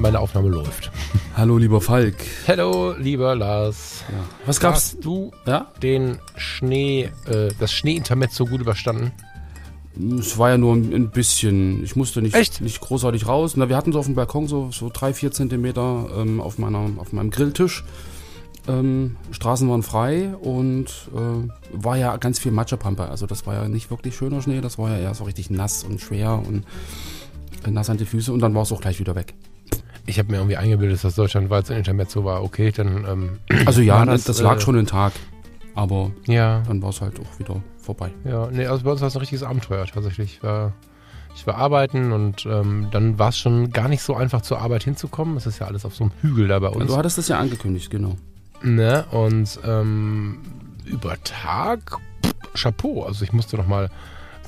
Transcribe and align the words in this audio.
Meine 0.00 0.18
Aufnahme 0.18 0.48
läuft. 0.48 0.90
Hallo, 1.36 1.58
lieber 1.58 1.82
Falk. 1.82 2.16
Hallo, 2.48 2.94
lieber 2.98 3.36
Lars. 3.36 4.02
Ja. 4.10 4.24
Was 4.46 4.58
gab's? 4.58 4.76
Hast 4.94 5.04
du 5.04 5.30
Ja? 5.46 5.70
den 5.82 6.18
Schnee, 6.36 7.10
äh, 7.26 7.50
das 7.58 7.70
Schneeintermezzo 7.72 8.46
gut 8.46 8.62
überstanden? 8.62 9.12
Es 10.18 10.38
war 10.38 10.48
ja 10.48 10.56
nur 10.56 10.74
ein 10.74 11.10
bisschen. 11.10 11.84
Ich 11.84 11.96
musste 11.96 12.22
nicht, 12.22 12.34
Echt? 12.34 12.62
nicht 12.62 12.80
großartig 12.80 13.26
raus. 13.28 13.56
Na, 13.56 13.68
wir 13.68 13.76
hatten 13.76 13.92
so 13.92 13.98
auf 13.98 14.06
dem 14.06 14.14
Balkon 14.14 14.48
so, 14.48 14.70
so 14.72 14.90
drei, 14.90 15.12
vier 15.12 15.32
Zentimeter 15.32 16.06
ähm, 16.16 16.40
auf, 16.40 16.56
meiner, 16.56 16.88
auf 16.96 17.12
meinem 17.12 17.30
Grilltisch. 17.30 17.84
Ähm, 18.68 19.16
Straßen 19.32 19.68
waren 19.68 19.82
frei 19.82 20.34
und 20.40 20.86
äh, 21.14 21.48
war 21.72 21.98
ja 21.98 22.16
ganz 22.16 22.38
viel 22.38 22.52
Matschepampe. 22.52 23.06
Also 23.10 23.26
das 23.26 23.46
war 23.46 23.54
ja 23.54 23.68
nicht 23.68 23.90
wirklich 23.90 24.16
schöner 24.16 24.40
Schnee, 24.40 24.62
das 24.62 24.78
war 24.78 24.90
ja 24.90 24.98
eher 24.98 25.14
so 25.14 25.24
richtig 25.24 25.50
nass 25.50 25.84
und 25.84 26.00
schwer 26.00 26.40
und 26.46 26.64
äh, 27.66 27.70
nass 27.70 27.90
an 27.90 27.98
die 27.98 28.06
Füße 28.06 28.32
und 28.32 28.40
dann 28.40 28.54
war 28.54 28.62
es 28.62 28.72
auch 28.72 28.80
gleich 28.80 28.98
wieder 28.98 29.14
weg. 29.14 29.34
Ich 30.06 30.18
habe 30.18 30.30
mir 30.30 30.38
irgendwie 30.38 30.56
eingebildet, 30.56 31.02
dass 31.02 31.14
deutschlandweit 31.14 31.66
so 31.66 31.72
ein 31.72 31.78
Intermezzo 31.78 32.24
war. 32.24 32.42
Okay, 32.42 32.72
dann. 32.72 33.04
Ähm, 33.08 33.38
Also 33.66 33.80
ja, 33.80 34.04
das, 34.04 34.24
das, 34.24 34.40
lag 34.40 34.56
äh, 34.56 34.60
schon 34.60 34.76
einen 34.76 34.86
Tag. 34.86 35.12
Aber 35.74 36.10
ja, 36.26 36.62
dann 36.66 36.82
war 36.82 36.90
es 36.90 37.00
halt 37.00 37.18
auch 37.20 37.38
wieder 37.38 37.62
vorbei. 37.78 38.10
ja. 38.24 38.48
Nee, 38.50 38.66
also 38.66 38.84
bei 38.84 38.90
uns 38.90 39.00
war 39.00 39.08
es 39.08 39.16
ein 39.16 39.20
richtiges 39.20 39.42
Abenteuer 39.42 39.86
tatsächlich. 39.86 40.36
Ich 40.36 40.42
war, 40.42 40.72
ich 41.34 41.46
war 41.46 41.56
arbeiten 41.56 42.12
und 42.12 42.44
ähm, 42.46 42.88
dann 42.90 43.18
war 43.18 43.30
es 43.30 43.38
schon 43.38 43.70
gar 43.70 43.88
nicht 43.88 44.02
so 44.02 44.14
einfach 44.14 44.42
zur 44.42 44.60
Arbeit 44.60 44.84
hinzukommen. 44.84 45.36
Es 45.36 45.46
ist 45.46 45.58
ja 45.60 45.66
alles 45.66 45.84
auf 45.84 45.94
so 45.94 46.04
einem 46.04 46.12
Hügel 46.20 46.48
da 46.48 46.58
bei 46.58 46.68
uns. 46.68 46.86
Du 46.86 46.96
hattest 46.96 47.18
das 47.18 47.28
ja 47.28 47.38
angekündigt, 47.38 47.90
genau. 47.90 48.16
Ne? 48.62 49.04
Und 49.10 49.58
ähm, 49.64 50.38
über 50.84 51.16
Tag, 51.22 51.98
pff, 52.24 52.62
Chapeau. 52.62 53.04
Also 53.04 53.24
ich 53.24 53.32
musste 53.32 53.56
noch 53.56 53.66
mal 53.66 53.90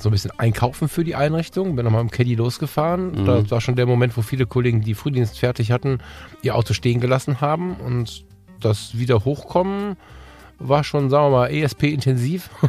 so 0.03 0.09
ein 0.09 0.11
bisschen 0.11 0.31
einkaufen 0.37 0.87
für 0.87 1.03
die 1.03 1.15
Einrichtung. 1.15 1.75
Bin 1.75 1.85
noch 1.85 1.91
mal 1.91 2.01
im 2.01 2.11
Caddy 2.11 2.35
losgefahren. 2.35 3.11
Mhm. 3.21 3.25
Das 3.25 3.49
war 3.51 3.61
schon 3.61 3.75
der 3.75 3.85
Moment, 3.87 4.15
wo 4.15 4.21
viele 4.21 4.45
Kollegen, 4.45 4.81
die 4.81 4.93
Frühdienst 4.93 5.39
fertig 5.39 5.71
hatten, 5.71 5.99
ihr 6.41 6.55
Auto 6.55 6.73
stehen 6.73 6.99
gelassen 6.99 7.41
haben. 7.41 7.75
Und 7.75 8.25
das 8.59 8.97
wieder 8.97 9.25
hochkommen 9.25 9.97
war 10.59 10.83
schon, 10.83 11.09
sagen 11.09 11.25
wir 11.25 11.37
mal, 11.37 11.47
ESP-intensiv. 11.51 12.49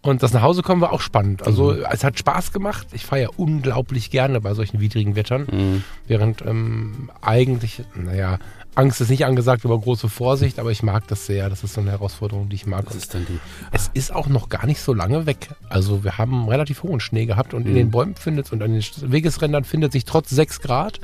Und 0.00 0.22
das 0.22 0.32
nach 0.32 0.42
Hause 0.42 0.62
kommen 0.62 0.80
war 0.80 0.92
auch 0.92 1.00
spannend. 1.00 1.44
Also 1.44 1.72
Mhm. 1.72 1.84
es 1.90 2.04
hat 2.04 2.18
Spaß 2.18 2.52
gemacht. 2.52 2.86
Ich 2.92 3.04
fahre 3.04 3.22
ja 3.22 3.28
unglaublich 3.36 4.10
gerne 4.10 4.40
bei 4.40 4.54
solchen 4.54 4.80
widrigen 4.80 5.16
Wettern. 5.16 5.46
Mhm. 5.50 5.84
Während 6.06 6.40
ähm, 6.46 7.10
eigentlich, 7.20 7.82
naja, 7.94 8.38
Angst 8.78 9.00
ist 9.00 9.10
nicht 9.10 9.24
angesagt, 9.24 9.64
aber 9.64 9.78
große 9.78 10.08
Vorsicht, 10.08 10.58
aber 10.60 10.70
ich 10.70 10.82
mag 10.84 11.06
das 11.08 11.26
sehr. 11.26 11.50
Das 11.50 11.64
ist 11.64 11.74
so 11.74 11.80
eine 11.80 11.90
Herausforderung, 11.90 12.48
die 12.48 12.54
ich 12.54 12.66
mag. 12.66 12.84
Das 12.86 12.94
ist 12.94 13.12
dann 13.12 13.26
die. 13.26 13.38
es 13.72 13.90
ist 13.92 14.14
auch 14.14 14.28
noch 14.28 14.48
gar 14.48 14.66
nicht 14.66 14.80
so 14.80 14.94
lange 14.94 15.26
weg. 15.26 15.48
Also 15.68 16.04
wir 16.04 16.16
haben 16.16 16.48
relativ 16.48 16.84
hohen 16.84 17.00
Schnee 17.00 17.26
gehabt 17.26 17.54
und 17.54 17.66
in 17.66 17.72
Mhm. 17.72 17.76
den 17.76 17.90
Bäumen 17.90 18.14
findet 18.14 18.52
und 18.52 18.62
an 18.62 18.72
den 18.72 18.82
Wegesrändern 19.12 19.64
findet 19.64 19.90
sich 19.92 20.04
trotz 20.04 20.30
6 20.30 20.60
Grad 20.60 21.00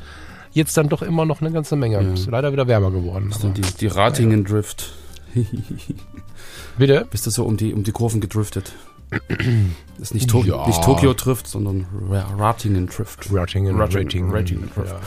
jetzt 0.52 0.76
dann 0.76 0.88
doch 0.88 1.02
immer 1.02 1.24
noch 1.26 1.40
eine 1.40 1.50
ganze 1.50 1.74
Menge. 1.74 2.00
Ja. 2.00 2.12
Ist 2.12 2.26
leider 2.30 2.52
wieder 2.52 2.68
wärmer 2.68 2.92
geworden. 2.92 3.30
Das 3.30 3.40
dann 3.40 3.54
die, 3.54 3.62
die 3.62 3.88
Ratingen 3.88 4.44
Drift. 4.44 4.92
bitte? 6.78 7.06
Bist 7.10 7.26
du 7.26 7.30
so 7.30 7.44
um 7.44 7.56
die, 7.56 7.74
um 7.74 7.82
die 7.82 7.92
Kurven 7.92 8.20
gedriftet? 8.20 8.72
Das 9.10 9.18
ist 10.10 10.14
nicht, 10.14 10.30
to 10.30 10.42
Ja. 10.44 10.66
nicht 10.66 10.82
Tokio 10.82 11.12
Drift, 11.14 11.46
sondern 11.48 11.86
Ra 12.08 12.24
Ratingen 12.38 12.86
Drift. 12.86 13.26
Ratingen, 13.32 13.76
Ratingen, 13.80 14.30
Ratingen, 14.30 14.30
Ratingen, 14.30 14.70
ja. 14.76 15.00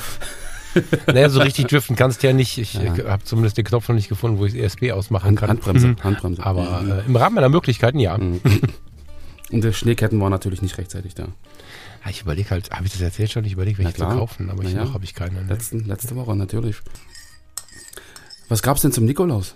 naja, 1.07 1.29
so 1.29 1.39
richtig 1.41 1.67
driften 1.67 1.95
kannst 1.95 2.21
du 2.23 2.27
ja 2.27 2.33
nicht. 2.33 2.57
Ich 2.57 2.73
Ja. 2.73 2.95
habe 3.09 3.23
zumindest 3.23 3.57
den 3.57 3.65
Knopf 3.65 3.87
noch 3.89 3.95
nicht 3.95 4.09
gefunden, 4.09 4.37
wo 4.39 4.45
ich 4.45 4.53
das 4.53 4.61
ESP 4.61 4.91
ausmachen 4.91 5.25
Hand, 5.27 5.39
kann. 5.39 5.49
Handbremse, 5.49 5.87
Mhm. 5.89 6.03
Handbremse. 6.03 6.45
Aber 6.45 6.81
Mhm. 6.81 6.91
äh, 6.91 7.01
im 7.01 7.15
Rahmen 7.15 7.35
meiner 7.35 7.49
Möglichkeiten 7.49 7.99
ja. 7.99 8.17
Mhm. 8.17 8.41
Und 9.51 9.63
die 9.63 9.71
Schneeketten 9.73 10.19
waren 10.19 10.31
natürlich 10.31 10.61
nicht 10.61 10.77
rechtzeitig 10.77 11.15
da. 11.15 11.23
Ja, 12.03 12.09
Ich 12.09 12.21
überlege 12.21 12.49
halt, 12.49 12.69
habe 12.71 12.85
ich 12.85 12.91
das 12.91 13.01
erzählt 13.01 13.31
schon? 13.31 13.45
Ich 13.45 13.53
überlege, 13.53 13.77
welche 13.79 13.93
zu 13.93 14.03
kaufen, 14.05 14.49
aber 14.49 14.63
ich, 14.63 14.73
ja. 14.73 14.83
noch 14.83 14.93
habe 14.93 15.03
ich 15.05 15.13
keine. 15.13 15.41
Ne? 15.43 15.47
Letzten, 15.53 15.85
letzte 15.85 16.15
Woche 16.15 16.35
natürlich. 16.35 16.77
Was 18.49 18.61
gab's 18.61 18.81
denn 18.81 18.91
zum 18.91 19.05
Nikolaus? 19.05 19.55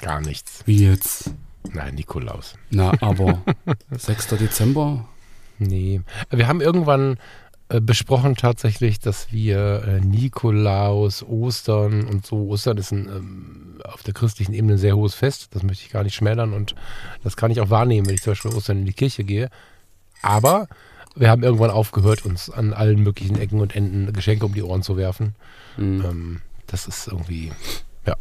Gar 0.00 0.20
nichts. 0.20 0.60
Wie 0.66 0.84
jetzt? 0.86 1.30
Nein, 1.72 1.94
Nikolaus. 1.94 2.54
Na, 2.70 2.92
aber 3.00 3.42
6. 3.90 4.28
Dezember. 4.38 5.06
Nee. 5.58 6.00
Wir 6.30 6.46
haben 6.48 6.60
irgendwann 6.60 7.16
besprochen 7.68 8.36
tatsächlich, 8.36 9.00
dass 9.00 9.32
wir 9.32 9.84
äh, 9.84 10.00
Nikolaus, 10.00 11.22
Ostern 11.22 12.04
und 12.04 12.26
so. 12.26 12.48
Ostern 12.48 12.76
ist 12.76 12.92
ein, 12.92 13.08
ähm, 13.08 13.80
auf 13.84 14.02
der 14.02 14.14
christlichen 14.14 14.52
Ebene 14.52 14.74
ein 14.74 14.78
sehr 14.78 14.96
hohes 14.96 15.14
Fest. 15.14 15.48
Das 15.52 15.62
möchte 15.62 15.84
ich 15.84 15.90
gar 15.90 16.04
nicht 16.04 16.14
schmälern 16.14 16.52
und 16.52 16.74
das 17.22 17.36
kann 17.36 17.50
ich 17.50 17.60
auch 17.60 17.70
wahrnehmen, 17.70 18.06
wenn 18.06 18.14
ich 18.14 18.22
zum 18.22 18.32
Beispiel 18.32 18.52
Ostern 18.52 18.80
in 18.80 18.86
die 18.86 18.92
Kirche 18.92 19.24
gehe. 19.24 19.48
Aber 20.22 20.68
wir 21.16 21.30
haben 21.30 21.42
irgendwann 21.42 21.70
aufgehört, 21.70 22.24
uns 22.24 22.50
an 22.50 22.72
allen 22.72 23.02
möglichen 23.02 23.38
Ecken 23.38 23.60
und 23.60 23.74
Enden 23.74 24.12
Geschenke 24.12 24.46
um 24.46 24.54
die 24.54 24.62
Ohren 24.62 24.82
zu 24.82 24.96
werfen. 24.96 25.34
Mhm. 25.76 26.04
Ähm, 26.04 26.40
das 26.66 26.86
ist 26.86 27.08
irgendwie, 27.08 27.52
ja. 28.06 28.14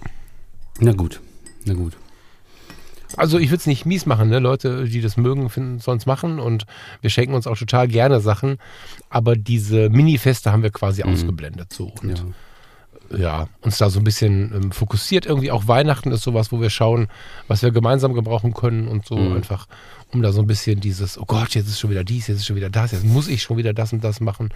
Na 0.79 0.93
gut, 0.93 1.21
na 1.65 1.73
gut. 1.73 1.97
Also 3.17 3.37
ich 3.39 3.49
würde 3.49 3.57
es 3.59 3.67
nicht 3.67 3.85
mies 3.85 4.05
machen, 4.05 4.29
ne? 4.29 4.39
Leute, 4.39 4.85
die 4.85 5.01
das 5.01 5.17
mögen, 5.17 5.49
finden 5.49 5.77
es 5.85 6.05
machen 6.05 6.39
und 6.39 6.65
wir 7.01 7.09
schenken 7.09 7.33
uns 7.35 7.47
auch 7.47 7.57
total 7.57 7.87
gerne 7.87 8.19
Sachen. 8.21 8.57
Aber 9.09 9.35
diese 9.35 9.89
Mini-Feste 9.89 10.51
haben 10.51 10.63
wir 10.63 10.71
quasi 10.71 11.03
Mhm. 11.05 11.13
ausgeblendet 11.13 11.71
so. 11.73 11.91
Und 12.01 12.23
Ja. 13.11 13.17
ja. 13.17 13.47
uns 13.61 13.77
da 13.77 13.89
so 13.89 13.99
ein 13.99 14.03
bisschen 14.03 14.51
ähm, 14.55 14.71
fokussiert. 14.71 15.25
Irgendwie 15.25 15.51
auch 15.51 15.67
Weihnachten 15.67 16.11
ist 16.11 16.23
sowas, 16.23 16.51
wo 16.51 16.59
wir 16.61 16.69
schauen, 16.69 17.07
was 17.47 17.61
wir 17.61 17.71
gemeinsam 17.71 18.13
gebrauchen 18.13 18.53
können 18.53 18.87
und 18.87 19.05
so 19.05 19.15
Mhm. 19.17 19.35
einfach, 19.35 19.67
um 20.13 20.21
da 20.21 20.31
so 20.31 20.41
ein 20.41 20.47
bisschen 20.47 20.79
dieses, 20.79 21.17
oh 21.19 21.25
Gott, 21.25 21.53
jetzt 21.55 21.67
ist 21.67 21.79
schon 21.79 21.89
wieder 21.91 22.03
dies, 22.03 22.27
jetzt 22.27 22.37
ist 22.37 22.45
schon 22.47 22.55
wieder 22.55 22.69
das, 22.69 22.91
jetzt 22.91 23.05
muss 23.05 23.27
ich 23.27 23.43
schon 23.43 23.57
wieder 23.57 23.73
das 23.73 23.93
und 23.93 24.03
das 24.03 24.19
machen. 24.21 24.49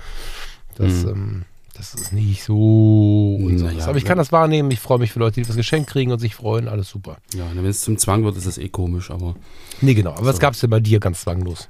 Das, 0.75 1.03
Mhm. 1.05 1.09
ähm, 1.09 1.45
das 1.77 1.93
ist 1.93 2.11
nicht 2.13 2.43
so 2.43 3.35
unseres. 3.39 3.73
Naja, 3.73 3.87
Aber 3.87 3.97
ich 3.97 4.03
kann 4.05 4.17
ja. 4.17 4.21
das 4.23 4.31
wahrnehmen. 4.31 4.71
Ich 4.71 4.79
freue 4.79 4.99
mich 4.99 5.11
für 5.11 5.19
Leute, 5.19 5.39
die 5.41 5.47
das 5.47 5.55
Geschenk 5.55 5.87
kriegen 5.87 6.11
und 6.11 6.19
sich 6.19 6.35
freuen. 6.35 6.67
Alles 6.67 6.89
super. 6.89 7.17
Ja, 7.33 7.45
wenn 7.53 7.65
es 7.65 7.81
zum 7.81 7.97
Zwang 7.97 8.23
wird, 8.23 8.35
ist 8.37 8.45
es 8.45 8.57
eh 8.57 8.69
komisch, 8.69 9.11
aber 9.11 9.35
Nee, 9.81 9.93
genau. 9.93 10.11
Aber 10.11 10.25
was 10.25 10.35
So. 10.37 10.41
gab 10.41 10.53
es 10.53 10.59
denn 10.59 10.69
bei 10.69 10.79
dir 10.79 10.99
ganz 10.99 11.21
zwanglos? 11.21 11.69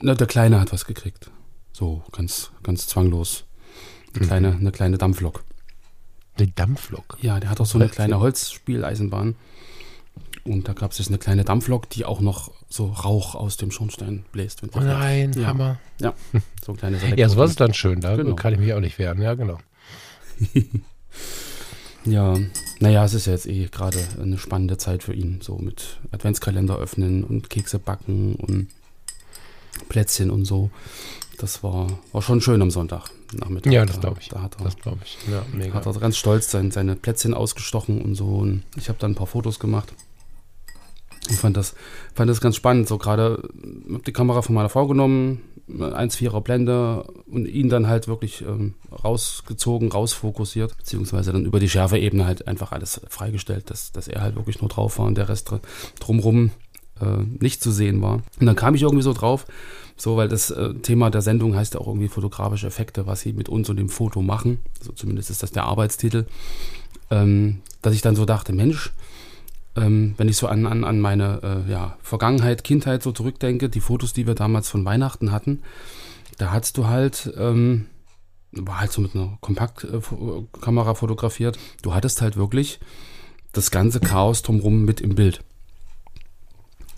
na, 0.00 0.14
der 0.14 0.26
Kleine 0.26 0.60
hat 0.60 0.72
was 0.72 0.84
gekriegt. 0.84 1.30
So, 1.72 2.02
ganz, 2.12 2.50
ganz 2.62 2.86
zwanglos. 2.86 3.44
Eine 4.14 4.22
Mhm. 4.24 4.28
kleine, 4.28 4.52
eine 4.56 4.72
kleine 4.72 4.98
Dampflok. 4.98 5.42
Eine 6.38 6.48
Dampflok. 6.48 7.16
Ja, 7.22 7.40
der 7.40 7.48
hat 7.50 7.60
auch 7.60 7.66
so 7.66 7.78
eine 7.78 7.88
kleine 7.88 8.20
Holzspieleisenbahn. 8.20 9.36
Und 10.46 10.68
da 10.68 10.72
gab 10.72 10.92
es 10.92 10.98
jetzt 10.98 11.08
eine 11.08 11.18
kleine 11.18 11.44
Dampflok, 11.44 11.90
die 11.90 12.04
auch 12.04 12.20
noch 12.20 12.50
so 12.68 12.86
Rauch 12.86 13.34
aus 13.34 13.56
dem 13.56 13.70
Schornstein 13.70 14.24
bläst. 14.32 14.62
Oh 14.74 14.80
nein, 14.80 15.32
Ja. 15.36 15.46
Hammer. 15.48 15.78
So 16.64 16.72
ein 16.72 16.76
kleines 16.76 17.02
Ja, 17.16 17.28
sowas 17.28 17.50
ist 17.50 17.60
dann 17.60 17.74
schön. 17.74 18.00
Da 18.00 18.16
Genau. 18.16 18.34
kann 18.36 18.52
ich 18.54 18.58
mich 18.60 18.72
auch 18.74 18.80
nicht 18.80 18.98
wehren. 18.98 19.20
Ja, 19.20 19.34
genau. 19.34 19.58
Ja, 22.04 22.36
naja, 22.78 23.04
es 23.04 23.14
ist 23.14 23.26
ja 23.26 23.32
jetzt 23.32 23.46
eh 23.46 23.66
gerade 23.66 23.98
eine 24.22 24.38
spannende 24.38 24.78
Zeit 24.78 25.02
für 25.02 25.12
ihn. 25.12 25.40
So 25.42 25.58
mit 25.58 25.98
Adventskalender 26.12 26.76
öffnen 26.78 27.24
und 27.24 27.50
Kekse 27.50 27.80
backen 27.80 28.36
und 28.36 28.68
Plätzchen 29.88 30.30
und 30.30 30.44
so. 30.44 30.70
Das 31.38 31.64
war, 31.64 31.88
war 32.12 32.22
schon 32.22 32.40
schön 32.40 32.62
am 32.62 32.70
Sonntag 32.70 33.10
Nachmittag. 33.32 33.72
Ja, 33.72 33.84
das 33.84 33.96
Da- 33.96 34.02
glaube 34.02 34.20
ich. 34.20 34.28
Da 34.28 34.40
hat 34.40 34.56
er, 34.60 34.64
Das 34.64 34.76
glaube 34.76 34.98
ich. 35.04 35.18
Ja, 35.28 35.44
mega. 35.52 35.74
hat 35.74 35.84
er 35.84 35.92
ganz 35.94 36.16
stolz 36.16 36.48
sein, 36.50 36.70
seine 36.70 36.94
Plätzchen 36.94 37.34
ausgestochen 37.34 38.00
und 38.00 38.14
so. 38.14 38.26
Und 38.36 38.62
ich 38.76 38.88
habe 38.88 38.98
dann 39.00 39.10
ein 39.12 39.16
paar 39.16 39.26
Fotos 39.26 39.58
gemacht. 39.58 39.92
Ich 41.30 41.36
fand 41.36 41.56
das, 41.56 41.74
fand 42.14 42.30
das 42.30 42.40
ganz 42.40 42.56
spannend. 42.56 42.88
So 42.88 42.98
gerade 42.98 43.42
habe 43.92 44.02
die 44.06 44.12
Kamera 44.12 44.42
von 44.42 44.54
meiner 44.54 44.68
Frau 44.68 44.86
genommen, 44.86 45.42
1,4er 45.68 46.40
Blende 46.40 47.02
und 47.26 47.46
ihn 47.46 47.68
dann 47.68 47.88
halt 47.88 48.06
wirklich 48.06 48.42
ähm, 48.42 48.74
rausgezogen, 49.04 49.90
rausfokussiert, 49.90 50.76
beziehungsweise 50.76 51.32
dann 51.32 51.44
über 51.44 51.58
die 51.58 51.68
Schärfeebene 51.68 52.24
halt 52.24 52.46
einfach 52.46 52.70
alles 52.72 53.00
freigestellt, 53.08 53.70
dass, 53.70 53.90
dass 53.92 54.06
er 54.06 54.22
halt 54.22 54.36
wirklich 54.36 54.60
nur 54.60 54.68
drauf 54.70 54.98
war 54.98 55.06
und 55.06 55.16
der 55.18 55.28
Rest 55.28 55.50
dr- 55.50 55.60
drumrum 55.98 56.52
äh, 57.00 57.22
nicht 57.40 57.62
zu 57.62 57.72
sehen 57.72 58.00
war. 58.00 58.22
Und 58.38 58.46
dann 58.46 58.54
kam 58.56 58.76
ich 58.76 58.82
irgendwie 58.82 59.02
so 59.02 59.12
drauf, 59.12 59.44
so 59.96 60.16
weil 60.16 60.28
das 60.28 60.50
äh, 60.50 60.74
Thema 60.74 61.10
der 61.10 61.22
Sendung 61.22 61.56
heißt 61.56 61.74
ja 61.74 61.80
auch 61.80 61.88
irgendwie 61.88 62.08
fotografische 62.08 62.68
Effekte, 62.68 63.06
was 63.06 63.22
sie 63.22 63.32
mit 63.32 63.48
uns 63.48 63.68
und 63.68 63.76
dem 63.76 63.88
Foto 63.88 64.22
machen. 64.22 64.58
So 64.80 64.92
zumindest 64.92 65.30
ist 65.30 65.42
das 65.42 65.50
der 65.50 65.64
Arbeitstitel. 65.64 66.26
Ähm, 67.10 67.60
dass 67.82 67.94
ich 67.94 68.02
dann 68.02 68.16
so 68.16 68.24
dachte, 68.24 68.52
Mensch, 68.52 68.92
ähm, 69.76 70.14
wenn 70.16 70.28
ich 70.28 70.36
so 70.36 70.46
an, 70.46 70.66
an, 70.66 70.84
an 70.84 71.00
meine 71.00 71.64
äh, 71.68 71.70
ja, 71.70 71.96
Vergangenheit, 72.02 72.64
Kindheit 72.64 73.02
so 73.02 73.12
zurückdenke, 73.12 73.68
die 73.68 73.80
Fotos, 73.80 74.12
die 74.12 74.26
wir 74.26 74.34
damals 74.34 74.68
von 74.68 74.84
Weihnachten 74.84 75.32
hatten, 75.32 75.62
da 76.38 76.50
hattest 76.50 76.76
du 76.78 76.86
halt, 76.86 77.32
ähm, 77.38 77.86
war 78.52 78.80
halt 78.80 78.92
so 78.92 79.02
mit 79.02 79.14
einer 79.14 79.38
Kompaktkamera 79.40 80.94
fotografiert, 80.94 81.58
du 81.82 81.94
hattest 81.94 82.22
halt 82.22 82.36
wirklich 82.36 82.80
das 83.52 83.70
ganze 83.70 84.00
Chaos 84.00 84.42
drumherum 84.42 84.84
mit 84.84 85.00
im 85.00 85.14
Bild. 85.14 85.40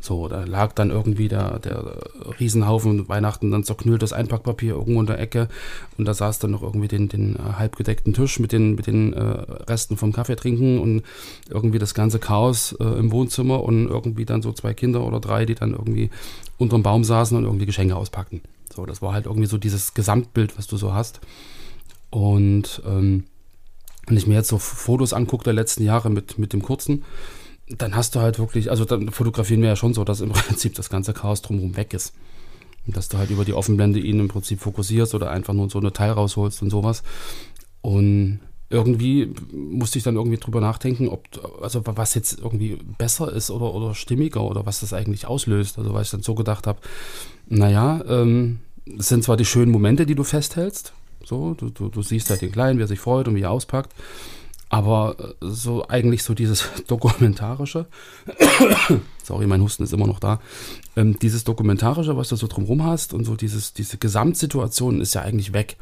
So, 0.01 0.29
da 0.29 0.45
lag 0.45 0.73
dann 0.75 0.91
irgendwie 0.91 1.27
der, 1.27 1.59
der 1.59 1.97
Riesenhaufen 2.39 3.09
Weihnachten 3.09 3.51
dann 3.51 3.65
zerknülltes 3.65 4.13
Einpackpapier 4.13 4.75
irgendwo 4.75 5.01
in 5.01 5.07
der 5.07 5.19
Ecke 5.19 5.49
und 5.97 6.05
da 6.05 6.15
saß 6.15 6.39
dann 6.39 6.53
noch 6.53 6.63
irgendwie 6.63 6.87
den, 6.87 7.09
den 7.09 7.35
äh, 7.35 7.55
halbgedeckten 7.59 8.15
Tisch 8.15 8.39
mit 8.39 8.53
den, 8.53 8.77
mit 8.77 8.87
den 8.87 9.13
äh, 9.13 9.21
Resten 9.21 9.97
vom 9.97 10.13
Kaffee 10.13 10.37
trinken 10.37 10.79
und 10.79 11.03
irgendwie 11.51 11.81
das 11.81 11.95
ganze 11.95 12.21
Chaos 12.21 12.77
äh, 12.79 12.85
im 12.85 13.11
Wohnzimmer 13.11 13.65
und 13.65 13.89
irgendwie 13.89 14.25
dann 14.25 14.41
so 14.41 14.53
zwei 14.53 14.73
Kinder 14.73 15.05
oder 15.05 15.19
drei, 15.19 15.45
die 15.47 15.57
dann 15.57 15.73
irgendwie 15.73 16.11
unterm 16.59 16.85
Baum 16.85 17.03
saßen 17.03 17.37
und 17.37 17.45
irgendwie 17.45 17.67
Geschenke 17.67 17.97
auspackten. 17.97 18.41
So, 18.73 18.87
das 18.87 19.03
war 19.03 19.13
halt 19.13 19.27
irgendwie 19.27 19.49
so 19.49 19.59
dieses 19.59 19.95
Gesamtbild, 19.95 20.57
was 20.57 20.69
du 20.69 20.77
so 20.77 20.95
hast. 20.95 21.21
Und 22.11 22.83
ähm, 22.87 23.25
wenn 24.07 24.17
ich 24.17 24.27
mir 24.27 24.35
jetzt 24.35 24.49
so 24.49 24.59
Fotos 24.59 25.13
angucke 25.13 25.45
der 25.45 25.53
letzten 25.53 25.83
Jahre 25.83 26.11
mit, 26.11 26.39
mit 26.39 26.53
dem 26.53 26.63
kurzen, 26.63 27.05
dann 27.71 27.95
hast 27.95 28.15
du 28.15 28.21
halt 28.21 28.39
wirklich, 28.39 28.71
also 28.71 28.85
dann 28.85 29.11
fotografieren 29.11 29.61
wir 29.63 29.69
ja 29.69 29.77
schon 29.77 29.95
so, 29.95 30.05
dass 30.05 30.21
im 30.21 30.31
Prinzip 30.33 30.75
das 30.75 30.91
ganze 30.91 31.13
Chaos 31.13 31.43
drumherum 31.43 31.77
weg 31.77 31.95
ist. 31.95 32.15
Und 32.87 32.97
dass 32.97 33.09
du 33.09 33.19
halt 33.19 33.31
über 33.31 33.45
die 33.45 33.53
Offenblende 33.53 33.99
ihn 33.99 34.19
im 34.19 34.29
Prinzip 34.29 34.61
fokussierst 34.61 35.15
oder 35.15 35.31
einfach 35.31 35.53
nur 35.53 35.69
so 35.69 35.79
eine 35.79 35.93
Teil 35.93 36.13
rausholst 36.13 36.63
und 36.63 36.71
sowas. 36.71 37.03
Und 37.83 38.41
irgendwie 38.71 39.33
musste 39.53 39.99
ich 39.99 40.05
dann 40.05 40.17
irgendwie 40.17 40.39
drüber 40.39 40.61
nachdenken, 40.61 41.09
ob, 41.09 41.25
also 41.63 41.83
was 41.85 42.15
jetzt 42.15 42.39
irgendwie 42.39 42.79
besser 42.99 43.33
ist 43.33 43.51
oder, 43.51 43.75
oder 43.75 43.95
stimmiger 43.95 44.43
oder 44.43 44.67
was 44.67 44.81
das 44.81 44.93
eigentlich 44.93 45.27
auslöst. 45.27 45.79
Also 45.79 45.93
weil 45.93 46.03
ich 46.03 46.11
dann 46.11 46.23
so 46.23 46.35
gedacht 46.35 46.67
habe, 46.67 46.81
naja, 47.47 48.03
ähm, 48.07 48.61
es 48.99 49.09
sind 49.09 49.25
zwar 49.25 49.37
die 49.37 49.45
schönen 49.45 49.73
Momente, 49.73 50.07
die 50.07 50.15
du 50.15 50.25
festhältst, 50.25 50.93
so, 51.25 51.55
du, 51.55 51.69
du, 51.71 51.89
du 51.89 52.03
siehst 52.03 52.31
halt 52.31 52.41
den 52.41 52.53
Kleinen, 52.53 52.79
wie 52.79 52.85
er 52.85 52.89
sich 52.89 53.01
freut 53.01 53.29
und 53.29 53.35
wie 53.35 53.43
er 53.43 53.51
auspackt, 53.51 53.95
aber 54.69 55.17
äh, 55.19 55.35
so 55.41 55.87
eigentlich 55.89 56.23
so 56.23 56.35
dieses 56.35 56.69
dokumentarische, 56.87 57.87
sorry, 59.23 59.47
mein 59.47 59.63
Husten 59.63 59.85
ist 59.85 59.93
immer 59.93 60.07
noch 60.07 60.21
da, 60.21 60.41
ähm, 60.97 61.19
dieses 61.19 61.45
dokumentarische, 61.45 62.17
was 62.17 62.29
du 62.29 62.37
so 62.37 62.47
drumherum 62.47 62.85
hast 62.85 63.15
und 63.15 63.25
so 63.25 63.37
dieses, 63.37 63.73
diese 63.73 63.99
Gesamtsituation 63.99 65.01
ist 65.01 65.15
ja 65.15 65.23
eigentlich 65.23 65.53
weg. 65.53 65.77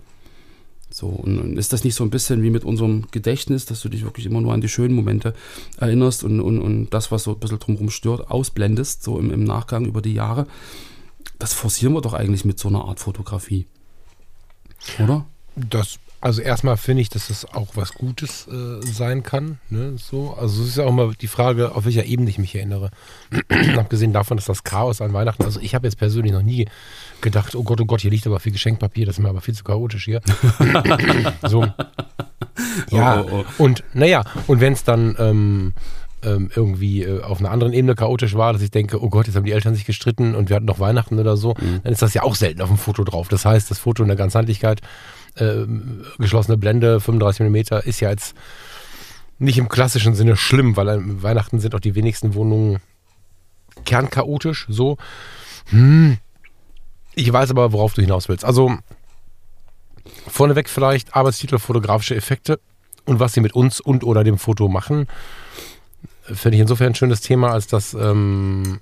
So, 0.89 1.09
und 1.09 1.59
ist 1.59 1.73
das 1.73 1.83
nicht 1.83 1.97
so 1.97 2.05
ein 2.05 2.11
bisschen 2.11 2.43
wie 2.43 2.51
mit 2.51 2.65
unserem 2.65 3.09
Gedächtnis, 3.11 3.67
dass 3.67 3.81
du 3.81 3.89
dich 3.89 4.05
wirklich 4.05 4.25
immer 4.25 4.41
nur 4.41 4.55
an 4.55 4.61
die 4.61 4.69
schönen 4.69 4.95
Momente 4.95 5.35
erinnerst 5.79 6.23
und, 6.23 6.41
und, 6.41 6.61
und 6.61 6.91
das, 6.91 7.11
was 7.11 7.25
so 7.25 7.33
ein 7.33 7.41
bisschen 7.41 7.59
drumherum 7.59 7.91
stört, 7.91 8.31
ausblendest, 8.31 9.03
so 9.03 9.19
im, 9.19 9.33
im 9.33 9.45
Nachgang 9.45 9.85
über 9.85 10.01
die 10.01 10.15
Jahre? 10.15 10.47
Das 11.39 11.53
forcieren 11.53 11.93
wir 11.93 12.01
doch 12.01 12.15
eigentlich 12.15 12.45
mit 12.45 12.59
so 12.59 12.69
einer 12.69 12.85
Art 12.85 13.01
Fotografie. 13.01 13.67
Oder? 15.03 15.27
Das 15.57 15.99
also 16.27 16.43
erstmal 16.43 16.77
finde 16.77 17.03
ich, 17.03 17.09
dass 17.09 17.31
es 17.31 17.45
auch 17.45 17.69
was 17.77 17.93
Gutes 17.95 18.49
äh, 18.49 18.85
sein 18.85 19.23
kann. 19.23 19.59
Ne? 19.71 19.95
So, 19.97 20.37
also 20.37 20.61
es 20.65 20.71
ist 20.71 20.77
ja 20.77 20.85
auch 20.85 20.91
mal 20.91 21.13
die 21.21 21.29
Frage, 21.29 21.73
auf 21.77 21.85
welcher 21.85 22.05
Ebene 22.05 22.29
ich 22.29 22.39
mich 22.39 22.53
erinnere. 22.57 22.91
Abgesehen 23.77 24.13
davon, 24.13 24.37
dass 24.37 24.47
das 24.47 24.65
Chaos 24.65 25.01
an 25.01 25.13
Weihnachten, 25.13 25.45
also 25.45 25.61
ich 25.61 25.77
habe 25.77 25.87
jetzt 25.87 25.99
persönlich 25.99 26.33
noch 26.33 26.43
nie 26.43 26.67
gedacht, 27.21 27.55
oh 27.55 27.63
Gott, 27.63 27.81
oh 27.81 27.85
Gott, 27.85 28.01
hier 28.01 28.11
liegt 28.11 28.27
aber 28.27 28.41
viel 28.41 28.51
Geschenkpapier, 28.51 29.07
das 29.07 29.19
ist 29.19 29.23
mir 29.23 29.29
aber 29.29 29.41
viel 29.41 29.55
zu 29.55 29.63
chaotisch 29.63 30.07
hier. 30.07 30.21
so. 31.43 31.65
Ja, 32.91 33.21
oh, 33.21 33.29
oh, 33.31 33.45
oh. 33.47 33.63
und 33.63 33.85
naja, 33.95 34.25
und 34.49 34.61
wenn 34.61 34.73
es 34.73 34.83
dann 34.83 35.15
ähm, 35.21 35.75
ähm, 36.25 36.51
irgendwie 36.57 37.05
äh, 37.05 37.23
auf 37.23 37.39
einer 37.39 37.53
anderen 37.53 37.73
Ebene 37.73 37.95
chaotisch 37.95 38.35
war, 38.35 38.53
dass 38.53 38.63
ich 38.63 38.73
denke, 38.73 39.01
oh 39.01 39.11
Gott, 39.11 39.29
jetzt 39.29 39.37
haben 39.37 39.45
die 39.45 39.53
Eltern 39.53 39.77
sich 39.77 39.85
gestritten 39.85 40.35
und 40.35 40.49
wir 40.49 40.57
hatten 40.57 40.67
noch 40.67 40.81
Weihnachten 40.81 41.21
oder 41.21 41.37
so, 41.37 41.55
mhm. 41.61 41.83
dann 41.85 41.93
ist 41.93 42.03
das 42.03 42.15
ja 42.15 42.25
auch 42.25 42.35
selten 42.35 42.63
auf 42.63 42.69
dem 42.69 42.79
Foto 42.79 43.05
drauf. 43.05 43.29
Das 43.29 43.45
heißt, 43.45 43.71
das 43.71 43.79
Foto 43.79 44.03
in 44.03 44.09
der 44.09 44.17
Ganzheitlichkeit 44.17 44.81
äh, 45.37 45.67
geschlossene 46.19 46.57
Blende, 46.57 47.01
35 47.01 47.49
mm, 47.49 47.57
ist 47.89 48.01
ja 48.01 48.11
jetzt 48.11 48.35
nicht 49.39 49.59
im 49.59 49.69
klassischen 49.69 50.15
Sinne 50.15 50.37
schlimm, 50.37 50.77
weil 50.77 50.89
an 50.89 51.23
Weihnachten 51.23 51.61
sind 51.61 51.75
auch 51.75 51.81
die 51.81 51.95
wenigsten 51.95 52.35
Wohnungen 52.35 52.81
kernchaotisch, 53.85 54.67
so. 54.69 54.97
Hm. 55.67 56.19
Ich 57.15 57.33
weiß 57.33 57.51
aber, 57.51 57.73
worauf 57.73 57.95
du 57.95 58.03
hinaus 58.03 58.29
willst. 58.29 58.45
Also, 58.45 58.77
vorneweg 60.27 60.69
vielleicht 60.69 61.15
Arbeitstitel, 61.15 61.59
fotografische 61.59 62.15
Effekte 62.15 62.61
und 63.05 63.21
was 63.21 63.33
sie 63.33 63.41
mit 63.41 63.55
uns 63.55 63.81
und 63.81 64.05
oder 64.05 64.25
dem 64.25 64.39
Foto 64.39 64.69
machen. 64.69 65.07
Finde 66.23 66.57
ich 66.57 66.63
insofern 66.63 66.89
ein 66.89 66.95
schönes 66.95 67.21
Thema, 67.21 67.53
als 67.53 67.67
dass 67.67 67.95
ähm, 67.95 68.81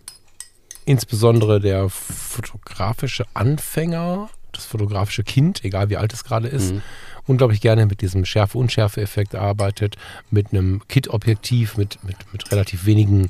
insbesondere 0.84 1.60
der 1.60 1.88
fotografische 1.88 3.24
Anfänger 3.34 4.30
das 4.56 4.66
fotografische 4.66 5.22
Kind, 5.22 5.64
egal 5.64 5.90
wie 5.90 5.96
alt 5.96 6.12
es 6.12 6.24
gerade 6.24 6.48
ist, 6.48 6.72
mhm. 6.72 6.82
unglaublich 7.26 7.60
gerne 7.60 7.86
mit 7.86 8.00
diesem 8.00 8.24
Schärfe-Unschärfe-Effekt 8.24 9.34
arbeitet, 9.34 9.96
mit 10.30 10.52
einem 10.52 10.82
Kit-Objektiv, 10.88 11.76
mit, 11.76 11.98
mit, 12.04 12.16
mit 12.32 12.50
relativ 12.50 12.86
wenigen 12.86 13.28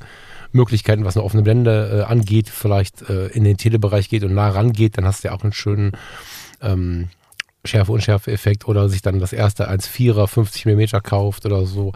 Möglichkeiten, 0.53 1.05
was 1.05 1.17
eine 1.17 1.25
offene 1.25 1.43
Blende 1.43 2.05
äh, 2.07 2.11
angeht, 2.11 2.49
vielleicht 2.49 3.09
äh, 3.11 3.27
in 3.29 3.45
den 3.45 3.57
Telebereich 3.57 4.09
geht 4.09 4.23
und 4.23 4.35
nah 4.35 4.49
rangeht, 4.49 4.97
dann 4.97 5.05
hast 5.05 5.25
du 5.25 5.29
ja 5.29 5.35
auch 5.35 5.43
einen 5.43 5.53
schönen 5.53 5.93
ähm, 6.63 7.09
Schärfe-Unschärfe-Effekt 7.65 8.69
oder 8.69 8.89
sich 8.89 9.03
dann 9.03 9.19
das 9.19 9.33
erste 9.33 9.69
1,4er 9.69 10.27
50 10.27 10.67
mm 10.67 11.03
kauft 11.03 11.47
oder 11.47 11.67
so, 11.67 11.93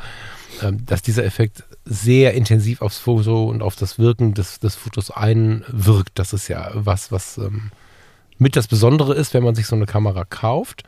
ähm, 0.62 0.84
dass 0.86 1.02
dieser 1.02 1.24
Effekt 1.24 1.64
sehr 1.84 2.34
intensiv 2.34 2.82
aufs 2.82 2.98
Foto 2.98 3.44
und 3.44 3.62
auf 3.62 3.76
das 3.76 3.98
Wirken 3.98 4.34
des, 4.34 4.60
des 4.60 4.74
Fotos 4.74 5.10
einwirkt. 5.10 6.18
Das 6.18 6.32
ist 6.32 6.48
ja 6.48 6.70
was, 6.74 7.12
was 7.12 7.38
ähm, 7.38 7.70
mit 8.38 8.56
das 8.56 8.68
Besondere 8.68 9.14
ist, 9.14 9.34
wenn 9.34 9.44
man 9.44 9.54
sich 9.54 9.66
so 9.66 9.76
eine 9.76 9.86
Kamera 9.86 10.24
kauft, 10.24 10.84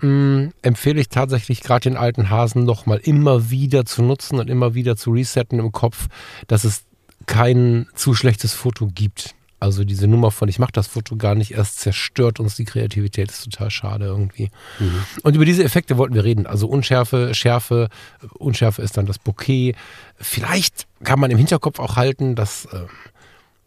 mh, 0.00 0.08
mm, 0.08 0.52
empfehle 0.62 1.00
ich 1.00 1.08
tatsächlich 1.08 1.60
gerade 1.60 1.88
den 1.88 1.96
alten 1.96 2.30
Hasen 2.30 2.64
nochmal 2.64 2.98
immer 2.98 3.50
wieder 3.50 3.84
zu 3.84 4.02
nutzen 4.02 4.38
und 4.38 4.48
immer 4.50 4.74
wieder 4.74 4.96
zu 4.96 5.10
resetten 5.10 5.58
im 5.58 5.72
Kopf, 5.72 6.08
dass 6.46 6.64
es 6.64 6.84
kein 7.26 7.86
zu 7.94 8.14
schlechtes 8.14 8.54
Foto 8.54 8.88
gibt. 8.92 9.34
Also 9.60 9.84
diese 9.84 10.06
Nummer 10.06 10.30
von 10.30 10.48
ich 10.48 10.60
mache 10.60 10.72
das 10.72 10.86
Foto 10.86 11.16
gar 11.16 11.34
nicht 11.34 11.50
erst 11.52 11.80
zerstört 11.80 12.38
uns 12.38 12.54
die 12.54 12.64
Kreativität, 12.64 13.30
ist 13.30 13.44
total 13.44 13.70
schade 13.70 14.04
irgendwie. 14.04 14.50
Mhm. 14.78 15.02
Und 15.22 15.34
über 15.34 15.44
diese 15.44 15.64
Effekte 15.64 15.96
wollten 15.96 16.14
wir 16.14 16.22
reden. 16.22 16.46
Also 16.46 16.68
Unschärfe, 16.68 17.34
Schärfe, 17.34 17.88
Unschärfe 18.34 18.82
ist 18.82 18.96
dann 18.96 19.06
das 19.06 19.18
Bouquet. 19.18 19.74
Vielleicht 20.16 20.86
kann 21.02 21.18
man 21.18 21.32
im 21.32 21.38
Hinterkopf 21.38 21.80
auch 21.80 21.96
halten, 21.96 22.36
dass 22.36 22.66
äh, 22.66 22.86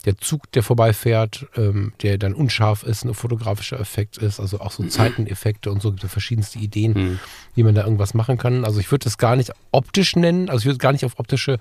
der 0.06 0.18
Zug, 0.18 0.52
der 0.52 0.64
vorbeifährt, 0.64 1.46
ähm, 1.56 1.94
der 2.02 2.18
dann 2.18 2.34
unscharf 2.34 2.84
ist, 2.84 3.06
ein 3.06 3.14
fotografischer 3.14 3.80
Effekt 3.80 4.18
ist, 4.18 4.40
also 4.40 4.60
auch 4.60 4.72
so 4.72 4.84
Zeiteneffekte 4.88 5.72
und 5.72 5.82
so 5.82 5.92
gibt 5.92 6.04
es 6.04 6.12
verschiedenste 6.12 6.60
Ideen, 6.60 6.94
mhm. 6.94 7.20
wie 7.56 7.64
man 7.64 7.76
da 7.76 7.84
irgendwas 7.84 8.14
machen 8.14 8.38
kann. 8.38 8.66
Also 8.66 8.80
ich 8.80 8.92
würde 8.92 9.04
das 9.04 9.18
gar 9.18 9.36
nicht 9.36 9.52
optisch 9.72 10.16
nennen, 10.16 10.50
also 10.50 10.62
ich 10.62 10.66
würde 10.66 10.80
gar 10.80 10.92
nicht 10.92 11.06
auf 11.06 11.20
optische 11.20 11.60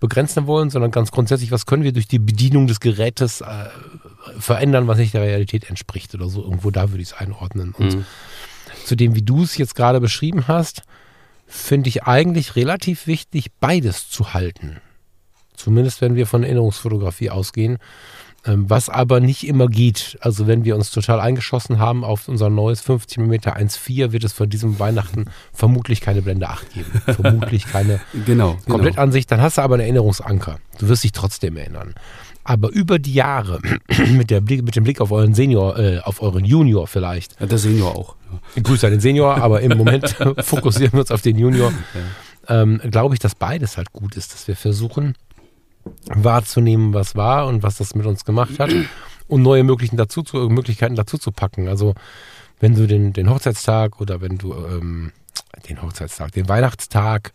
begrenzen 0.00 0.46
wollen, 0.46 0.70
sondern 0.70 0.90
ganz 0.90 1.12
grundsätzlich, 1.12 1.52
was 1.52 1.66
können 1.66 1.84
wir 1.84 1.92
durch 1.92 2.08
die 2.08 2.18
Bedienung 2.18 2.66
des 2.66 2.80
Gerätes 2.80 3.40
äh, 3.40 3.68
verändern, 4.38 4.88
was 4.88 4.98
nicht 4.98 5.14
der 5.14 5.22
Realität 5.22 5.70
entspricht 5.70 6.14
oder 6.14 6.28
so. 6.28 6.42
Irgendwo 6.42 6.70
da 6.70 6.90
würde 6.90 7.02
ich 7.02 7.10
es 7.10 7.14
einordnen. 7.14 7.72
Und 7.78 7.94
mhm. 7.94 8.04
zu 8.84 8.96
dem, 8.96 9.14
wie 9.14 9.22
du 9.22 9.42
es 9.42 9.56
jetzt 9.56 9.74
gerade 9.76 10.00
beschrieben 10.00 10.48
hast, 10.48 10.82
finde 11.46 11.88
ich 11.88 12.04
eigentlich 12.04 12.56
relativ 12.56 13.06
wichtig, 13.06 13.52
beides 13.60 14.08
zu 14.08 14.34
halten. 14.34 14.80
Zumindest 15.62 16.00
wenn 16.00 16.16
wir 16.16 16.26
von 16.26 16.42
Erinnerungsfotografie 16.42 17.30
ausgehen. 17.30 17.78
Ähm, 18.44 18.68
was 18.68 18.88
aber 18.88 19.20
nicht 19.20 19.46
immer 19.46 19.68
geht. 19.68 20.18
Also 20.20 20.48
wenn 20.48 20.64
wir 20.64 20.74
uns 20.74 20.90
total 20.90 21.20
eingeschossen 21.20 21.78
haben 21.78 22.02
auf 22.02 22.26
unser 22.26 22.50
neues 22.50 22.80
50 22.80 23.18
mm 23.18 23.32
1.4, 23.34 24.10
wird 24.10 24.24
es 24.24 24.32
von 24.32 24.50
diesem 24.50 24.80
Weihnachten 24.80 25.26
vermutlich 25.52 26.00
keine 26.00 26.22
Blende 26.22 26.48
8 26.48 26.74
geben. 26.74 27.02
vermutlich 27.04 27.66
keine 27.66 28.00
genau, 28.26 28.58
Komplettansicht. 28.68 29.28
Genau. 29.28 29.38
Dann 29.38 29.44
hast 29.44 29.58
du 29.58 29.62
aber 29.62 29.74
einen 29.74 29.82
Erinnerungsanker. 29.82 30.58
Du 30.78 30.88
wirst 30.88 31.04
dich 31.04 31.12
trotzdem 31.12 31.56
erinnern. 31.56 31.94
Aber 32.42 32.70
über 32.70 32.98
die 32.98 33.14
Jahre, 33.14 33.60
mit, 34.10 34.30
der 34.30 34.40
Blick, 34.40 34.64
mit 34.64 34.74
dem 34.74 34.82
Blick 34.82 35.00
auf 35.00 35.12
euren 35.12 35.34
Senior, 35.34 35.78
äh, 35.78 36.00
auf 36.00 36.20
euren 36.20 36.44
Junior 36.44 36.88
vielleicht. 36.88 37.40
Ja, 37.40 37.46
der 37.46 37.58
Senior 37.58 37.94
auch. 37.94 38.16
Ja. 38.56 38.62
Grüße 38.62 38.84
an 38.84 38.92
den 38.92 39.00
Senior, 39.00 39.36
aber 39.36 39.60
im 39.60 39.78
Moment 39.78 40.16
fokussieren 40.38 40.94
wir 40.94 41.00
uns 41.00 41.12
auf 41.12 41.22
den 41.22 41.38
Junior. 41.38 41.72
Ja. 42.48 42.62
Ähm, 42.62 42.80
Glaube 42.90 43.14
ich, 43.14 43.20
dass 43.20 43.36
beides 43.36 43.76
halt 43.76 43.92
gut 43.92 44.16
ist, 44.16 44.34
dass 44.34 44.48
wir 44.48 44.56
versuchen, 44.56 45.14
wahrzunehmen, 46.06 46.94
was 46.94 47.16
war 47.16 47.46
und 47.46 47.62
was 47.62 47.78
das 47.78 47.94
mit 47.94 48.06
uns 48.06 48.24
gemacht 48.24 48.58
hat 48.58 48.70
und 49.28 49.42
neue 49.42 49.64
Möglichkeiten 49.64 49.96
dazu 49.96 50.22
zu, 50.22 50.36
Möglichkeiten 50.48 50.94
dazu 50.94 51.18
zu 51.18 51.32
packen. 51.32 51.68
Also 51.68 51.94
wenn 52.60 52.74
du 52.74 52.86
den, 52.86 53.12
den 53.12 53.30
Hochzeitstag 53.30 54.00
oder 54.00 54.20
wenn 54.20 54.38
du 54.38 54.54
ähm, 54.54 55.12
den 55.68 55.82
Hochzeitstag, 55.82 56.32
den 56.32 56.48
Weihnachtstag 56.48 57.32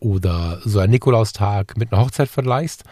oder 0.00 0.60
so 0.64 0.78
einen 0.78 0.92
Nikolaustag 0.92 1.76
mit 1.76 1.92
einer 1.92 2.02
Hochzeit 2.02 2.28
vergleichst, 2.28 2.84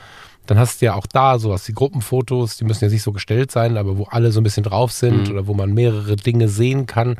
dann 0.46 0.58
hast 0.58 0.80
du 0.80 0.86
ja 0.86 0.94
auch 0.94 1.06
da 1.06 1.38
sowas 1.38 1.66
wie 1.68 1.72
Gruppenfotos, 1.72 2.56
die 2.56 2.64
müssen 2.64 2.84
ja 2.84 2.90
nicht 2.90 3.02
so 3.02 3.12
gestellt 3.12 3.50
sein, 3.50 3.76
aber 3.76 3.96
wo 3.96 4.04
alle 4.04 4.30
so 4.30 4.40
ein 4.40 4.44
bisschen 4.44 4.64
drauf 4.64 4.92
sind 4.92 5.28
mhm. 5.28 5.32
oder 5.32 5.46
wo 5.46 5.54
man 5.54 5.72
mehrere 5.72 6.16
Dinge 6.16 6.48
sehen 6.48 6.86
kann 6.86 7.16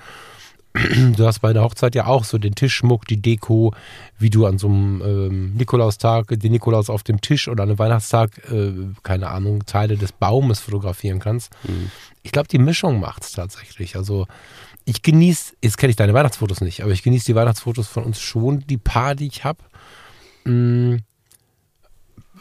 du 0.74 1.24
hast 1.24 1.38
bei 1.38 1.52
der 1.52 1.62
Hochzeit 1.62 1.94
ja 1.94 2.06
auch 2.06 2.24
so 2.24 2.36
den 2.36 2.56
Tischschmuck, 2.56 3.06
die 3.06 3.22
Deko, 3.22 3.72
wie 4.18 4.30
du 4.30 4.44
an 4.44 4.58
so 4.58 4.66
einem 4.66 5.02
ähm, 5.04 5.54
Nikolaustag 5.54 6.26
den 6.28 6.50
Nikolaus 6.50 6.90
auf 6.90 7.04
dem 7.04 7.20
Tisch 7.20 7.46
oder 7.46 7.62
an 7.62 7.68
einem 7.68 7.78
Weihnachtstag, 7.78 8.50
äh, 8.50 8.72
keine 9.04 9.28
Ahnung, 9.28 9.66
Teile 9.66 9.96
des 9.96 10.10
Baumes 10.10 10.58
fotografieren 10.58 11.20
kannst. 11.20 11.52
Mhm. 11.62 11.90
Ich 12.24 12.32
glaube, 12.32 12.48
die 12.48 12.58
Mischung 12.58 12.98
macht 12.98 13.22
es 13.22 13.32
tatsächlich. 13.32 13.94
Also 13.94 14.26
ich 14.84 15.02
genieße, 15.02 15.54
jetzt 15.62 15.78
kenne 15.78 15.90
ich 15.90 15.96
deine 15.96 16.12
Weihnachtsfotos 16.12 16.60
nicht, 16.60 16.82
aber 16.82 16.90
ich 16.90 17.04
genieße 17.04 17.26
die 17.26 17.36
Weihnachtsfotos 17.36 17.86
von 17.86 18.02
uns 18.02 18.20
schon, 18.20 18.66
die 18.66 18.78
paar, 18.78 19.14
die 19.14 19.28
ich 19.28 19.44
habe. 19.44 19.60
Mm, 20.44 20.96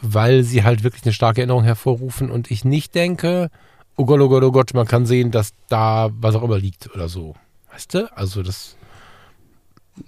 weil 0.02 0.44
sie 0.44 0.64
halt 0.64 0.84
wirklich 0.84 1.04
eine 1.04 1.14
starke 1.14 1.42
Erinnerung 1.42 1.64
hervorrufen 1.64 2.32
und 2.32 2.50
ich 2.50 2.66
nicht 2.66 2.96
denke, 2.96 3.50
oh 3.96 4.06
Gott, 4.06 4.20
oh 4.20 4.28
Gott, 4.28 4.44
oh 4.44 4.52
Gott, 4.52 4.74
man 4.74 4.88
kann 4.88 5.06
sehen, 5.06 5.30
dass 5.30 5.54
da 5.70 6.10
was 6.20 6.36
auch 6.36 6.44
immer 6.44 6.58
liegt 6.58 6.94
oder 6.94 7.08
so. 7.08 7.36
Weißt 7.74 7.94
du? 7.94 8.16
Also 8.16 8.44
das 8.44 8.76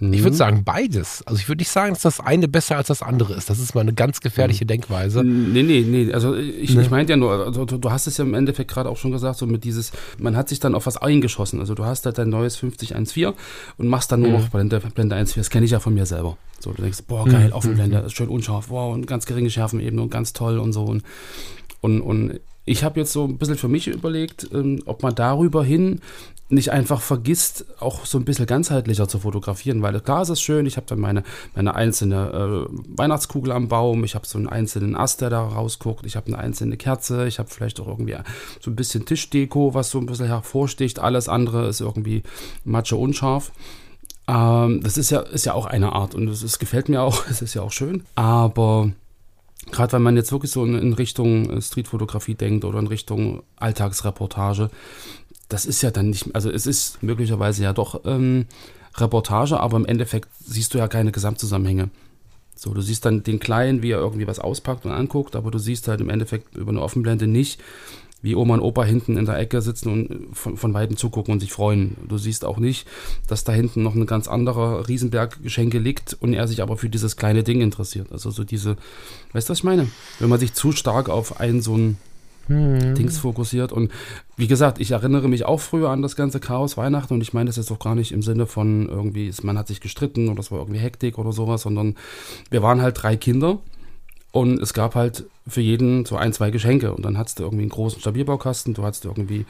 würde 0.00 0.30
mhm. 0.30 0.34
sagen 0.34 0.64
beides. 0.64 1.22
Also 1.26 1.38
ich 1.38 1.48
würde 1.48 1.60
nicht 1.60 1.70
sagen, 1.70 1.94
dass 1.94 2.02
das 2.02 2.18
eine 2.18 2.48
besser 2.48 2.76
als 2.76 2.88
das 2.88 3.02
andere 3.02 3.34
ist. 3.34 3.48
Das 3.48 3.60
ist 3.60 3.74
mal 3.74 3.82
eine 3.82 3.94
ganz 3.94 4.20
gefährliche 4.20 4.64
mhm. 4.64 4.68
Denkweise. 4.68 5.22
Nee, 5.22 5.62
nee, 5.62 5.84
nee. 5.86 6.12
Also 6.12 6.34
ich, 6.34 6.74
ne? 6.74 6.82
ich 6.82 6.90
meinte 6.90 7.12
ja 7.12 7.16
nur, 7.16 7.46
also 7.46 7.64
du, 7.64 7.90
hast 7.90 8.08
es 8.08 8.16
ja 8.16 8.24
im 8.24 8.34
Endeffekt 8.34 8.68
gerade 8.70 8.90
auch 8.90 8.96
schon 8.96 9.12
gesagt, 9.12 9.38
so 9.38 9.46
mit 9.46 9.62
dieses, 9.62 9.92
man 10.18 10.36
hat 10.36 10.48
sich 10.48 10.58
dann 10.58 10.74
auf 10.74 10.86
was 10.86 10.96
eingeschossen. 10.96 11.60
Also 11.60 11.74
du 11.74 11.84
hast 11.84 12.04
halt 12.04 12.18
dein 12.18 12.30
neues 12.30 12.56
5014 12.56 13.32
und 13.78 13.86
machst 13.86 14.10
dann 14.10 14.20
nur 14.20 14.30
mhm. 14.30 14.36
noch 14.38 14.48
Blende, 14.48 14.80
Blende 14.80 15.16
1.4. 15.16 15.36
Das 15.36 15.50
kenne 15.50 15.64
ich 15.64 15.70
ja 15.70 15.78
von 15.78 15.94
mir 15.94 16.04
selber. 16.04 16.36
So, 16.58 16.72
du 16.72 16.82
denkst, 16.82 17.02
boah, 17.06 17.24
geil, 17.24 17.48
mhm. 17.48 17.52
Offenblende, 17.52 17.98
ist 17.98 18.16
schön 18.16 18.28
unscharf, 18.28 18.70
wow, 18.70 18.92
und 18.92 19.06
ganz 19.06 19.24
geringe 19.24 19.50
Schärfenebene 19.50 20.02
und 20.02 20.10
ganz 20.10 20.32
toll 20.32 20.58
und 20.58 20.72
so. 20.72 20.82
Und, 20.82 21.04
und, 21.80 22.00
und 22.00 22.40
ich 22.64 22.82
habe 22.82 22.98
jetzt 22.98 23.12
so 23.12 23.24
ein 23.24 23.38
bisschen 23.38 23.56
für 23.56 23.68
mich 23.68 23.86
überlegt, 23.86 24.48
ähm, 24.52 24.82
ob 24.84 25.04
man 25.04 25.14
darüber 25.14 25.64
hin 25.64 26.00
nicht 26.48 26.70
einfach 26.70 27.00
vergisst, 27.00 27.64
auch 27.80 28.06
so 28.06 28.18
ein 28.18 28.24
bisschen 28.24 28.46
ganzheitlicher 28.46 29.08
zu 29.08 29.18
fotografieren, 29.18 29.82
weil 29.82 30.00
klar 30.00 30.22
ist 30.22 30.28
es 30.28 30.40
schön, 30.40 30.64
ich 30.66 30.76
habe 30.76 30.86
dann 30.86 31.00
meine, 31.00 31.24
meine 31.54 31.74
einzelne 31.74 32.68
äh, 32.68 32.96
Weihnachtskugel 32.96 33.50
am 33.50 33.68
Baum, 33.68 34.04
ich 34.04 34.14
habe 34.14 34.26
so 34.26 34.38
einen 34.38 34.48
einzelnen 34.48 34.94
Ast, 34.94 35.20
der 35.20 35.30
da 35.30 35.42
rausguckt, 35.42 36.06
ich 36.06 36.14
habe 36.14 36.28
eine 36.28 36.38
einzelne 36.38 36.76
Kerze, 36.76 37.26
ich 37.26 37.40
habe 37.40 37.48
vielleicht 37.50 37.80
auch 37.80 37.88
irgendwie 37.88 38.16
so 38.60 38.70
ein 38.70 38.76
bisschen 38.76 39.04
Tischdeko, 39.04 39.74
was 39.74 39.90
so 39.90 39.98
ein 39.98 40.06
bisschen 40.06 40.26
hervorsticht, 40.26 41.00
alles 41.00 41.28
andere 41.28 41.66
ist 41.66 41.80
irgendwie 41.80 42.22
matsche 42.64 42.96
unscharf. 42.96 43.50
Ähm, 44.28 44.80
das 44.82 44.98
ist 44.98 45.10
ja, 45.10 45.20
ist 45.20 45.46
ja 45.46 45.54
auch 45.54 45.66
eine 45.66 45.92
Art 45.92 46.14
und 46.14 46.28
es 46.28 46.58
gefällt 46.60 46.88
mir 46.88 47.02
auch, 47.02 47.26
es 47.30 47.42
ist 47.42 47.54
ja 47.54 47.62
auch 47.62 47.72
schön, 47.72 48.04
aber 48.14 48.92
Gerade 49.72 49.94
wenn 49.94 50.02
man 50.02 50.16
jetzt 50.16 50.30
wirklich 50.30 50.52
so 50.52 50.64
in, 50.64 50.76
in 50.76 50.92
Richtung 50.92 51.60
Streetfotografie 51.60 52.34
denkt 52.34 52.64
oder 52.64 52.78
in 52.78 52.86
Richtung 52.86 53.42
Alltagsreportage, 53.56 54.70
das 55.48 55.66
ist 55.66 55.82
ja 55.82 55.90
dann 55.90 56.10
nicht, 56.10 56.34
also 56.34 56.50
es 56.50 56.66
ist 56.66 57.02
möglicherweise 57.02 57.62
ja 57.62 57.72
doch 57.72 58.00
ähm, 58.04 58.46
Reportage, 58.96 59.60
aber 59.60 59.76
im 59.76 59.86
Endeffekt 59.86 60.28
siehst 60.44 60.74
du 60.74 60.78
ja 60.78 60.88
keine 60.88 61.12
Gesamtzusammenhänge. 61.12 61.90
So, 62.54 62.72
du 62.72 62.80
siehst 62.80 63.04
dann 63.04 63.22
den 63.22 63.38
Kleinen, 63.38 63.82
wie 63.82 63.90
er 63.90 63.98
irgendwie 63.98 64.26
was 64.26 64.38
auspackt 64.38 64.86
und 64.86 64.92
anguckt, 64.92 65.36
aber 65.36 65.50
du 65.50 65.58
siehst 65.58 65.88
halt 65.88 66.00
im 66.00 66.08
Endeffekt 66.08 66.56
über 66.56 66.70
eine 66.70 66.80
Offenblende 66.80 67.26
nicht, 67.26 67.60
wie 68.22 68.34
Oma 68.34 68.54
und 68.54 68.60
Opa 68.60 68.82
hinten 68.82 69.18
in 69.18 69.26
der 69.26 69.38
Ecke 69.38 69.60
sitzen 69.60 69.90
und 69.90 70.34
von, 70.34 70.56
von 70.56 70.72
Weitem 70.72 70.96
zugucken 70.96 71.32
und 71.32 71.40
sich 71.40 71.52
freuen. 71.52 71.96
Du 72.08 72.16
siehst 72.16 72.46
auch 72.46 72.56
nicht, 72.56 72.88
dass 73.28 73.44
da 73.44 73.52
hinten 73.52 73.82
noch 73.82 73.94
ein 73.94 74.06
ganz 74.06 74.26
anderer 74.26 74.88
Riesenberg 74.88 75.42
Geschenke 75.42 75.78
liegt 75.78 76.16
und 76.18 76.32
er 76.32 76.48
sich 76.48 76.62
aber 76.62 76.78
für 76.78 76.88
dieses 76.88 77.16
kleine 77.16 77.44
Ding 77.44 77.60
interessiert. 77.60 78.10
Also 78.10 78.30
so 78.30 78.42
diese, 78.42 78.76
weißt 79.32 79.48
du, 79.48 79.50
was 79.50 79.58
ich 79.58 79.64
meine? 79.64 79.88
Wenn 80.18 80.30
man 80.30 80.40
sich 80.40 80.54
zu 80.54 80.72
stark 80.72 81.10
auf 81.10 81.40
einen 81.40 81.60
so 81.60 81.76
ein 81.76 81.98
hm. 82.46 82.94
Dings 82.94 83.18
fokussiert. 83.18 83.72
Und 83.72 83.90
wie 84.36 84.46
gesagt, 84.46 84.80
ich 84.80 84.92
erinnere 84.92 85.28
mich 85.28 85.44
auch 85.44 85.60
früher 85.60 85.90
an 85.90 86.02
das 86.02 86.16
ganze 86.16 86.40
Chaos 86.40 86.76
Weihnachten 86.76 87.14
und 87.14 87.20
ich 87.20 87.32
meine 87.32 87.48
das 87.48 87.56
jetzt 87.56 87.70
auch 87.70 87.78
gar 87.78 87.94
nicht 87.94 88.12
im 88.12 88.22
Sinne 88.22 88.46
von 88.46 88.88
irgendwie, 88.88 89.32
man 89.42 89.58
hat 89.58 89.68
sich 89.68 89.80
gestritten 89.80 90.28
oder 90.28 90.40
es 90.40 90.50
war 90.50 90.58
irgendwie 90.58 90.80
Hektik 90.80 91.18
oder 91.18 91.32
sowas, 91.32 91.62
sondern 91.62 91.96
wir 92.50 92.62
waren 92.62 92.82
halt 92.82 93.02
drei 93.02 93.16
Kinder 93.16 93.58
und 94.32 94.60
es 94.60 94.74
gab 94.74 94.94
halt 94.94 95.24
für 95.48 95.60
jeden 95.60 96.04
so 96.04 96.16
ein, 96.16 96.32
zwei 96.32 96.50
Geschenke. 96.50 96.92
Und 96.92 97.04
dann 97.04 97.16
hattest 97.16 97.38
du 97.38 97.44
irgendwie 97.44 97.62
einen 97.62 97.70
großen 97.70 98.00
Stabilbaukasten, 98.00 98.74
du 98.74 98.82
hattest 98.82 99.04
irgendwie 99.04 99.46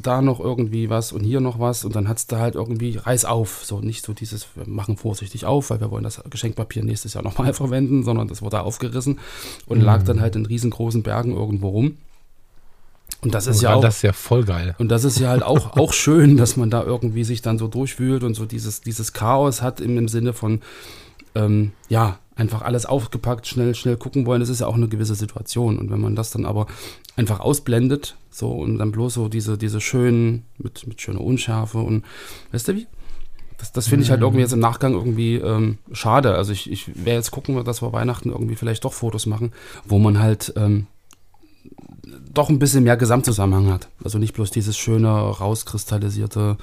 da 0.00 0.22
noch 0.22 0.40
irgendwie 0.40 0.90
was 0.90 1.12
und 1.12 1.24
hier 1.24 1.40
noch 1.40 1.58
was 1.58 1.84
und 1.84 1.96
dann 1.96 2.08
hattest 2.08 2.30
du 2.32 2.36
halt 2.36 2.54
irgendwie 2.54 2.96
Reiß 2.96 3.24
auf. 3.24 3.64
So 3.64 3.80
nicht 3.80 4.04
so 4.04 4.12
dieses, 4.12 4.46
wir 4.54 4.66
machen 4.66 4.96
vorsichtig 4.96 5.44
auf, 5.44 5.70
weil 5.70 5.80
wir 5.80 5.90
wollen 5.90 6.04
das 6.04 6.22
Geschenkpapier 6.30 6.84
nächstes 6.84 7.14
Jahr 7.14 7.24
nochmal 7.24 7.52
verwenden, 7.54 8.04
sondern 8.04 8.28
das 8.28 8.42
wurde 8.42 8.60
aufgerissen 8.62 9.18
und 9.66 9.78
mhm. 9.78 9.84
lag 9.84 10.02
dann 10.04 10.20
halt 10.20 10.36
in 10.36 10.46
riesengroßen 10.46 11.02
Bergen 11.02 11.34
irgendwo 11.34 11.68
rum. 11.68 11.96
Und 13.20 13.34
das 13.34 13.46
ist 13.46 13.60
oh, 13.60 13.64
ja 13.64 13.74
auch. 13.74 13.80
Das 13.80 13.96
ist 13.96 14.02
ja 14.02 14.12
voll 14.12 14.44
geil. 14.44 14.76
Und 14.78 14.88
das 14.88 15.04
ist 15.04 15.18
ja 15.18 15.28
halt 15.28 15.42
auch, 15.42 15.76
auch 15.76 15.92
schön, 15.92 16.36
dass 16.36 16.56
man 16.56 16.70
da 16.70 16.84
irgendwie 16.84 17.24
sich 17.24 17.42
dann 17.42 17.58
so 17.58 17.66
durchwühlt 17.66 18.22
und 18.22 18.34
so 18.34 18.46
dieses, 18.46 18.80
dieses 18.80 19.12
Chaos 19.12 19.60
hat 19.60 19.80
im, 19.80 19.98
im 19.98 20.08
Sinne 20.08 20.32
von, 20.32 20.60
ähm, 21.34 21.72
ja, 21.88 22.18
einfach 22.36 22.62
alles 22.62 22.86
aufgepackt, 22.86 23.48
schnell, 23.48 23.74
schnell 23.74 23.96
gucken 23.96 24.24
wollen, 24.24 24.40
das 24.40 24.48
ist 24.48 24.60
ja 24.60 24.68
auch 24.68 24.76
eine 24.76 24.88
gewisse 24.88 25.16
Situation. 25.16 25.78
Und 25.78 25.90
wenn 25.90 26.00
man 26.00 26.14
das 26.14 26.30
dann 26.30 26.46
aber 26.46 26.68
einfach 27.16 27.40
ausblendet, 27.40 28.16
so 28.30 28.52
und 28.52 28.78
dann 28.78 28.92
bloß 28.92 29.14
so 29.14 29.28
diese, 29.28 29.58
diese 29.58 29.80
schönen, 29.80 30.44
mit, 30.56 30.86
mit 30.86 31.00
schöner 31.00 31.20
Unschärfe 31.20 31.78
und 31.78 32.04
weißt 32.52 32.68
du 32.68 32.76
wie? 32.76 32.86
Das, 33.58 33.72
das 33.72 33.88
finde 33.88 34.04
ich 34.04 34.10
halt 34.10 34.20
irgendwie 34.20 34.42
jetzt 34.42 34.52
im 34.52 34.60
Nachgang 34.60 34.94
irgendwie 34.94 35.34
ähm, 35.34 35.78
schade. 35.90 36.36
Also 36.36 36.52
ich, 36.52 36.70
ich 36.70 36.86
werde 37.04 37.16
jetzt 37.16 37.32
gucken, 37.32 37.64
dass 37.64 37.82
wir 37.82 37.92
Weihnachten 37.92 38.30
irgendwie 38.30 38.54
vielleicht 38.54 38.84
doch 38.84 38.92
Fotos 38.92 39.26
machen, 39.26 39.52
wo 39.84 39.98
man 39.98 40.20
halt 40.20 40.52
ähm, 40.54 40.86
doch 42.32 42.48
ein 42.48 42.58
bisschen 42.58 42.84
mehr 42.84 42.96
Gesamtzusammenhang 42.96 43.72
hat. 43.72 43.88
Also 44.04 44.18
nicht 44.18 44.34
bloß 44.34 44.50
dieses 44.50 44.76
schöne, 44.76 45.08
rauskristallisierte, 45.08 46.56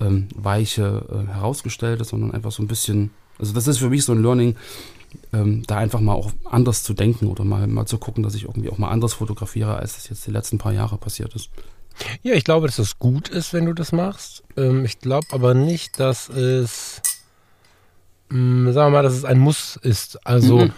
ähm, 0.00 0.28
weiche, 0.34 1.04
äh, 1.10 1.32
herausgestellte, 1.32 2.04
sondern 2.04 2.32
einfach 2.32 2.52
so 2.52 2.62
ein 2.62 2.68
bisschen 2.68 3.10
also 3.42 3.52
das 3.54 3.66
ist 3.66 3.78
für 3.78 3.90
mich 3.90 4.04
so 4.04 4.12
ein 4.12 4.22
Learning, 4.22 4.56
ähm, 5.32 5.64
da 5.66 5.76
einfach 5.76 6.00
mal 6.00 6.12
auch 6.12 6.30
anders 6.44 6.84
zu 6.84 6.94
denken 6.94 7.26
oder 7.26 7.44
mal, 7.44 7.66
mal 7.66 7.86
zu 7.86 7.98
gucken, 7.98 8.22
dass 8.22 8.34
ich 8.34 8.44
irgendwie 8.44 8.70
auch 8.70 8.78
mal 8.78 8.90
anders 8.90 9.14
fotografiere, 9.14 9.76
als 9.76 9.96
das 9.96 10.08
jetzt 10.08 10.26
die 10.26 10.30
letzten 10.30 10.58
paar 10.58 10.72
Jahre 10.72 10.96
passiert 10.96 11.34
ist. 11.34 11.50
Ja, 12.22 12.34
ich 12.34 12.44
glaube, 12.44 12.68
dass 12.68 12.78
es 12.78 12.98
gut 13.00 13.28
ist, 13.28 13.52
wenn 13.52 13.66
du 13.66 13.74
das 13.74 13.92
machst. 13.92 14.44
Ähm, 14.56 14.84
ich 14.84 15.00
glaube 15.00 15.26
aber 15.32 15.54
nicht, 15.54 15.98
dass 15.98 16.28
es, 16.28 17.02
mh, 18.30 18.70
mm, 18.70 18.72
sagen 18.72 18.92
wir 18.92 18.98
mal, 18.98 19.02
dass 19.02 19.14
es 19.14 19.24
ein 19.24 19.40
Muss 19.40 19.76
ist. 19.82 20.24
Also, 20.24 20.66
mhm. 20.66 20.72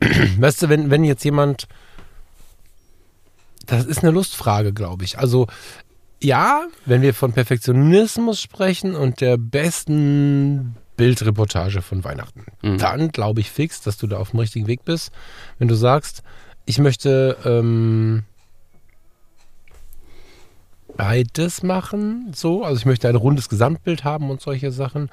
weißt 0.40 0.62
du, 0.62 0.68
wenn, 0.70 0.90
wenn 0.90 1.04
jetzt 1.04 1.24
jemand, 1.24 1.68
das 3.66 3.84
ist 3.84 4.02
eine 4.02 4.12
Lustfrage, 4.12 4.72
glaube 4.72 5.04
ich. 5.04 5.18
Also, 5.18 5.46
ja, 6.22 6.66
wenn 6.84 7.02
wir 7.02 7.14
von 7.14 7.32
Perfektionismus 7.32 8.40
sprechen 8.40 8.94
und 8.94 9.20
der 9.20 9.36
besten 9.36 10.76
Bildreportage 10.96 11.82
von 11.82 12.04
Weihnachten. 12.04 12.46
Mhm. 12.62 12.78
Dann 12.78 13.08
glaube 13.10 13.40
ich 13.40 13.50
fix, 13.50 13.82
dass 13.82 13.98
du 13.98 14.06
da 14.06 14.18
auf 14.18 14.30
dem 14.30 14.40
richtigen 14.40 14.66
Weg 14.66 14.84
bist. 14.84 15.12
Wenn 15.58 15.68
du 15.68 15.74
sagst, 15.74 16.22
ich 16.64 16.78
möchte 16.78 17.36
ähm, 17.44 18.24
beides 20.96 21.62
machen, 21.62 22.32
so, 22.34 22.64
also 22.64 22.78
ich 22.78 22.86
möchte 22.86 23.08
ein 23.08 23.16
rundes 23.16 23.48
Gesamtbild 23.48 24.04
haben 24.04 24.30
und 24.30 24.40
solche 24.40 24.72
Sachen. 24.72 25.10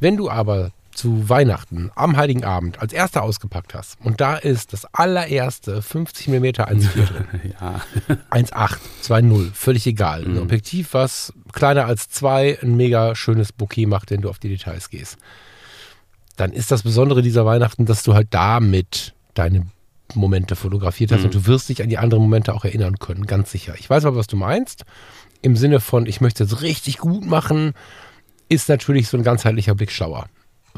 Wenn 0.00 0.16
du 0.16 0.28
aber 0.28 0.72
zu 0.92 1.28
Weihnachten 1.28 1.90
am 1.94 2.16
Heiligen 2.16 2.44
Abend 2.44 2.80
als 2.80 2.92
erster 2.92 3.22
ausgepackt 3.22 3.74
hast 3.74 3.96
und 4.02 4.20
da 4.20 4.36
ist 4.36 4.72
das 4.72 4.86
allererste 4.92 5.82
50 5.82 6.28
mm 6.28 6.44
1,4 6.44 7.08
ja. 7.60 7.80
1,8, 8.30 8.76
2,0, 9.02 9.52
völlig 9.52 9.86
egal. 9.86 10.24
Ein 10.24 10.32
mhm. 10.32 10.42
Objektiv, 10.42 10.94
was 10.94 11.32
kleiner 11.52 11.86
als 11.86 12.08
2 12.10 12.58
ein 12.62 12.76
mega 12.76 13.14
schönes 13.14 13.52
Bouquet 13.52 13.86
macht, 13.86 14.10
wenn 14.10 14.20
du 14.20 14.30
auf 14.30 14.38
die 14.38 14.48
Details 14.48 14.90
gehst. 14.90 15.18
Dann 16.36 16.52
ist 16.52 16.70
das 16.70 16.82
Besondere 16.82 17.22
dieser 17.22 17.44
Weihnachten, 17.46 17.86
dass 17.86 18.02
du 18.02 18.14
halt 18.14 18.28
damit 18.30 19.14
deine 19.34 19.66
Momente 20.14 20.56
fotografiert 20.56 21.12
hast 21.12 21.20
mhm. 21.20 21.26
und 21.26 21.34
du 21.34 21.46
wirst 21.46 21.68
dich 21.68 21.82
an 21.82 21.88
die 21.88 21.98
anderen 21.98 22.22
Momente 22.22 22.54
auch 22.54 22.64
erinnern 22.64 22.98
können, 22.98 23.26
ganz 23.26 23.50
sicher. 23.50 23.74
Ich 23.78 23.88
weiß 23.88 24.04
aber, 24.04 24.16
was 24.16 24.26
du 24.26 24.36
meinst. 24.36 24.84
Im 25.40 25.56
Sinne 25.56 25.80
von, 25.80 26.06
ich 26.06 26.20
möchte 26.20 26.44
es 26.44 26.62
richtig 26.62 26.98
gut 26.98 27.24
machen, 27.24 27.72
ist 28.48 28.68
natürlich 28.68 29.08
so 29.08 29.16
ein 29.16 29.24
ganzheitlicher 29.24 29.74
Blick 29.74 29.90
schlauer 29.90 30.28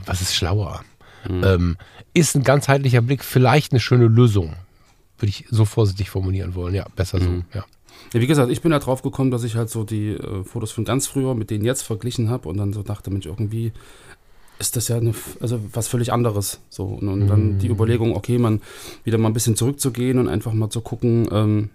was 0.07 0.21
ist 0.21 0.35
schlauer? 0.35 0.85
Mhm. 1.29 1.45
Ähm, 1.45 1.77
ist 2.13 2.37
ein 2.37 2.45
ganzheitlicher 2.45 3.01
Blick 3.01 3.25
vielleicht 3.25 3.73
eine 3.73 3.81
schöne 3.81 4.07
Lösung? 4.07 4.55
Würde 5.19 5.31
ich 5.31 5.47
so 5.51 5.65
vorsichtig 5.65 6.11
formulieren 6.11 6.55
wollen. 6.55 6.75
Ja, 6.75 6.87
besser 6.97 7.21
so, 7.21 7.29
mhm. 7.29 7.45
ja. 7.55 7.65
Ja, 8.13 8.21
wie 8.21 8.27
gesagt, 8.27 8.51
ich 8.51 8.61
bin 8.61 8.71
da 8.71 8.79
drauf 8.79 9.03
gekommen, 9.03 9.31
dass 9.31 9.45
ich 9.45 9.57
halt 9.57 9.71
so 9.71 9.85
die 9.85 10.11
äh, 10.11 10.45
Fotos 10.45 10.73
von 10.73 10.85
ganz 10.85 11.07
früher 11.07 11.35
mit 11.35 11.51
denen 11.51 11.65
jetzt 11.65 11.83
verglichen 11.83 12.29
habe 12.29 12.49
und 12.49 12.57
dann 12.57 12.73
so 12.73 12.83
dachte, 12.83 13.11
Mensch, 13.11 13.27
irgendwie 13.27 13.73
ist 14.59 14.77
das 14.77 14.89
ja 14.89 14.97
eine, 14.97 15.15
also 15.41 15.61
was 15.73 15.89
völlig 15.89 16.13
anderes. 16.13 16.61
So, 16.69 16.85
und, 16.85 17.09
und 17.09 17.27
dann 17.27 17.59
die 17.59 17.69
mhm. 17.69 17.75
Überlegung, 17.75 18.17
okay, 18.17 18.39
man 18.39 18.61
wieder 19.05 19.19
mal 19.19 19.29
ein 19.29 19.35
bisschen 19.35 19.57
zurückzugehen 19.57 20.19
und 20.19 20.29
einfach 20.29 20.53
mal 20.53 20.71
zu 20.71 20.81
gucken, 20.81 21.29
ähm, 21.33 21.71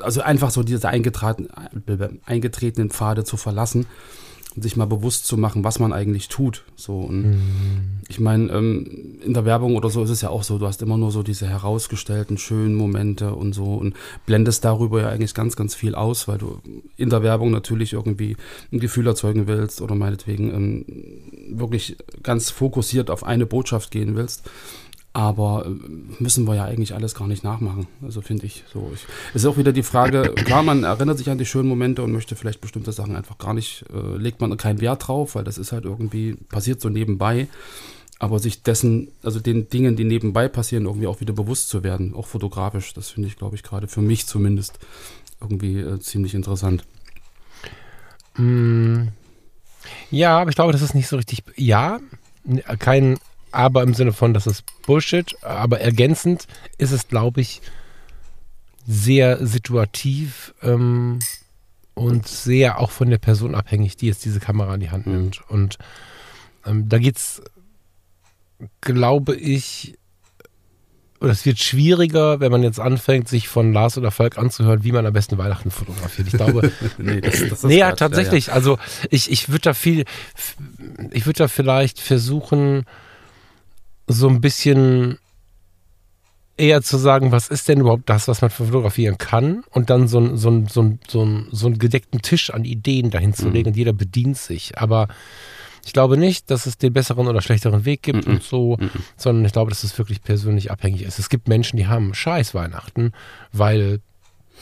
also 0.00 0.20
einfach 0.20 0.50
so 0.50 0.62
diese 0.62 0.88
eingetretenen, 0.88 1.50
eingetretenen 2.24 2.90
Pfade 2.90 3.24
zu 3.24 3.36
verlassen 3.36 3.86
sich 4.56 4.76
mal 4.76 4.86
bewusst 4.86 5.26
zu 5.26 5.36
machen, 5.36 5.64
was 5.64 5.78
man 5.78 5.92
eigentlich 5.92 6.28
tut. 6.28 6.64
So 6.76 7.00
und 7.00 7.22
mhm. 7.22 8.00
ich 8.08 8.20
meine, 8.20 8.50
ähm, 8.50 9.18
in 9.24 9.34
der 9.34 9.44
Werbung 9.44 9.76
oder 9.76 9.90
so 9.90 10.02
ist 10.02 10.10
es 10.10 10.22
ja 10.22 10.30
auch 10.30 10.42
so, 10.42 10.58
du 10.58 10.66
hast 10.66 10.82
immer 10.82 10.96
nur 10.96 11.10
so 11.10 11.22
diese 11.22 11.46
herausgestellten 11.46 12.38
schönen 12.38 12.74
Momente 12.74 13.34
und 13.34 13.52
so 13.52 13.74
und 13.74 13.94
blendest 14.26 14.64
darüber 14.64 15.00
ja 15.02 15.08
eigentlich 15.08 15.34
ganz, 15.34 15.56
ganz 15.56 15.74
viel 15.74 15.94
aus, 15.94 16.28
weil 16.28 16.38
du 16.38 16.60
in 16.96 17.10
der 17.10 17.22
Werbung 17.22 17.50
natürlich 17.50 17.92
irgendwie 17.92 18.36
ein 18.72 18.80
Gefühl 18.80 19.06
erzeugen 19.06 19.46
willst 19.46 19.80
oder 19.80 19.94
meinetwegen 19.94 20.54
ähm, 20.54 20.84
wirklich 21.58 21.96
ganz 22.22 22.50
fokussiert 22.50 23.10
auf 23.10 23.24
eine 23.24 23.46
Botschaft 23.46 23.90
gehen 23.90 24.16
willst. 24.16 24.48
Aber 25.12 25.66
äh, 25.66 25.70
müssen 26.22 26.46
wir 26.46 26.54
ja 26.54 26.64
eigentlich 26.64 26.94
alles 26.94 27.14
gar 27.14 27.26
nicht 27.26 27.42
nachmachen. 27.42 27.88
Also 28.02 28.20
finde 28.20 28.46
ich 28.46 28.64
so. 28.72 28.92
Ich, 28.94 29.06
es 29.30 29.42
ist 29.42 29.46
auch 29.46 29.56
wieder 29.56 29.72
die 29.72 29.82
Frage, 29.82 30.32
klar, 30.34 30.62
man 30.62 30.84
erinnert 30.84 31.18
sich 31.18 31.30
an 31.30 31.38
die 31.38 31.46
schönen 31.46 31.68
Momente 31.68 32.02
und 32.02 32.12
möchte 32.12 32.36
vielleicht 32.36 32.60
bestimmte 32.60 32.92
Sachen 32.92 33.16
einfach 33.16 33.38
gar 33.38 33.52
nicht, 33.54 33.84
äh, 33.92 34.16
legt 34.16 34.40
man 34.40 34.56
keinen 34.56 34.80
Wert 34.80 35.08
drauf, 35.08 35.34
weil 35.34 35.44
das 35.44 35.58
ist 35.58 35.72
halt 35.72 35.84
irgendwie, 35.84 36.34
passiert 36.34 36.80
so 36.80 36.88
nebenbei. 36.88 37.48
aber 38.20 38.38
sich 38.38 38.62
dessen, 38.62 39.08
also 39.22 39.40
den 39.40 39.70
Dingen, 39.70 39.96
die 39.96 40.04
nebenbei 40.04 40.46
passieren, 40.46 40.84
irgendwie 40.84 41.06
auch 41.06 41.20
wieder 41.22 41.32
bewusst 41.32 41.70
zu 41.70 41.82
werden, 41.82 42.14
auch 42.14 42.26
fotografisch, 42.26 42.92
das 42.92 43.08
finde 43.08 43.28
ich, 43.28 43.36
glaube 43.36 43.56
ich, 43.56 43.62
gerade 43.62 43.88
für 43.88 44.02
mich 44.02 44.26
zumindest 44.26 44.78
irgendwie 45.40 45.80
äh, 45.80 45.98
ziemlich 46.00 46.34
interessant. 46.34 46.84
Mm, 48.36 49.04
ja, 50.10 50.38
aber 50.38 50.50
ich 50.50 50.56
glaube, 50.56 50.72
das 50.72 50.82
ist 50.82 50.94
nicht 50.94 51.08
so 51.08 51.16
richtig. 51.16 51.42
Ja, 51.56 51.98
kein 52.78 53.18
Aber 53.52 53.82
im 53.82 53.94
Sinne 53.94 54.12
von, 54.12 54.34
das 54.34 54.46
ist 54.46 54.64
Bullshit, 54.82 55.36
aber 55.42 55.80
ergänzend 55.80 56.46
ist 56.78 56.92
es, 56.92 57.08
glaube 57.08 57.40
ich, 57.40 57.60
sehr 58.86 59.44
situativ 59.46 60.54
ähm, 60.62 61.18
und 61.94 62.26
sehr 62.26 62.78
auch 62.78 62.90
von 62.90 63.10
der 63.10 63.18
Person 63.18 63.54
abhängig, 63.54 63.96
die 63.96 64.06
jetzt 64.06 64.24
diese 64.24 64.40
Kamera 64.40 64.74
in 64.74 64.80
die 64.80 64.90
Hand 64.90 65.06
nimmt. 65.06 65.40
Mhm. 65.40 65.54
Und 65.54 65.78
ähm, 66.66 66.88
da 66.88 66.98
geht 66.98 67.16
es, 67.16 67.42
glaube 68.80 69.34
ich, 69.34 69.98
oder 71.20 71.32
es 71.32 71.44
wird 71.44 71.58
schwieriger, 71.58 72.40
wenn 72.40 72.50
man 72.50 72.62
jetzt 72.62 72.80
anfängt, 72.80 73.28
sich 73.28 73.48
von 73.48 73.74
Lars 73.74 73.98
oder 73.98 74.10
Falk 74.10 74.38
anzuhören, 74.38 74.84
wie 74.84 74.92
man 74.92 75.04
am 75.04 75.12
besten 75.12 75.36
Weihnachten 75.36 75.70
fotografiert. 75.70 76.28
Ich 76.28 76.34
glaube, 76.34 76.72
nee, 76.98 77.20
das, 77.20 77.46
das 77.48 77.62
nee 77.62 77.78
ja, 77.78 77.92
tatsächlich. 77.92 78.46
Ja, 78.46 78.52
ja. 78.52 78.56
Also 78.56 78.78
ich, 79.10 79.30
ich 79.30 79.50
würde 79.50 79.60
da 79.60 79.74
viel, 79.74 80.04
ich 81.10 81.26
würde 81.26 81.38
da 81.38 81.48
vielleicht 81.48 82.00
versuchen, 82.00 82.86
so 84.06 84.28
ein 84.28 84.40
bisschen 84.40 85.18
eher 86.56 86.82
zu 86.82 86.98
sagen, 86.98 87.32
was 87.32 87.48
ist 87.48 87.68
denn 87.68 87.80
überhaupt 87.80 88.08
das, 88.08 88.28
was 88.28 88.42
man 88.42 88.50
fotografieren 88.50 89.18
kann 89.18 89.64
und 89.70 89.88
dann 89.88 90.08
so, 90.08 90.20
ein, 90.20 90.36
so, 90.36 90.50
ein, 90.50 90.66
so, 90.66 90.82
ein, 90.82 91.00
so, 91.08 91.24
ein, 91.24 91.48
so 91.50 91.66
einen 91.66 91.78
gedeckten 91.78 92.20
Tisch 92.20 92.50
an 92.50 92.64
Ideen 92.64 93.10
dahin 93.10 93.32
zu 93.32 93.48
legen 93.48 93.68
mhm. 93.68 93.72
und 93.72 93.76
jeder 93.76 93.92
bedient 93.92 94.36
sich. 94.36 94.78
Aber 94.78 95.08
ich 95.84 95.94
glaube 95.94 96.18
nicht, 96.18 96.50
dass 96.50 96.66
es 96.66 96.76
den 96.76 96.92
besseren 96.92 97.26
oder 97.26 97.40
schlechteren 97.40 97.86
Weg 97.86 98.02
gibt 98.02 98.26
-mm. 98.26 98.28
und 98.28 98.42
so, 98.42 98.76
mm 98.76 98.90
sondern 99.16 99.44
ich 99.44 99.52
glaube, 99.52 99.70
dass 99.70 99.84
es 99.84 99.96
wirklich 99.98 100.22
persönlich 100.22 100.70
abhängig 100.70 101.02
ist. 101.02 101.18
Es 101.18 101.28
gibt 101.28 101.48
Menschen, 101.48 101.76
die 101.76 101.86
haben 101.86 102.14
scheiß 102.14 102.54
Weihnachten, 102.54 103.12
weil 103.52 104.00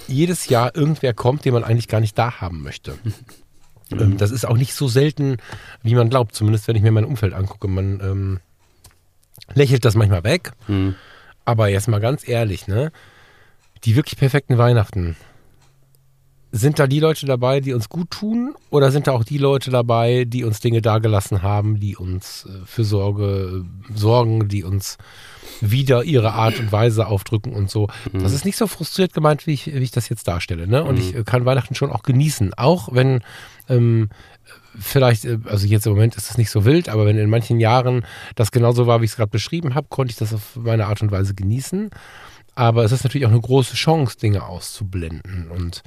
jedes 0.07 0.49
Jahr 0.49 0.75
irgendwer 0.75 1.15
kommt, 1.15 1.45
den 1.45 1.53
man 1.55 1.65
eigentlich 1.65 1.89
gar 1.89 2.01
nicht 2.01 2.19
da 2.19 2.41
haben 2.41 2.63
möchte. 2.63 2.99
ähm, 3.93 4.17
das 4.17 4.31
ist 4.31 4.47
auch 4.47 4.57
nicht 4.57 4.75
so 4.75 4.89
selten, 4.89 5.39
wie 5.83 5.95
man 5.95 6.11
glaubt, 6.11 6.35
zumindest 6.35 6.69
wenn 6.69 6.77
ich 6.77 6.83
mir 6.83 6.93
mein 6.93 7.05
Umfeld 7.05 7.35
angucke. 7.35 7.69
Man 7.69 8.01
ähm, 8.01 8.41
lächelt 9.55 9.85
das 9.85 9.95
manchmal 9.95 10.25
weg, 10.25 10.53
mhm. 10.67 10.95
aber 11.45 11.69
jetzt 11.69 11.89
mal 11.89 12.01
ganz 12.01 12.27
ehrlich, 12.27 12.67
ne? 12.67 12.93
Die 13.85 13.95
wirklich 13.95 14.19
perfekten 14.19 14.59
Weihnachten, 14.59 15.17
sind 16.51 16.79
da 16.79 16.87
die 16.87 17.01
Leute 17.01 17.27
dabei, 17.27 17.61
die 17.61 17.75
uns 17.75 17.89
gut 17.89 18.11
tun? 18.11 18.55
Oder 18.71 18.91
sind 18.91 19.07
da 19.07 19.13
auch 19.13 19.25
die 19.25 19.39
Leute 19.39 19.71
dabei, 19.71 20.25
die 20.25 20.45
uns 20.45 20.61
Dinge 20.61 20.81
dagelassen 20.81 21.43
haben, 21.43 21.79
die 21.79 21.97
uns 21.97 22.47
äh, 22.47 22.65
für 22.65 22.85
Sorge 22.85 23.65
äh, 23.65 23.99
sorgen, 23.99 24.49
die 24.49 24.65
uns 24.65 24.97
wieder 25.61 26.05
ihre 26.05 26.33
Art 26.33 26.59
und 26.59 26.73
Weise 26.73 27.07
aufdrücken 27.07 27.53
und 27.53 27.71
so? 27.71 27.89
Mhm. 28.13 28.23
Das 28.23 28.33
ist 28.33 28.45
nicht 28.47 28.57
so 28.57 28.67
frustriert 28.67 29.13
gemeint, 29.13 29.47
wie 29.47 29.53
ich, 29.53 29.67
wie 29.67 29.79
ich 29.79 29.91
das 29.91 30.09
jetzt 30.09 30.27
darstelle. 30.27 30.67
Ne? 30.67 30.83
Und 30.85 30.95
mhm. 30.95 31.01
ich 31.01 31.15
äh, 31.15 31.25
kann 31.25 31.45
Weihnachten 31.45 31.75
schon 31.75 31.93
auch 31.93 32.03
genießen. 32.03 32.55
Auch 32.55 32.89
wenn 32.93 33.21
ähm, 33.69 34.09
vielleicht, 34.79 35.25
äh, 35.25 35.39
also 35.45 35.67
jetzt 35.67 35.87
im 35.87 35.93
Moment 35.93 36.17
ist 36.17 36.31
es 36.31 36.39
nicht 36.39 36.51
so 36.51 36.65
wild, 36.65 36.89
aber 36.89 37.07
wenn 37.07 37.19
in 37.19 37.31
manchen 37.31 37.61
Jahren 37.61 38.05
das 38.35 38.51
genauso 38.51 38.87
war, 38.87 39.01
wie 39.01 39.05
ich 39.05 39.13
es 39.13 39.17
gerade 39.17 39.31
beschrieben 39.31 39.75
habe, 39.75 39.89
konnte 39.91 40.13
ich 40.13 40.19
das 40.19 40.35
auf 40.35 40.57
meine 40.57 40.87
Art 40.87 41.03
und 41.03 41.11
Weise 41.11 41.35
genießen. 41.35 41.91
Aber 42.59 42.83
es 42.83 42.91
ist 42.91 43.05
natürlich 43.05 43.25
auch 43.25 43.31
eine 43.31 43.41
große 43.41 43.77
Chance, 43.77 44.19
Dinge 44.19 44.45
auszublenden. 44.45 45.49
Und 45.49 45.83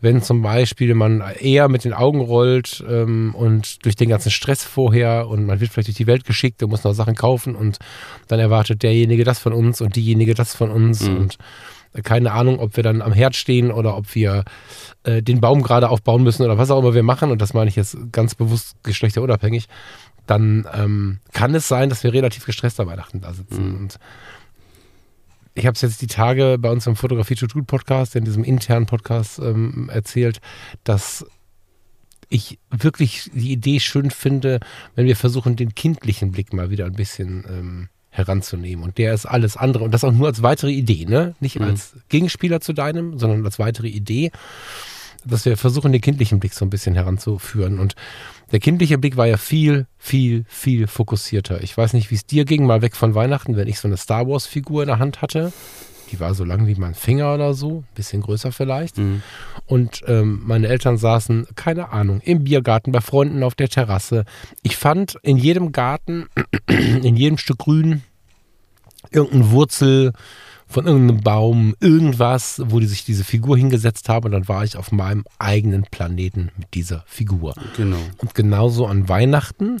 wenn 0.00 0.22
zum 0.22 0.42
Beispiel 0.42 0.92
man 0.94 1.22
eher 1.38 1.68
mit 1.68 1.84
den 1.84 1.92
Augen 1.92 2.20
rollt 2.20 2.84
ähm, 2.88 3.32
und 3.32 3.84
durch 3.84 3.94
den 3.94 4.08
ganzen 4.08 4.32
Stress 4.32 4.64
vorher 4.64 5.28
und 5.28 5.46
man 5.46 5.60
wird 5.60 5.70
vielleicht 5.70 5.86
durch 5.86 5.96
die 5.96 6.08
Welt 6.08 6.24
geschickt 6.24 6.64
und 6.64 6.70
muss 6.70 6.82
noch 6.82 6.94
Sachen 6.94 7.14
kaufen 7.14 7.54
und 7.54 7.78
dann 8.26 8.40
erwartet 8.40 8.82
derjenige 8.82 9.22
das 9.22 9.38
von 9.38 9.52
uns 9.52 9.80
und 9.80 9.94
diejenige 9.94 10.34
das 10.34 10.56
von 10.56 10.72
uns 10.72 11.02
mhm. 11.02 11.16
und 11.16 11.38
keine 12.02 12.32
Ahnung, 12.32 12.58
ob 12.58 12.76
wir 12.76 12.82
dann 12.82 13.02
am 13.02 13.12
Herd 13.12 13.36
stehen 13.36 13.70
oder 13.70 13.96
ob 13.96 14.14
wir 14.14 14.44
äh, 15.04 15.22
den 15.22 15.40
Baum 15.40 15.62
gerade 15.62 15.88
aufbauen 15.88 16.22
müssen 16.22 16.42
oder 16.42 16.58
was 16.58 16.70
auch 16.70 16.78
immer 16.78 16.94
wir 16.94 17.02
machen. 17.02 17.30
Und 17.30 17.40
das 17.40 17.54
meine 17.54 17.68
ich 17.68 17.76
jetzt 17.76 17.96
ganz 18.12 18.34
bewusst 18.34 18.76
geschlechterunabhängig. 18.82 19.68
Dann 20.26 20.66
ähm, 20.74 21.18
kann 21.32 21.54
es 21.54 21.68
sein, 21.68 21.88
dass 21.88 22.02
wir 22.02 22.12
relativ 22.12 22.44
gestresst 22.46 22.80
am 22.80 22.88
Weihnachten 22.88 23.20
da 23.20 23.32
sitzen. 23.32 23.68
Mhm. 23.68 23.76
Und 23.76 23.98
ich 25.54 25.66
habe 25.66 25.74
es 25.74 25.80
jetzt 25.80 26.02
die 26.02 26.06
Tage 26.06 26.58
bei 26.58 26.70
uns 26.70 26.86
im 26.86 26.96
Fotografie 26.96 27.34
to 27.34 27.46
Podcast, 27.62 28.14
in 28.14 28.24
diesem 28.24 28.44
internen 28.44 28.86
Podcast 28.86 29.38
ähm, 29.38 29.88
erzählt, 29.92 30.40
dass 30.84 31.24
ich 32.28 32.58
wirklich 32.70 33.30
die 33.32 33.52
Idee 33.52 33.80
schön 33.80 34.10
finde, 34.10 34.60
wenn 34.94 35.06
wir 35.06 35.16
versuchen, 35.16 35.56
den 35.56 35.74
kindlichen 35.74 36.32
Blick 36.32 36.52
mal 36.52 36.70
wieder 36.70 36.84
ein 36.86 36.92
bisschen 36.92 37.44
ähm, 37.48 37.88
heranzunehmen. 38.16 38.84
Und 38.84 38.98
der 38.98 39.14
ist 39.14 39.26
alles 39.26 39.56
andere. 39.56 39.84
Und 39.84 39.92
das 39.92 40.04
auch 40.04 40.12
nur 40.12 40.26
als 40.26 40.42
weitere 40.42 40.70
Idee, 40.70 41.04
ne? 41.04 41.34
Nicht 41.40 41.58
mhm. 41.58 41.66
als 41.66 41.94
Gegenspieler 42.08 42.60
zu 42.60 42.72
deinem, 42.72 43.18
sondern 43.18 43.44
als 43.44 43.58
weitere 43.58 43.88
Idee, 43.88 44.30
dass 45.24 45.44
wir 45.44 45.56
versuchen, 45.56 45.92
den 45.92 46.00
kindlichen 46.00 46.40
Blick 46.40 46.54
so 46.54 46.64
ein 46.64 46.70
bisschen 46.70 46.94
heranzuführen. 46.94 47.78
Und 47.78 47.94
der 48.52 48.60
kindliche 48.60 48.98
Blick 48.98 49.16
war 49.16 49.26
ja 49.26 49.36
viel, 49.36 49.86
viel, 49.98 50.44
viel 50.48 50.86
fokussierter. 50.86 51.62
Ich 51.62 51.76
weiß 51.76 51.92
nicht, 51.92 52.10
wie 52.10 52.14
es 52.14 52.26
dir 52.26 52.44
ging, 52.44 52.64
mal 52.64 52.82
weg 52.82 52.94
von 52.96 53.14
Weihnachten, 53.14 53.56
wenn 53.56 53.68
ich 53.68 53.78
so 53.78 53.88
eine 53.88 53.96
Star 53.96 54.26
Wars-Figur 54.26 54.82
in 54.82 54.88
der 54.88 54.98
Hand 54.98 55.20
hatte. 55.20 55.52
Die 56.10 56.20
war 56.20 56.34
so 56.34 56.44
lang 56.44 56.66
wie 56.66 56.74
mein 56.74 56.94
Finger 56.94 57.34
oder 57.34 57.54
so, 57.54 57.84
bisschen 57.94 58.22
größer 58.22 58.52
vielleicht. 58.52 58.98
Mhm. 58.98 59.22
Und 59.66 60.02
ähm, 60.06 60.42
meine 60.44 60.68
Eltern 60.68 60.98
saßen, 60.98 61.46
keine 61.54 61.90
Ahnung, 61.90 62.20
im 62.20 62.44
Biergarten, 62.44 62.92
bei 62.92 63.00
Freunden 63.00 63.42
auf 63.42 63.54
der 63.54 63.68
Terrasse. 63.68 64.24
Ich 64.62 64.76
fand 64.76 65.18
in 65.22 65.36
jedem 65.36 65.72
Garten, 65.72 66.26
in 66.68 67.16
jedem 67.16 67.38
Stück 67.38 67.58
Grün, 67.58 68.02
irgendeine 69.10 69.50
Wurzel, 69.50 70.12
von 70.68 70.86
irgendeinem 70.86 71.20
Baum, 71.20 71.74
irgendwas, 71.80 72.60
wo 72.66 72.80
die 72.80 72.86
sich 72.86 73.04
diese 73.04 73.24
Figur 73.24 73.56
hingesetzt 73.56 74.08
haben 74.08 74.26
und 74.26 74.32
dann 74.32 74.48
war 74.48 74.64
ich 74.64 74.76
auf 74.76 74.90
meinem 74.90 75.24
eigenen 75.38 75.84
Planeten 75.84 76.50
mit 76.56 76.74
dieser 76.74 77.04
Figur. 77.06 77.54
Genau. 77.76 77.98
Und 78.18 78.34
genauso 78.34 78.86
an 78.86 79.08
Weihnachten 79.08 79.78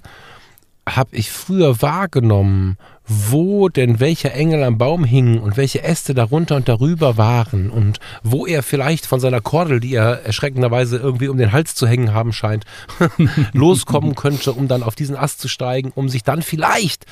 habe 0.88 1.16
ich 1.16 1.32
früher 1.32 1.82
wahrgenommen, 1.82 2.78
wo 3.06 3.68
denn 3.68 4.00
welcher 4.00 4.32
Engel 4.32 4.62
am 4.64 4.78
Baum 4.78 5.04
hing 5.04 5.38
und 5.38 5.56
welche 5.56 5.82
Äste 5.82 6.14
darunter 6.14 6.56
und 6.56 6.68
darüber 6.68 7.16
waren 7.16 7.70
und 7.70 7.98
wo 8.22 8.46
er 8.46 8.62
vielleicht 8.62 9.06
von 9.06 9.20
seiner 9.20 9.40
Kordel, 9.40 9.80
die 9.80 9.94
er 9.94 10.24
erschreckenderweise 10.24 10.96
irgendwie 10.98 11.28
um 11.28 11.36
den 11.36 11.52
Hals 11.52 11.74
zu 11.74 11.86
hängen 11.86 12.12
haben 12.12 12.32
scheint, 12.32 12.64
loskommen 13.52 14.14
könnte, 14.14 14.52
um 14.52 14.68
dann 14.68 14.82
auf 14.82 14.94
diesen 14.94 15.16
Ast 15.16 15.40
zu 15.40 15.48
steigen, 15.48 15.92
um 15.94 16.08
sich 16.08 16.24
dann 16.24 16.42
vielleicht 16.42 17.06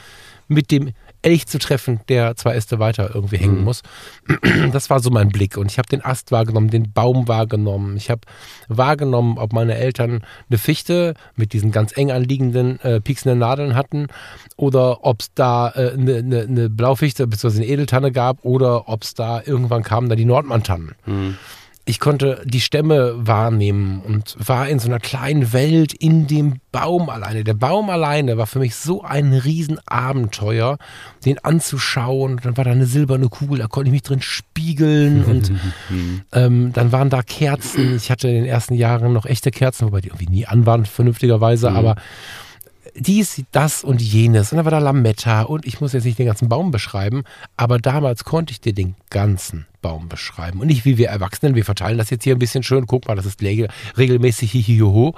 mit 0.49 0.71
dem 0.71 0.91
Elch 1.25 1.47
zu 1.47 1.59
treffen, 1.59 2.01
der 2.09 2.37
zwei 2.37 2.55
Äste 2.55 2.79
weiter 2.79 3.11
irgendwie 3.15 3.39
hängen 3.39 3.59
mhm. 3.59 3.65
muss. 3.65 3.83
Das 4.73 4.91
war 4.91 5.01
so 5.01 5.11
mein 5.11 5.29
Blick. 5.29 5.57
Und 5.57 5.71
ich 5.71 5.79
habe 5.79 5.89
den 5.89 6.05
Ast 6.05 6.33
wahrgenommen, 6.33 6.69
den 6.69 6.93
Baum 6.93 7.29
wahrgenommen. 7.29 7.97
Ich 7.97 8.11
habe 8.11 8.23
wahrgenommen, 8.69 9.39
ob 9.39 9.53
meine 9.53 9.77
Eltern 9.77 10.23
eine 10.49 10.59
Fichte 10.59 11.15
mit 11.37 11.53
diesen 11.53 11.71
ganz 11.71 11.97
eng 11.97 12.11
anliegenden, 12.11 12.81
äh, 12.81 13.01
pieksenden 13.01 13.39
Nadeln 13.39 13.75
hatten 13.75 14.09
oder 14.57 15.05
ob 15.05 15.21
es 15.21 15.35
da 15.35 15.71
äh, 15.71 15.93
eine, 15.93 16.17
eine, 16.17 16.41
eine 16.43 16.71
Blaufichte 16.71 17.27
bzw. 17.27 17.57
eine 17.59 17.67
Edeltanne 17.67 18.13
gab 18.13 18.45
oder 18.45 18.89
ob 18.89 19.03
es 19.03 19.15
da 19.15 19.43
irgendwann 19.45 19.83
kamen 19.83 20.09
da 20.09 20.17
die 20.17 20.25
Nordmantannen. 20.25 20.95
Mhm 21.07 21.37
ich 21.87 22.01
konnte 22.01 22.42
die 22.47 22.62
Stämme 22.62 23.14
wahrnehmen 23.14 24.01
und 24.01 24.37
war 24.38 24.68
in 24.68 24.79
so 24.79 24.88
einer 24.88 25.01
kleinen 25.01 25.53
Welt 25.53 25.92
in 25.92 26.27
dem 26.27 26.61
Baum 26.73 27.11
alleine. 27.11 27.44
Der 27.44 27.53
Baum 27.53 27.90
alleine 27.90 28.38
war 28.38 28.47
für 28.47 28.59
mich 28.59 28.75
so 28.75 29.03
ein 29.03 29.35
Riesenabenteuer, 29.35 30.79
den 31.27 31.38
anzuschauen. 31.44 32.40
Dann 32.42 32.57
war 32.57 32.64
da 32.64 32.70
eine 32.70 32.87
silberne 32.87 33.29
Kugel, 33.29 33.59
da 33.59 33.66
konnte 33.66 33.88
ich 33.88 33.92
mich 33.92 34.03
drin 34.03 34.23
spiegeln 34.23 35.25
und 35.27 35.53
ähm, 36.33 36.73
dann 36.73 36.90
waren 36.90 37.11
da 37.11 37.23
Kerzen. 37.23 37.97
Ich 37.97 38.11
hatte 38.11 38.29
in 38.29 38.35
den 38.35 38.47
ersten 38.47 38.75
Jahren 38.75 39.12
noch 39.12 39.27
echte 39.27 39.51
Kerzen, 39.51 39.87
wobei 39.87 40.01
die 40.01 40.09
irgendwie 40.09 40.31
nie 40.31 40.47
an 40.47 40.64
waren, 40.64 40.87
vernünftigerweise, 40.87 41.70
mhm. 41.70 41.77
aber 41.77 41.97
dies, 42.97 43.43
das 43.53 43.85
und 43.85 44.01
jenes. 44.01 44.53
Und 44.53 44.57
dann 44.57 44.65
war 44.65 44.71
da 44.71 44.79
Lametta 44.79 45.43
und 45.43 45.67
ich 45.67 45.81
muss 45.81 45.93
jetzt 45.93 46.05
nicht 46.05 46.19
den 46.19 46.27
ganzen 46.27 46.49
Baum 46.49 46.71
beschreiben, 46.71 47.25
aber 47.57 47.79
damals 47.79 48.25
konnte 48.25 48.53
ich 48.53 48.61
dir 48.61 48.73
den 48.73 48.95
ganzen 49.11 49.67
Baum 49.83 50.09
beschreiben. 50.09 50.61
Und 50.61 50.69
nicht 50.69 50.85
wie 50.85 50.97
wir 50.97 51.09
Erwachsenen, 51.09 51.55
wir 51.55 51.65
verteilen 51.65 51.99
das 51.99 52.11
jetzt 52.11 52.25
hier 52.25 52.35
ein 52.35 52.39
bisschen 52.39 52.63
schön, 52.63 52.87
guck 52.87 53.07
mal, 53.07 53.17
das 53.17 53.27
ist 53.27 53.43
regelmäßig 53.43 54.53
hihihoho, 54.53 55.15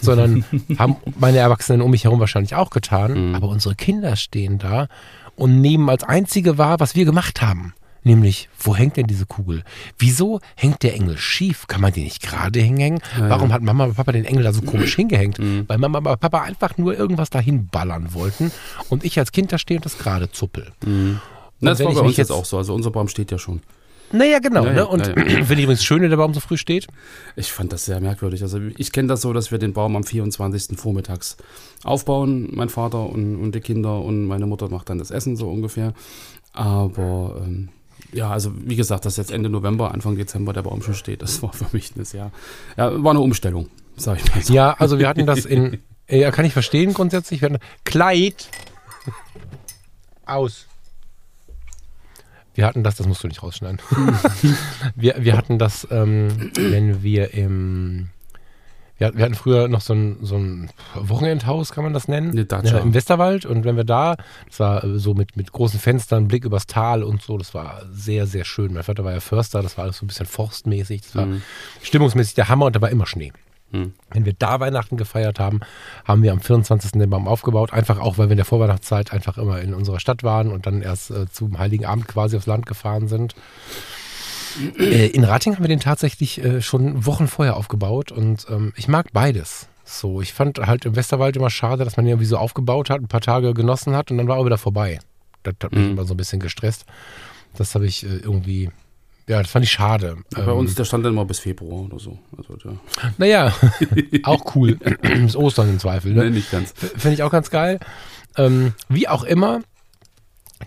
sondern 0.00 0.44
haben 0.78 0.96
meine 1.18 1.38
Erwachsenen 1.38 1.82
um 1.82 1.90
mich 1.90 2.04
herum 2.04 2.20
wahrscheinlich 2.20 2.54
auch 2.54 2.70
getan. 2.70 3.30
Mhm. 3.30 3.34
Aber 3.34 3.48
unsere 3.48 3.74
Kinder 3.74 4.16
stehen 4.16 4.58
da 4.58 4.88
und 5.36 5.60
nehmen 5.60 5.88
als 5.90 6.04
einzige 6.04 6.58
wahr, 6.58 6.80
was 6.80 6.94
wir 6.94 7.04
gemacht 7.04 7.42
haben. 7.42 7.74
Nämlich, 8.04 8.48
wo 8.58 8.76
hängt 8.76 8.96
denn 8.96 9.06
diese 9.06 9.26
Kugel? 9.26 9.64
Wieso 9.98 10.40
hängt 10.56 10.82
der 10.82 10.94
Engel 10.94 11.16
schief? 11.16 11.66
Kann 11.66 11.80
man 11.80 11.92
den 11.92 12.04
nicht 12.04 12.22
gerade 12.22 12.60
hängen? 12.60 13.00
Ja, 13.18 13.30
Warum 13.30 13.48
ja. 13.48 13.54
hat 13.54 13.62
Mama 13.62 13.84
und 13.84 13.94
Papa 13.94 14.12
den 14.12 14.26
Engel 14.26 14.44
da 14.44 14.52
so 14.52 14.62
komisch 14.62 14.94
hingehängt? 14.96 15.38
Mhm. 15.38 15.64
Weil 15.66 15.78
Mama 15.78 15.98
und 15.98 16.20
Papa 16.20 16.42
einfach 16.42 16.76
nur 16.76 16.96
irgendwas 16.96 17.30
dahin 17.30 17.66
ballern 17.68 18.12
wollten 18.12 18.52
und 18.90 19.04
ich 19.04 19.18
als 19.18 19.32
Kind 19.32 19.52
da 19.52 19.58
stehe 19.58 19.78
und 19.78 19.84
das 19.86 19.98
gerade 19.98 20.30
zuppel. 20.30 20.72
Mhm. 20.84 21.20
Na, 21.60 21.70
das 21.70 21.82
war 21.82 21.94
bei 21.94 22.00
uns 22.00 22.16
jetzt 22.16 22.30
auch 22.30 22.44
so. 22.44 22.58
Also 22.58 22.74
unser 22.74 22.90
Baum 22.90 23.08
steht 23.08 23.30
ja 23.30 23.38
schon. 23.38 23.62
Naja, 24.12 24.38
genau. 24.38 24.64
Ja, 24.66 24.72
ne? 24.72 24.86
Und 24.86 25.06
ja, 25.06 25.12
finde 25.14 25.54
ich 25.54 25.62
übrigens 25.64 25.84
schön, 25.84 26.02
wenn 26.02 26.10
der 26.10 26.16
Baum 26.16 26.34
so 26.34 26.40
früh 26.40 26.56
steht. 26.56 26.86
Ich 27.36 27.52
fand 27.52 27.72
das 27.72 27.84
sehr 27.84 28.00
merkwürdig. 28.00 28.42
Also 28.42 28.60
ich 28.76 28.92
kenne 28.92 29.08
das 29.08 29.22
so, 29.22 29.32
dass 29.32 29.50
wir 29.50 29.58
den 29.58 29.72
Baum 29.72 29.96
am 29.96 30.04
24. 30.04 30.78
vormittags 30.78 31.36
aufbauen, 31.82 32.48
mein 32.52 32.68
Vater 32.68 33.08
und, 33.08 33.36
und 33.36 33.54
die 33.54 33.60
Kinder 33.60 34.00
und 34.02 34.26
meine 34.26 34.46
Mutter 34.46 34.68
macht 34.68 34.90
dann 34.90 34.98
das 34.98 35.10
Essen 35.10 35.36
so 35.36 35.48
ungefähr. 35.50 35.94
Aber 36.52 37.42
ähm, 37.44 37.70
ja, 38.14 38.30
also 38.30 38.52
wie 38.56 38.76
gesagt, 38.76 39.04
dass 39.04 39.16
jetzt 39.16 39.30
Ende 39.30 39.48
November, 39.48 39.92
Anfang 39.92 40.16
Dezember 40.16 40.52
der 40.52 40.62
Baum 40.62 40.82
schon 40.82 40.94
steht, 40.94 41.22
das 41.22 41.42
war 41.42 41.52
für 41.52 41.66
mich 41.72 41.94
ein 41.96 42.04
sehr, 42.04 42.30
ja, 42.76 43.02
war 43.02 43.10
eine 43.10 43.20
Umstellung, 43.20 43.68
sag 43.96 44.18
ich 44.18 44.34
mal 44.34 44.42
so. 44.42 44.52
Ja, 44.54 44.74
also 44.78 44.98
wir 44.98 45.08
hatten 45.08 45.26
das 45.26 45.44
in, 45.44 45.80
ja, 46.08 46.30
kann 46.30 46.44
ich 46.44 46.52
verstehen 46.52 46.94
grundsätzlich. 46.94 47.40
Wir 47.42 47.50
hatten 47.50 47.62
Kleid 47.84 48.48
aus. 50.26 50.66
Wir 52.54 52.66
hatten 52.66 52.84
das, 52.84 52.94
das 52.94 53.06
musst 53.08 53.24
du 53.24 53.28
nicht 53.28 53.42
rausschneiden. 53.42 53.80
wir, 54.94 55.16
wir 55.18 55.36
hatten 55.36 55.58
das, 55.58 55.88
ähm, 55.90 56.52
wenn 56.54 57.02
wir 57.02 57.34
im, 57.34 58.10
wir, 58.98 59.08
hatten 59.08 59.34
früher 59.34 59.68
noch 59.68 59.80
so 59.80 59.92
ein, 59.94 60.18
so 60.22 60.36
ein 60.36 60.70
Wochenendhaus, 60.94 61.72
kann 61.72 61.84
man 61.84 61.92
das 61.92 62.08
nennen? 62.08 62.30
Eine 62.30 62.44
Datscha. 62.44 62.76
Ja, 62.76 62.82
Im 62.82 62.94
Westerwald. 62.94 63.44
Und 63.44 63.64
wenn 63.64 63.76
wir 63.76 63.84
da, 63.84 64.16
das 64.48 64.60
war 64.60 64.84
äh, 64.84 64.98
so 64.98 65.14
mit, 65.14 65.36
mit 65.36 65.52
großen 65.52 65.80
Fenstern, 65.80 66.28
Blick 66.28 66.44
übers 66.44 66.66
Tal 66.66 67.02
und 67.02 67.22
so, 67.22 67.36
das 67.38 67.54
war 67.54 67.82
sehr, 67.92 68.26
sehr 68.26 68.44
schön. 68.44 68.72
Mein 68.74 68.82
Vater 68.84 69.04
war 69.04 69.12
ja 69.12 69.20
Förster, 69.20 69.62
das 69.62 69.76
war 69.76 69.84
alles 69.84 69.98
so 69.98 70.04
ein 70.04 70.08
bisschen 70.08 70.26
forstmäßig, 70.26 71.02
das 71.02 71.16
war 71.16 71.26
Mhm. 71.26 71.42
stimmungsmäßig 71.82 72.34
der 72.34 72.48
Hammer 72.48 72.66
und 72.66 72.76
da 72.76 72.80
war 72.80 72.90
immer 72.90 73.06
Schnee. 73.06 73.32
Hm. 73.72 73.92
Wenn 74.12 74.24
wir 74.24 74.34
da 74.38 74.60
Weihnachten 74.60 74.96
gefeiert 74.96 75.40
haben, 75.40 75.60
haben 76.04 76.22
wir 76.22 76.32
am 76.32 76.40
24. 76.40 76.92
den 76.92 77.10
Baum 77.10 77.26
aufgebaut. 77.26 77.72
Einfach 77.72 77.98
auch, 77.98 78.18
weil 78.18 78.28
wir 78.28 78.32
in 78.32 78.36
der 78.36 78.44
Vorweihnachtszeit 78.44 79.12
einfach 79.12 79.36
immer 79.36 79.60
in 79.60 79.74
unserer 79.74 79.98
Stadt 79.98 80.22
waren 80.22 80.52
und 80.52 80.66
dann 80.66 80.80
erst 80.80 81.10
äh, 81.10 81.26
zum 81.28 81.58
Heiligen 81.58 81.84
Abend 81.84 82.06
quasi 82.06 82.36
aufs 82.36 82.46
Land 82.46 82.66
gefahren 82.66 83.08
sind. 83.08 83.34
Äh, 84.78 85.06
in 85.08 85.24
Rating 85.24 85.54
haben 85.56 85.62
wir 85.64 85.68
den 85.68 85.80
tatsächlich 85.80 86.42
äh, 86.42 86.60
schon 86.62 87.06
Wochen 87.06 87.26
vorher 87.28 87.56
aufgebaut 87.56 88.12
und 88.12 88.46
ähm, 88.50 88.72
ich 88.76 88.88
mag 88.88 89.12
beides. 89.12 89.68
So, 89.84 90.20
ich 90.22 90.32
fand 90.32 90.58
halt 90.58 90.84
im 90.86 90.96
Westerwald 90.96 91.36
immer 91.36 91.50
schade, 91.50 91.84
dass 91.84 91.96
man 91.96 92.06
den 92.06 92.12
irgendwie 92.12 92.26
so 92.26 92.38
aufgebaut 92.38 92.88
hat, 92.90 93.00
ein 93.02 93.08
paar 93.08 93.20
Tage 93.20 93.52
genossen 93.52 93.94
hat 93.94 94.10
und 94.10 94.18
dann 94.18 94.28
war 94.28 94.38
er 94.38 94.46
wieder 94.46 94.58
vorbei. 94.58 94.98
Das 95.42 95.54
hat 95.62 95.72
mich 95.72 95.84
Mhm. 95.84 95.90
immer 95.92 96.04
so 96.04 96.14
ein 96.14 96.16
bisschen 96.16 96.40
gestresst. 96.40 96.86
Das 97.56 97.74
habe 97.74 97.86
ich 97.86 98.04
äh, 98.04 98.16
irgendwie, 98.16 98.70
ja, 99.28 99.42
das 99.42 99.50
fand 99.50 99.64
ich 99.64 99.70
schade. 99.72 100.16
Bei 100.34 100.42
Ähm, 100.42 100.48
uns, 100.56 100.74
der 100.74 100.84
stand 100.84 101.04
dann 101.04 101.12
immer 101.12 101.24
bis 101.26 101.38
Februar 101.40 101.82
oder 101.84 101.98
so. 101.98 102.18
Also 102.36 102.56
der, 102.56 102.78
naja, 103.18 103.52
auch 104.22 104.54
cool. 104.56 104.76
Bis 105.02 105.36
Ostern 105.36 105.68
im 105.68 105.78
Zweifel. 105.78 106.12
Ne? 106.14 106.24
nee, 106.24 106.30
nicht 106.30 106.50
ganz. 106.50 106.72
Finde 106.76 107.12
ich 107.14 107.22
auch 107.22 107.30
ganz 107.30 107.50
geil. 107.50 107.78
Ähm, 108.36 108.72
wie 108.88 109.06
auch 109.06 109.22
immer, 109.22 109.60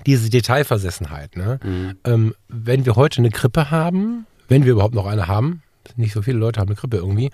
diese 0.05 0.29
Detailversessenheit. 0.29 1.35
Ne? 1.35 1.59
Mhm. 1.63 1.97
Ähm, 2.05 2.35
wenn 2.47 2.85
wir 2.85 2.95
heute 2.95 3.19
eine 3.19 3.29
Krippe 3.29 3.71
haben, 3.71 4.25
wenn 4.47 4.65
wir 4.65 4.73
überhaupt 4.73 4.95
noch 4.95 5.05
eine 5.05 5.27
haben, 5.27 5.63
nicht 5.95 6.13
so 6.13 6.21
viele 6.21 6.37
Leute 6.37 6.59
haben 6.59 6.67
eine 6.67 6.75
Krippe 6.75 6.97
irgendwie. 6.97 7.29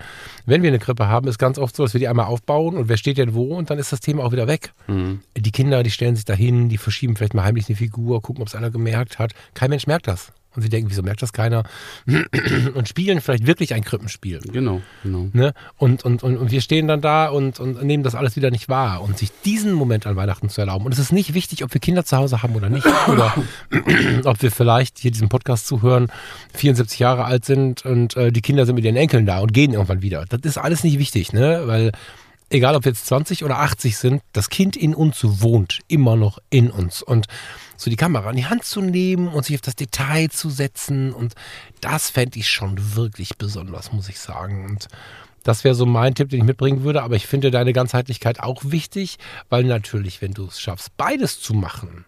Wenn 0.46 0.62
wir 0.62 0.68
eine 0.68 0.78
Krippe 0.78 1.08
haben, 1.08 1.26
ist 1.26 1.38
ganz 1.38 1.58
oft 1.58 1.74
so, 1.74 1.82
dass 1.82 1.94
wir 1.94 1.98
die 1.98 2.08
einmal 2.08 2.26
aufbauen 2.26 2.76
und 2.76 2.88
wer 2.88 2.96
steht 2.96 3.18
denn 3.18 3.34
wo 3.34 3.56
und 3.56 3.70
dann 3.70 3.78
ist 3.78 3.92
das 3.92 4.00
Thema 4.00 4.24
auch 4.24 4.32
wieder 4.32 4.46
weg. 4.46 4.72
Mhm. 4.86 5.20
Die 5.36 5.50
Kinder, 5.50 5.82
die 5.82 5.90
stellen 5.90 6.16
sich 6.16 6.24
dahin, 6.24 6.68
die 6.68 6.78
verschieben 6.78 7.16
vielleicht 7.16 7.34
mal 7.34 7.44
heimlich 7.44 7.68
eine 7.68 7.76
Figur, 7.76 8.22
gucken, 8.22 8.42
ob 8.42 8.48
es 8.48 8.54
einer 8.54 8.70
gemerkt 8.70 9.18
hat. 9.18 9.32
Kein 9.54 9.70
Mensch 9.70 9.86
merkt 9.86 10.06
das. 10.06 10.32
Und 10.54 10.62
sie 10.62 10.68
denken, 10.68 10.90
wieso 10.90 11.02
merkt 11.02 11.22
das 11.22 11.32
keiner? 11.32 11.64
Und 12.74 12.88
spielen 12.88 13.20
vielleicht 13.20 13.46
wirklich 13.46 13.74
ein 13.74 13.84
Krippenspiel. 13.84 14.40
Genau, 14.40 14.80
genau. 15.02 15.28
Ne? 15.32 15.52
Und, 15.76 16.04
und, 16.04 16.22
und, 16.22 16.36
und 16.36 16.50
wir 16.50 16.60
stehen 16.60 16.88
dann 16.88 17.00
da 17.00 17.28
und, 17.28 17.60
und 17.60 17.82
nehmen 17.82 18.02
das 18.02 18.14
alles 18.14 18.36
wieder 18.36 18.50
nicht 18.50 18.68
wahr. 18.68 19.02
Und 19.02 19.18
sich 19.18 19.30
diesen 19.44 19.72
Moment 19.72 20.06
an 20.06 20.16
Weihnachten 20.16 20.48
zu 20.48 20.60
erlauben. 20.60 20.86
Und 20.86 20.92
es 20.92 20.98
ist 20.98 21.12
nicht 21.12 21.34
wichtig, 21.34 21.64
ob 21.64 21.72
wir 21.74 21.80
Kinder 21.80 22.04
zu 22.04 22.16
Hause 22.16 22.42
haben 22.42 22.54
oder 22.54 22.68
nicht. 22.68 22.86
Oder 23.08 23.34
ob 24.24 24.42
wir 24.42 24.50
vielleicht 24.50 24.98
hier 24.98 25.10
diesen 25.10 25.28
Podcast 25.28 25.66
zuhören, 25.66 26.10
74 26.54 26.98
Jahre 26.98 27.24
alt 27.24 27.44
sind 27.44 27.84
und 27.84 28.16
äh, 28.16 28.32
die 28.32 28.40
Kinder 28.40 28.66
sind 28.66 28.76
mit 28.76 28.84
ihren 28.84 28.96
Enkeln 28.96 29.26
da 29.26 29.40
und 29.40 29.52
gehen 29.52 29.72
irgendwann 29.72 30.02
wieder. 30.02 30.24
Das 30.28 30.40
ist 30.42 30.58
alles 30.58 30.84
nicht 30.84 30.98
wichtig, 30.98 31.32
ne? 31.32 31.62
Weil 31.66 31.92
egal 32.50 32.76
ob 32.76 32.84
wir 32.84 32.92
jetzt 32.92 33.06
20 33.06 33.44
oder 33.44 33.58
80 33.58 33.96
sind, 33.96 34.22
das 34.32 34.48
Kind 34.48 34.76
in 34.76 34.94
uns 34.94 35.20
wohnt 35.22 35.80
immer 35.88 36.16
noch 36.16 36.38
in 36.50 36.70
uns. 36.70 37.02
Und 37.02 37.26
so 37.76 37.90
die 37.90 37.96
Kamera 37.96 38.30
in 38.30 38.36
die 38.36 38.46
Hand 38.46 38.64
zu 38.64 38.80
nehmen 38.80 39.28
und 39.28 39.44
sich 39.44 39.56
auf 39.56 39.62
das 39.62 39.76
Detail 39.76 40.28
zu 40.30 40.50
setzen 40.50 41.12
und 41.12 41.34
das 41.80 42.10
fände 42.10 42.38
ich 42.38 42.48
schon 42.48 42.96
wirklich 42.96 43.36
besonders, 43.36 43.92
muss 43.92 44.08
ich 44.08 44.18
sagen. 44.18 44.64
Und 44.64 44.88
das 45.42 45.62
wäre 45.62 45.74
so 45.74 45.86
mein 45.86 46.14
Tipp, 46.14 46.30
den 46.30 46.40
ich 46.40 46.44
mitbringen 46.44 46.82
würde. 46.82 47.02
Aber 47.02 47.16
ich 47.16 47.26
finde 47.26 47.50
deine 47.50 47.72
Ganzheitlichkeit 47.72 48.40
auch 48.40 48.62
wichtig, 48.64 49.18
weil 49.50 49.64
natürlich, 49.64 50.22
wenn 50.22 50.32
du 50.32 50.46
es 50.46 50.60
schaffst, 50.60 50.96
beides 50.96 51.40
zu 51.40 51.54
machen, 51.54 52.04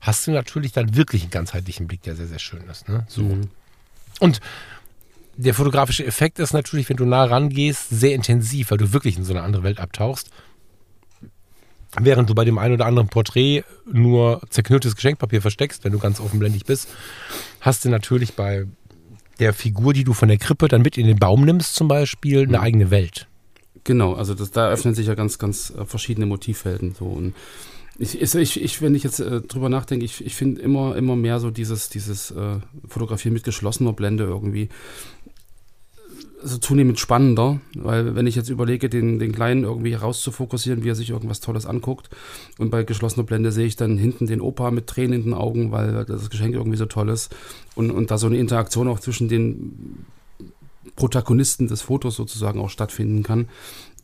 hast 0.00 0.26
du 0.26 0.30
natürlich 0.30 0.72
dann 0.72 0.96
wirklich 0.96 1.22
einen 1.22 1.30
ganzheitlichen 1.30 1.86
Blick, 1.86 2.02
der 2.02 2.16
sehr, 2.16 2.26
sehr 2.26 2.38
schön 2.38 2.62
ist. 2.68 2.88
Ne? 2.88 3.04
So. 3.08 3.22
Mhm. 3.22 3.50
Und 4.18 4.40
der 5.36 5.54
fotografische 5.54 6.04
Effekt 6.04 6.38
ist 6.38 6.52
natürlich, 6.52 6.88
wenn 6.88 6.96
du 6.96 7.04
nah 7.04 7.24
rangehst, 7.24 7.88
sehr 7.90 8.14
intensiv, 8.14 8.70
weil 8.70 8.78
du 8.78 8.92
wirklich 8.92 9.16
in 9.16 9.24
so 9.24 9.32
eine 9.32 9.42
andere 9.42 9.62
Welt 9.62 9.80
abtauchst. 9.80 10.30
Während 11.98 12.30
du 12.30 12.34
bei 12.34 12.44
dem 12.44 12.58
einen 12.58 12.74
oder 12.74 12.86
anderen 12.86 13.08
Porträt 13.08 13.64
nur 13.90 14.40
zerknülltes 14.50 14.94
Geschenkpapier 14.94 15.42
versteckst, 15.42 15.84
wenn 15.84 15.92
du 15.92 15.98
ganz 15.98 16.20
offenblendig 16.20 16.64
bist, 16.64 16.88
hast 17.60 17.84
du 17.84 17.88
natürlich 17.88 18.34
bei 18.34 18.66
der 19.40 19.52
Figur, 19.54 19.92
die 19.92 20.04
du 20.04 20.12
von 20.12 20.28
der 20.28 20.38
Krippe 20.38 20.68
dann 20.68 20.82
mit 20.82 20.96
in 20.98 21.06
den 21.06 21.18
Baum 21.18 21.44
nimmst, 21.44 21.74
zum 21.74 21.88
Beispiel, 21.88 22.42
eine 22.42 22.58
Mhm. 22.58 22.64
eigene 22.64 22.90
Welt. 22.90 23.26
Genau, 23.84 24.12
also 24.14 24.34
das, 24.34 24.50
da 24.50 24.68
öffnen 24.68 24.94
sich 24.94 25.06
ja 25.06 25.14
ganz, 25.14 25.38
ganz 25.38 25.70
äh, 25.70 25.84
verschiedene 25.84 26.26
Motivfelden. 26.26 26.94
So. 26.94 27.06
Und 27.06 27.34
ich, 27.98 28.20
ich, 28.20 28.34
ich, 28.34 28.62
ich, 28.62 28.82
wenn 28.82 28.94
ich 28.94 29.02
jetzt 29.02 29.20
äh, 29.20 29.40
drüber 29.40 29.68
nachdenke, 29.68 30.04
ich, 30.04 30.24
ich 30.24 30.34
finde 30.34 30.60
immer, 30.60 30.94
immer 30.96 31.16
mehr 31.16 31.40
so 31.40 31.50
dieses, 31.50 31.88
dieses 31.88 32.30
äh, 32.30 32.58
Fotografieren 32.86 33.32
mit 33.34 33.42
geschlossener 33.44 33.94
Blende 33.94 34.24
irgendwie 34.24 34.68
so 36.42 36.58
zunehmend 36.58 36.98
spannender, 36.98 37.60
weil 37.74 38.14
wenn 38.14 38.26
ich 38.26 38.36
jetzt 38.36 38.48
überlege, 38.48 38.88
den, 38.88 39.18
den 39.18 39.32
Kleinen 39.32 39.64
irgendwie 39.64 39.94
rauszufokussieren, 39.94 40.84
wie 40.84 40.90
er 40.90 40.94
sich 40.94 41.10
irgendwas 41.10 41.40
Tolles 41.40 41.66
anguckt 41.66 42.10
und 42.58 42.70
bei 42.70 42.82
geschlossener 42.82 43.24
Blende 43.24 43.52
sehe 43.52 43.66
ich 43.66 43.76
dann 43.76 43.98
hinten 43.98 44.26
den 44.26 44.40
Opa 44.40 44.70
mit 44.70 44.86
Tränen 44.86 45.20
in 45.20 45.24
den 45.24 45.34
Augen, 45.34 45.72
weil 45.72 46.04
das 46.04 46.30
Geschenk 46.30 46.54
irgendwie 46.54 46.78
so 46.78 46.86
toll 46.86 47.08
ist. 47.08 47.34
Und, 47.74 47.90
und 47.90 48.10
da 48.10 48.18
so 48.18 48.26
eine 48.26 48.38
Interaktion 48.38 48.88
auch 48.88 49.00
zwischen 49.00 49.28
den 49.28 50.04
Protagonisten 50.96 51.68
des 51.68 51.82
Fotos 51.82 52.16
sozusagen 52.16 52.60
auch 52.60 52.70
stattfinden 52.70 53.22
kann, 53.22 53.48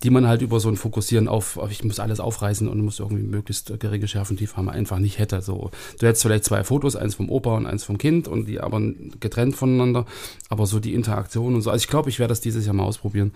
die 0.02 0.10
man 0.10 0.26
halt 0.26 0.42
über 0.42 0.60
so 0.60 0.68
ein 0.68 0.76
Fokussieren 0.76 1.28
auf, 1.28 1.56
auf 1.56 1.70
ich 1.70 1.82
muss 1.84 2.00
alles 2.00 2.20
aufreißen 2.20 2.68
und 2.68 2.80
muss 2.80 3.00
irgendwie 3.00 3.22
möglichst 3.22 3.78
geringe 3.80 4.08
Schärfentiefe 4.08 4.56
einfach 4.68 4.98
nicht 4.98 5.18
hätte. 5.18 5.40
So, 5.40 5.70
du 5.98 6.06
hättest 6.06 6.22
vielleicht 6.22 6.44
zwei 6.44 6.64
Fotos, 6.64 6.96
eins 6.96 7.14
vom 7.14 7.30
Opa 7.30 7.56
und 7.56 7.66
eins 7.66 7.84
vom 7.84 7.98
Kind 7.98 8.28
und 8.28 8.46
die 8.46 8.60
aber 8.60 8.80
getrennt 9.20 9.56
voneinander, 9.56 10.06
aber 10.48 10.66
so 10.66 10.80
die 10.80 10.94
Interaktion 10.94 11.54
und 11.54 11.62
so. 11.62 11.70
Also 11.70 11.82
ich 11.82 11.88
glaube, 11.88 12.10
ich 12.10 12.18
werde 12.18 12.32
das 12.32 12.40
dieses 12.40 12.66
Jahr 12.66 12.74
mal 12.74 12.84
ausprobieren, 12.84 13.32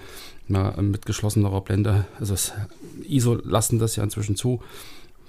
mal 0.49 0.75
äh, 0.77 0.83
mit 0.83 1.07
geschlossener 1.07 1.61
Blende. 1.61 2.07
Also 2.19 2.35
das 2.35 2.53
ISO 3.09 3.35
lassen 3.35 3.79
das 3.79 3.97
ja 3.97 4.05
inzwischen 4.05 4.37
zu, 4.37 4.63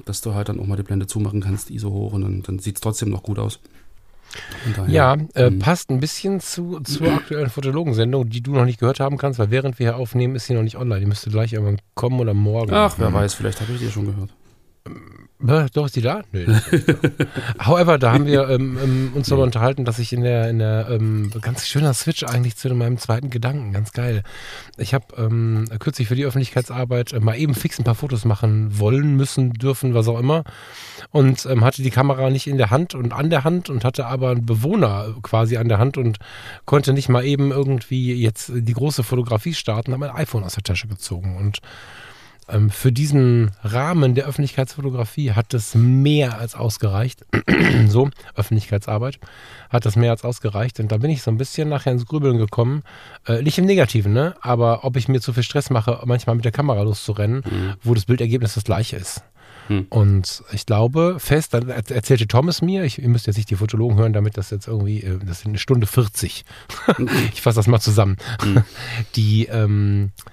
dass 0.06 0.22
du 0.22 0.34
halt 0.34 0.50
dann 0.50 0.60
auch 0.60 0.68
mal 0.68 0.76
die 0.76 0.84
Blende 0.84 1.08
zumachen 1.08 1.42
kannst, 1.42 1.70
ISO 1.70 1.92
hoch 1.92 2.14
und 2.14 2.22
dann, 2.22 2.44
dann 2.44 2.60
sieht 2.60 2.76
es 2.76 2.82
trotzdem 2.82 3.10
noch 3.10 3.24
gut 3.24 3.40
aus. 3.40 3.60
Ja, 4.88 5.18
äh, 5.36 5.50
mhm. 5.50 5.60
passt 5.60 5.90
ein 5.90 6.00
bisschen 6.00 6.40
zu, 6.40 6.80
zur 6.82 7.08
aktuellen 7.14 7.50
Fotologensendung, 7.50 8.30
die 8.30 8.42
du 8.42 8.54
noch 8.54 8.66
nicht 8.66 8.80
gehört 8.80 9.00
haben 9.00 9.18
kannst, 9.18 9.40
weil 9.40 9.52
während 9.52 9.80
wir 9.80 9.88
hier 9.88 9.98
aufnehmen, 9.98 10.36
ist 10.36 10.48
sie 10.48 10.54
noch 10.54 10.64
nicht 10.64 10.78
online. 10.78 11.02
Die 11.02 11.06
müsste 11.06 11.30
gleich 11.30 11.54
irgendwann 11.54 11.80
kommen 11.96 12.20
oder 12.20 12.34
morgen. 12.34 12.74
Ach, 12.74 12.96
wer 12.98 13.12
weiß, 13.14 13.34
vielleicht 13.34 13.62
habe 13.62 13.74
ich 13.74 13.80
die 13.80 13.92
schon 13.92 14.06
gehört. 14.06 14.30
Doch, 15.44 15.86
ist 15.86 15.96
die 15.96 16.02
da? 16.02 16.22
Nö. 16.32 16.46
However, 17.60 17.98
da 17.98 18.14
haben 18.14 18.26
wir 18.26 18.48
ähm, 18.50 18.78
ähm, 18.82 19.12
uns 19.16 19.28
darüber 19.28 19.44
unterhalten, 19.44 19.86
dass 19.86 19.98
ich 19.98 20.14
in 20.14 20.22
der, 20.22 20.50
in 20.50 20.60
der 20.60 20.88
ähm, 20.90 21.32
ganz 21.42 21.68
schöner 21.68 21.94
Switch 21.94 22.24
eigentlich 22.24 22.56
zu 22.56 22.74
meinem 22.74 22.98
zweiten 22.98 23.30
Gedanken, 23.30 23.74
ganz 23.74 23.92
geil. 23.92 24.24
Ich 24.78 24.94
habe 24.94 25.06
ähm, 25.18 25.66
kürzlich 25.80 26.08
für 26.08 26.16
die 26.16 26.26
Öffentlichkeitsarbeit 26.26 27.14
äh, 27.14 27.20
mal 27.20 27.38
eben 27.38 27.56
fix 27.56 27.80
ein 27.80 27.84
paar 27.84 27.96
Fotos 27.96 28.24
machen 28.24 28.80
wollen, 28.80 29.16
müssen, 29.16 29.54
dürfen, 29.54 29.94
was 29.94 30.08
auch 30.08 30.20
immer. 30.20 30.44
Und 31.10 31.46
ähm, 31.48 31.64
hatte 31.64 31.82
die 31.82 31.90
Kamera 31.90 32.30
nicht 32.30 32.48
in 32.48 32.58
der 32.58 32.70
Hand 32.70 32.94
und 32.94 33.12
an 33.12 33.30
der 33.30 33.44
Hand 33.44 33.70
und 33.70 33.84
hatte 33.84 34.06
aber 34.06 34.32
einen 34.32 34.46
Bewohner 34.46 35.16
quasi 35.24 35.58
an 35.58 35.68
der 35.68 35.80
Hand 35.80 35.98
und 35.98 36.20
konnte 36.66 36.94
nicht 36.94 37.10
mal 37.10 37.26
eben 37.26 37.52
irgendwie 37.52 38.14
jetzt 38.14 38.52
die 38.54 38.74
große 38.74 39.04
Fotografie 39.04 39.54
starten, 39.54 39.92
habe 39.92 40.08
mein 40.08 40.16
iPhone 40.16 40.44
aus 40.44 40.54
der 40.54 40.64
Tasche 40.64 40.88
gezogen 40.88 41.36
und 41.38 41.60
für 42.70 42.92
diesen 42.92 43.52
Rahmen 43.64 44.16
der 44.16 44.26
Öffentlichkeitsfotografie 44.26 45.32
hat 45.32 45.54
es 45.54 45.74
mehr 45.76 46.38
als 46.38 46.56
ausgereicht. 46.56 47.26
so, 47.88 48.10
Öffentlichkeitsarbeit 48.36 49.20
hat 49.70 49.86
das 49.86 49.96
mehr 49.96 50.12
als 50.12 50.24
ausgereicht. 50.24 50.80
Und 50.80 50.92
da 50.92 50.98
bin 50.98 51.12
ich 51.12 51.22
so 51.22 51.32
ein 51.32 51.38
bisschen 51.38 51.70
nachher 51.70 51.92
ins 51.94 52.06
Grübeln 52.06 52.38
gekommen. 52.38 52.84
Äh, 53.26 53.42
nicht 53.42 53.58
im 53.58 53.66
Negativen, 53.66 54.14
ne? 54.14 54.36
Aber 54.42 54.84
ob 54.84 54.98
ich 54.98 55.08
mir 55.08 55.22
zu 55.22 55.34
viel 55.34 55.44
Stress 55.44 55.70
mache, 55.70 56.02
manchmal 56.06 56.36
mit 56.36 56.46
der 56.46 56.52
Kamera 56.52 56.82
loszurennen, 56.82 57.44
Mhm. 57.50 57.74
wo 57.84 57.94
das 57.94 58.06
Bildergebnis 58.06 58.56
das 58.56 58.64
gleiche 58.64 58.98
ist. 58.98 59.24
Hm. 59.68 59.86
Und 59.90 60.44
ich 60.52 60.66
glaube 60.66 61.18
fest, 61.20 61.54
dann 61.54 61.70
er- 61.70 61.90
erzählte 61.92 62.28
Thomas 62.28 62.62
mir, 62.64 62.84
ich, 62.84 63.00
ihr 63.02 63.08
müsst 63.08 63.28
jetzt 63.28 63.38
nicht 63.38 63.50
die 63.52 63.56
Fotologen 63.56 63.96
hören, 63.98 64.12
damit 64.12 64.36
das 64.38 64.50
jetzt 64.50 64.68
irgendwie, 64.68 65.02
äh, 65.04 65.20
das 65.24 65.42
sind 65.42 65.52
eine 65.52 65.60
Stunde 65.60 65.86
40. 65.88 66.44
ich 67.34 67.42
fasse 67.42 67.58
das 67.58 67.68
mal 67.68 67.80
zusammen. 67.80 68.18
Mhm. 68.44 68.64
Die, 69.16 69.46
ähm, 69.46 70.12
Äh, 70.18 70.32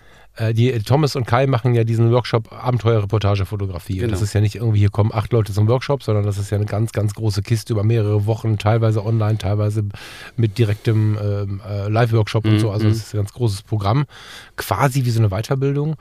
die 0.53 0.71
Thomas 0.81 1.17
und 1.17 1.27
Kai 1.27 1.47
machen 1.47 1.75
ja 1.75 1.85
diesen 1.85 2.13
Workshop 2.13 2.53
Abenteuerreportagefotografie. 2.53 3.99
Genau. 3.99 4.11
Das 4.11 4.23
ist 4.23 4.33
ja 4.33 4.41
nicht 4.41 4.57
irgendwie, 4.57 4.79
hier 4.79 4.91
kommen 4.91 5.11
acht 5.13 5.33
Leute 5.33 5.53
zum 5.53 5.69
Workshop, 5.69 6.03
sondern 6.03 6.25
das 6.25 6.39
ist 6.39 6.51
ja 6.51 6.57
eine 6.57 6.67
ganz, 6.67 6.93
ganz 6.93 7.15
große 7.15 7.43
Kiste 7.43 7.73
über 7.73 7.85
mehrere 7.85 8.27
Wochen, 8.27 8.59
teilweise 8.59 9.05
online, 9.05 9.39
teilweise 9.39 9.85
mit 10.37 10.59
direktem 10.59 11.19
ähm, 11.21 11.61
äh, 11.69 11.89
Live-Workshop 11.89 12.45
mhm. 12.45 12.53
und 12.53 12.59
so. 12.61 12.71
Also 12.71 12.89
das 12.89 12.99
ist 12.99 13.15
ein 13.15 13.19
ganz 13.19 13.33
großes 13.33 13.63
Programm. 13.63 14.07
Quasi 14.57 15.05
wie 15.05 15.11
so 15.11 15.21
eine 15.21 15.31
Weiterbildung. 15.31 15.97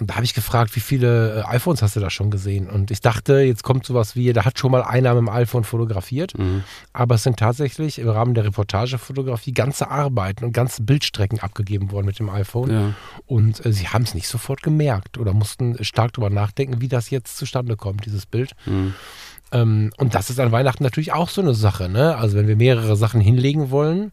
Und 0.00 0.10
da 0.10 0.14
habe 0.16 0.24
ich 0.24 0.34
gefragt, 0.34 0.74
wie 0.76 0.80
viele 0.80 1.40
äh, 1.40 1.54
iPhones 1.54 1.82
hast 1.82 1.96
du 1.96 2.00
da 2.00 2.10
schon 2.10 2.30
gesehen? 2.30 2.68
Und 2.68 2.90
ich 2.90 3.00
dachte, 3.00 3.40
jetzt 3.40 3.62
kommt 3.62 3.86
sowas 3.86 4.16
wie, 4.16 4.32
da 4.32 4.44
hat 4.44 4.58
schon 4.58 4.70
mal 4.70 4.82
einer 4.82 5.14
mit 5.14 5.22
dem 5.22 5.28
iPhone 5.28 5.64
fotografiert. 5.64 6.36
Mhm. 6.38 6.64
Aber 6.92 7.16
es 7.16 7.22
sind 7.22 7.38
tatsächlich 7.38 7.98
im 7.98 8.08
Rahmen 8.08 8.34
der 8.34 8.44
Reportagefotografie 8.44 9.52
ganze 9.52 9.90
Arbeiten 9.90 10.44
und 10.44 10.52
ganze 10.52 10.82
Bildstrecken 10.82 11.40
abgegeben 11.40 11.92
worden 11.92 12.06
mit 12.06 12.18
dem 12.18 12.30
iPhone. 12.30 12.70
Ja. 12.70 12.94
Und 13.26 13.64
äh, 13.64 13.72
sie 13.72 13.88
haben 13.88 14.02
es 14.02 14.14
nicht 14.14 14.28
sofort 14.28 14.62
gemerkt 14.62 15.18
oder 15.18 15.32
mussten 15.32 15.82
stark 15.84 16.12
darüber 16.14 16.30
nachdenken, 16.30 16.80
wie 16.80 16.88
das 16.88 17.10
jetzt 17.10 17.36
zustande 17.36 17.76
kommt, 17.76 18.06
dieses 18.06 18.26
Bild. 18.26 18.52
Mhm. 18.66 18.94
Ähm, 19.52 19.92
und 19.98 20.14
das 20.14 20.30
ist 20.30 20.40
an 20.40 20.52
Weihnachten 20.52 20.82
natürlich 20.82 21.12
auch 21.12 21.28
so 21.28 21.40
eine 21.40 21.54
Sache. 21.54 21.88
Ne? 21.88 22.16
Also 22.16 22.36
wenn 22.36 22.48
wir 22.48 22.56
mehrere 22.56 22.96
Sachen 22.96 23.20
hinlegen 23.20 23.70
wollen, 23.70 24.10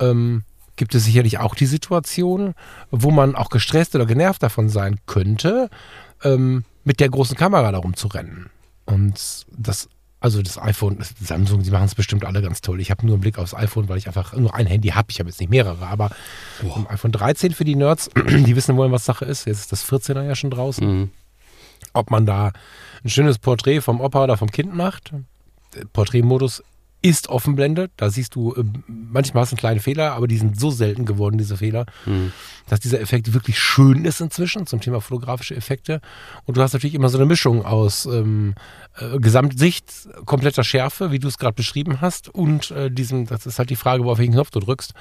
ähm, 0.00 0.44
gibt 0.78 0.94
es 0.94 1.04
sicherlich 1.04 1.38
auch 1.38 1.54
die 1.54 1.66
Situation, 1.66 2.54
wo 2.90 3.10
man 3.10 3.36
auch 3.36 3.50
gestresst 3.50 3.94
oder 3.94 4.06
genervt 4.06 4.42
davon 4.42 4.68
sein 4.70 4.98
könnte, 5.06 5.68
ähm, 6.24 6.64
mit 6.84 7.00
der 7.00 7.10
großen 7.10 7.36
Kamera 7.36 7.70
darum 7.70 7.94
zu 7.94 8.08
rennen. 8.08 8.48
Und 8.86 9.46
das, 9.54 9.90
also 10.20 10.40
das 10.40 10.56
iPhone, 10.56 11.04
Samsung, 11.20 11.62
die 11.62 11.70
machen 11.70 11.84
es 11.84 11.94
bestimmt 11.94 12.24
alle 12.24 12.40
ganz 12.40 12.62
toll. 12.62 12.80
Ich 12.80 12.90
habe 12.90 13.04
nur 13.04 13.16
einen 13.16 13.20
Blick 13.20 13.38
aufs 13.38 13.54
iPhone, 13.54 13.88
weil 13.88 13.98
ich 13.98 14.06
einfach 14.06 14.32
nur 14.32 14.54
ein 14.54 14.66
Handy 14.66 14.88
habe. 14.88 15.08
Ich 15.10 15.20
habe 15.20 15.28
jetzt 15.28 15.40
nicht 15.40 15.50
mehrere, 15.50 15.86
aber 15.86 16.10
Boah. 16.62 16.86
iPhone 16.90 17.12
13 17.12 17.52
für 17.52 17.64
die 17.64 17.76
Nerds, 17.76 18.08
die 18.16 18.56
wissen 18.56 18.76
wollen, 18.78 18.92
was 18.92 19.04
Sache 19.04 19.26
ist. 19.26 19.44
Jetzt 19.44 19.60
ist 19.60 19.72
das 19.72 19.84
14er 19.84 20.22
ja 20.22 20.34
schon 20.34 20.50
draußen. 20.50 20.86
Mhm. 20.86 21.10
Ob 21.92 22.10
man 22.10 22.24
da 22.24 22.52
ein 23.04 23.10
schönes 23.10 23.38
Porträt 23.38 23.80
vom 23.80 24.00
Opa 24.00 24.24
oder 24.24 24.36
vom 24.36 24.50
Kind 24.50 24.74
macht. 24.74 25.12
Porträtmodus 25.92 26.62
ist 27.00 27.28
Offenblende. 27.28 27.90
Da 27.96 28.10
siehst 28.10 28.34
du, 28.34 28.54
äh, 28.54 28.64
manchmal 28.86 29.42
hast 29.42 29.52
du 29.52 29.54
einen 29.54 29.60
kleinen 29.60 29.80
Fehler, 29.80 30.12
aber 30.12 30.26
die 30.26 30.38
sind 30.38 30.58
so 30.58 30.70
selten 30.70 31.04
geworden, 31.04 31.38
diese 31.38 31.56
Fehler, 31.56 31.86
mhm. 32.06 32.32
dass 32.68 32.80
dieser 32.80 33.00
Effekt 33.00 33.32
wirklich 33.32 33.58
schön 33.58 34.04
ist 34.04 34.20
inzwischen 34.20 34.66
zum 34.66 34.80
Thema 34.80 35.00
fotografische 35.00 35.54
Effekte. 35.54 36.00
Und 36.44 36.56
du 36.56 36.62
hast 36.62 36.72
natürlich 36.72 36.94
immer 36.94 37.08
so 37.08 37.18
eine 37.18 37.26
Mischung 37.26 37.64
aus 37.64 38.06
ähm, 38.06 38.54
äh, 38.96 39.18
Gesamtsicht, 39.18 40.08
kompletter 40.24 40.64
Schärfe, 40.64 41.12
wie 41.12 41.20
du 41.20 41.28
es 41.28 41.38
gerade 41.38 41.54
beschrieben 41.54 42.00
hast, 42.00 42.28
und 42.28 42.70
äh, 42.72 42.90
diesem, 42.90 43.26
das 43.26 43.46
ist 43.46 43.58
halt 43.58 43.70
die 43.70 43.76
Frage, 43.76 44.04
wo 44.04 44.10
auf 44.10 44.18
welchen 44.18 44.32
Knopf 44.32 44.50
du 44.50 44.60
drückst. 44.60 44.92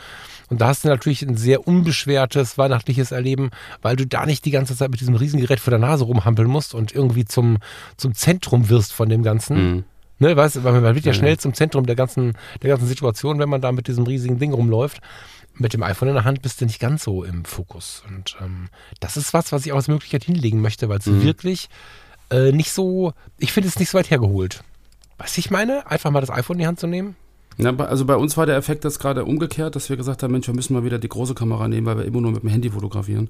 Und 0.50 0.62
da 0.62 0.68
hast 0.68 0.84
du 0.84 0.90
natürlich 0.90 1.24
ein 1.24 1.36
sehr 1.36 1.68
unbeschwertes 1.68 2.58
weihnachtliches 2.58 3.12
Erleben, 3.12 3.50
weil 3.82 3.96
du 3.96 4.06
da 4.06 4.26
nicht 4.26 4.46
die 4.46 4.52
ganze 4.52 4.76
Zeit 4.76 4.92
mit 4.92 5.02
diesem 5.02 5.16
Riesengerät 5.16 5.60
vor 5.60 5.72
der 5.72 5.80
Nase 5.80 6.04
rumhampeln 6.06 6.48
musst 6.48 6.76
und 6.76 6.94
irgendwie 6.94 7.26
zum, 7.26 7.58
zum 7.98 8.14
Zentrum 8.14 8.70
wirst 8.70 8.94
von 8.94 9.10
dem 9.10 9.24
Ganzen. 9.24 9.76
Mhm 9.76 9.84
Ne, 10.20 10.36
weißt, 10.36 10.64
weil 10.64 10.82
man 10.82 10.96
wird 10.96 11.06
ja 11.06 11.14
schnell 11.14 11.38
zum 11.38 11.54
Zentrum 11.54 11.86
der 11.86 11.96
ganzen, 11.96 12.34
der 12.62 12.70
ganzen 12.70 12.88
Situation, 12.88 13.40
wenn 13.40 13.50
man 13.50 13.62
da 13.62 13.72
mit 13.72 13.88
diesem 13.88 14.06
riesigen 14.06 14.40
Ding 14.40 14.54
rumläuft. 14.54 15.02
Mit 15.54 15.74
dem 15.74 15.84
iPhone 15.84 16.10
in 16.10 16.16
der 16.16 16.24
Hand 16.24 16.42
bist 16.42 16.62
du 16.62 16.66
nicht 16.66 16.80
ganz 16.80 17.04
so 17.04 17.24
im 17.24 17.46
Fokus. 17.46 18.04
Und 18.08 18.38
ähm, 18.42 18.70
das 19.00 19.18
ist 19.18 19.34
was, 19.34 19.52
was 19.52 19.66
ich 19.66 19.72
auch 19.72 19.78
als 19.78 19.88
Möglichkeit 19.88 20.24
hinlegen 20.24 20.62
möchte, 20.62 20.90
weil 20.90 21.00
es 21.00 21.08
mhm. 21.08 21.24
wirklich 21.24 21.70
äh, 22.30 22.52
nicht 22.52 22.72
so, 22.72 23.14
ich 23.38 23.52
finde 23.52 23.70
es 23.70 23.80
nicht 23.80 23.90
so 23.90 23.98
weit 23.98 24.12
hergeholt. 24.12 24.64
Was 25.18 25.38
ich 25.38 25.50
meine? 25.50 25.90
Einfach 25.90 26.12
mal 26.12 26.22
das 26.22 26.30
iPhone 26.30 26.58
in 26.58 26.60
die 26.60 26.68
Hand 26.68 26.80
zu 26.80 26.88
nehmen. 26.88 27.16
Ja, 27.58 27.76
also 27.76 28.06
bei 28.06 28.16
uns 28.16 28.38
war 28.38 28.46
der 28.46 28.56
Effekt 28.56 28.84
jetzt 28.84 29.00
gerade 29.00 29.26
umgekehrt, 29.26 29.76
dass 29.76 29.90
wir 29.90 29.98
gesagt 29.98 30.22
haben, 30.22 30.32
Mensch, 30.32 30.46
wir 30.46 30.54
müssen 30.54 30.74
mal 30.74 30.84
wieder 30.84 31.00
die 31.00 31.10
große 31.10 31.34
Kamera 31.34 31.68
nehmen, 31.68 31.88
weil 31.88 31.98
wir 31.98 32.06
immer 32.06 32.22
nur 32.22 32.32
mit 32.32 32.44
dem 32.44 32.50
Handy 32.50 32.70
fotografieren. 32.70 33.30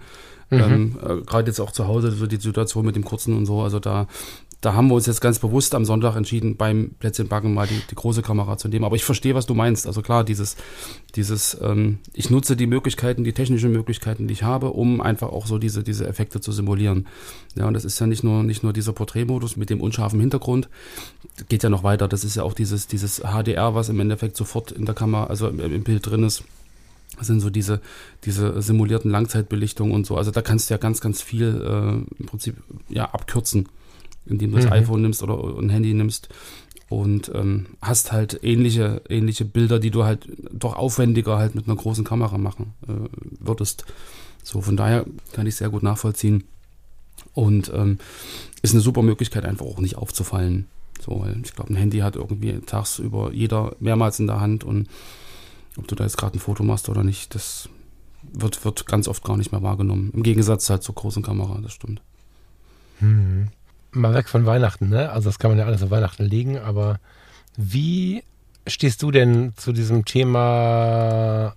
Mhm. 0.49 0.59
Ähm, 0.59 0.99
äh, 1.01 1.21
gerade 1.21 1.47
jetzt 1.47 1.61
auch 1.61 1.71
zu 1.71 1.87
Hause, 1.87 2.11
so 2.11 2.27
die 2.27 2.35
Situation 2.35 2.85
mit 2.85 2.97
dem 2.97 3.05
kurzen 3.05 3.37
und 3.37 3.45
so, 3.45 3.61
also 3.61 3.79
da 3.79 4.07
da 4.61 4.73
haben 4.73 4.87
wir 4.87 4.95
uns 4.95 5.05
jetzt 5.05 5.21
ganz 5.21 5.37
bewusst 5.37 5.75
am 5.75 5.85
Sonntag 5.85 6.15
entschieden, 6.15 6.57
beim 6.57 6.91
Plätzchenbacken 6.99 7.53
mal 7.53 7.67
die, 7.67 7.79
die 7.91 7.95
große 7.95 8.23
Kamera 8.23 8.57
zu 8.57 8.67
nehmen. 8.67 8.85
Aber 8.85 8.95
ich 8.95 9.03
verstehe, 9.03 9.35
was 9.35 9.45
du 9.45 9.53
meinst. 9.53 9.85
Also 9.85 10.01
klar, 10.01 10.23
dieses, 10.23 10.55
dieses, 11.15 11.55
ähm, 11.61 11.99
ich 12.13 12.31
nutze 12.31 12.55
die 12.55 12.65
Möglichkeiten, 12.65 13.23
die 13.23 13.33
technischen 13.33 13.71
Möglichkeiten, 13.71 14.27
die 14.27 14.33
ich 14.33 14.43
habe, 14.43 14.71
um 14.71 14.99
einfach 14.99 15.29
auch 15.29 15.45
so 15.45 15.59
diese, 15.59 15.83
diese 15.83 16.07
Effekte 16.07 16.41
zu 16.41 16.51
simulieren. 16.51 17.07
Ja, 17.55 17.67
und 17.67 17.75
das 17.75 17.85
ist 17.85 17.99
ja 17.99 18.07
nicht 18.07 18.23
nur, 18.23 18.43
nicht 18.43 18.63
nur 18.63 18.73
dieser 18.73 18.93
Porträtmodus 18.93 19.57
mit 19.57 19.69
dem 19.69 19.79
unscharfen 19.79 20.19
Hintergrund, 20.19 20.69
geht 21.49 21.61
ja 21.61 21.69
noch 21.69 21.83
weiter. 21.83 22.07
Das 22.07 22.23
ist 22.23 22.35
ja 22.35 22.41
auch 22.41 22.53
dieses, 22.53 22.87
dieses 22.87 23.21
HDR, 23.21 23.75
was 23.75 23.89
im 23.89 23.99
Endeffekt 23.99 24.37
sofort 24.37 24.71
in 24.71 24.85
der 24.85 24.95
Kamera, 24.95 25.25
also 25.25 25.49
im, 25.49 25.59
im 25.59 25.83
Bild 25.83 26.05
drin 26.05 26.23
ist. 26.23 26.43
Das 27.19 27.27
sind 27.27 27.41
so 27.41 27.51
diese, 27.51 27.79
diese 28.25 28.59
simulierten 28.61 29.11
Langzeitbelichtungen 29.11 29.93
und 29.93 30.05
so. 30.07 30.17
Also 30.17 30.31
da 30.31 30.41
kannst 30.41 30.69
du 30.69 30.73
ja 30.73 30.77
ganz, 30.77 30.99
ganz 30.99 31.21
viel 31.21 31.61
äh, 31.63 32.19
im 32.19 32.25
Prinzip 32.25 32.55
ja 32.89 33.05
abkürzen 33.05 33.69
indem 34.29 34.51
du 34.51 34.57
das 34.57 34.65
mhm. 34.65 34.73
iPhone 34.73 35.01
nimmst 35.01 35.23
oder 35.23 35.57
ein 35.57 35.69
Handy 35.69 35.93
nimmst 35.93 36.29
und 36.89 37.31
ähm, 37.35 37.67
hast 37.81 38.11
halt 38.11 38.39
ähnliche, 38.43 39.01
ähnliche 39.09 39.45
Bilder, 39.45 39.79
die 39.79 39.91
du 39.91 40.05
halt 40.05 40.27
doch 40.51 40.75
aufwendiger 40.75 41.37
halt 41.37 41.55
mit 41.55 41.67
einer 41.67 41.75
großen 41.75 42.05
Kamera 42.05 42.37
machen 42.37 42.73
äh, 42.87 43.09
würdest. 43.39 43.85
So, 44.43 44.61
von 44.61 44.77
daher 44.77 45.05
kann 45.33 45.47
ich 45.47 45.55
sehr 45.55 45.69
gut 45.69 45.83
nachvollziehen. 45.83 46.45
Und 47.33 47.71
ähm, 47.73 47.99
ist 48.61 48.73
eine 48.73 48.81
super 48.81 49.01
Möglichkeit, 49.01 49.45
einfach 49.45 49.65
auch 49.65 49.79
nicht 49.79 49.97
aufzufallen. 49.97 50.67
So, 51.01 51.19
weil 51.19 51.41
ich 51.43 51.53
glaube, 51.53 51.73
ein 51.73 51.75
Handy 51.75 51.99
hat 51.99 52.15
irgendwie 52.15 52.59
tagsüber 52.65 53.31
jeder 53.33 53.75
mehrmals 53.79 54.19
in 54.19 54.27
der 54.27 54.39
Hand 54.39 54.63
und 54.63 54.87
ob 55.77 55.87
du 55.87 55.95
da 55.95 56.05
jetzt 56.05 56.17
gerade 56.17 56.37
ein 56.37 56.39
Foto 56.39 56.63
machst 56.63 56.89
oder 56.89 57.03
nicht, 57.03 57.35
das 57.35 57.69
wird, 58.33 58.65
wird 58.65 58.87
ganz 58.87 59.07
oft 59.07 59.23
gar 59.23 59.37
nicht 59.37 59.51
mehr 59.51 59.61
wahrgenommen. 59.61 60.11
Im 60.13 60.23
Gegensatz 60.23 60.69
halt 60.69 60.83
zur 60.83 60.95
großen 60.95 61.21
Kamera, 61.21 61.59
das 61.61 61.73
stimmt. 61.73 62.01
Mhm 62.99 63.49
mal 63.91 64.13
weg 64.13 64.29
von 64.29 64.45
Weihnachten, 64.45 64.89
ne? 64.89 65.11
Also 65.11 65.29
das 65.29 65.39
kann 65.39 65.51
man 65.51 65.59
ja 65.59 65.65
alles 65.65 65.83
auf 65.83 65.91
Weihnachten 65.91 66.23
legen, 66.23 66.57
aber 66.57 66.99
wie 67.55 68.23
stehst 68.67 69.01
du 69.01 69.11
denn 69.11 69.53
zu 69.55 69.71
diesem 69.71 70.05
Thema 70.05 71.55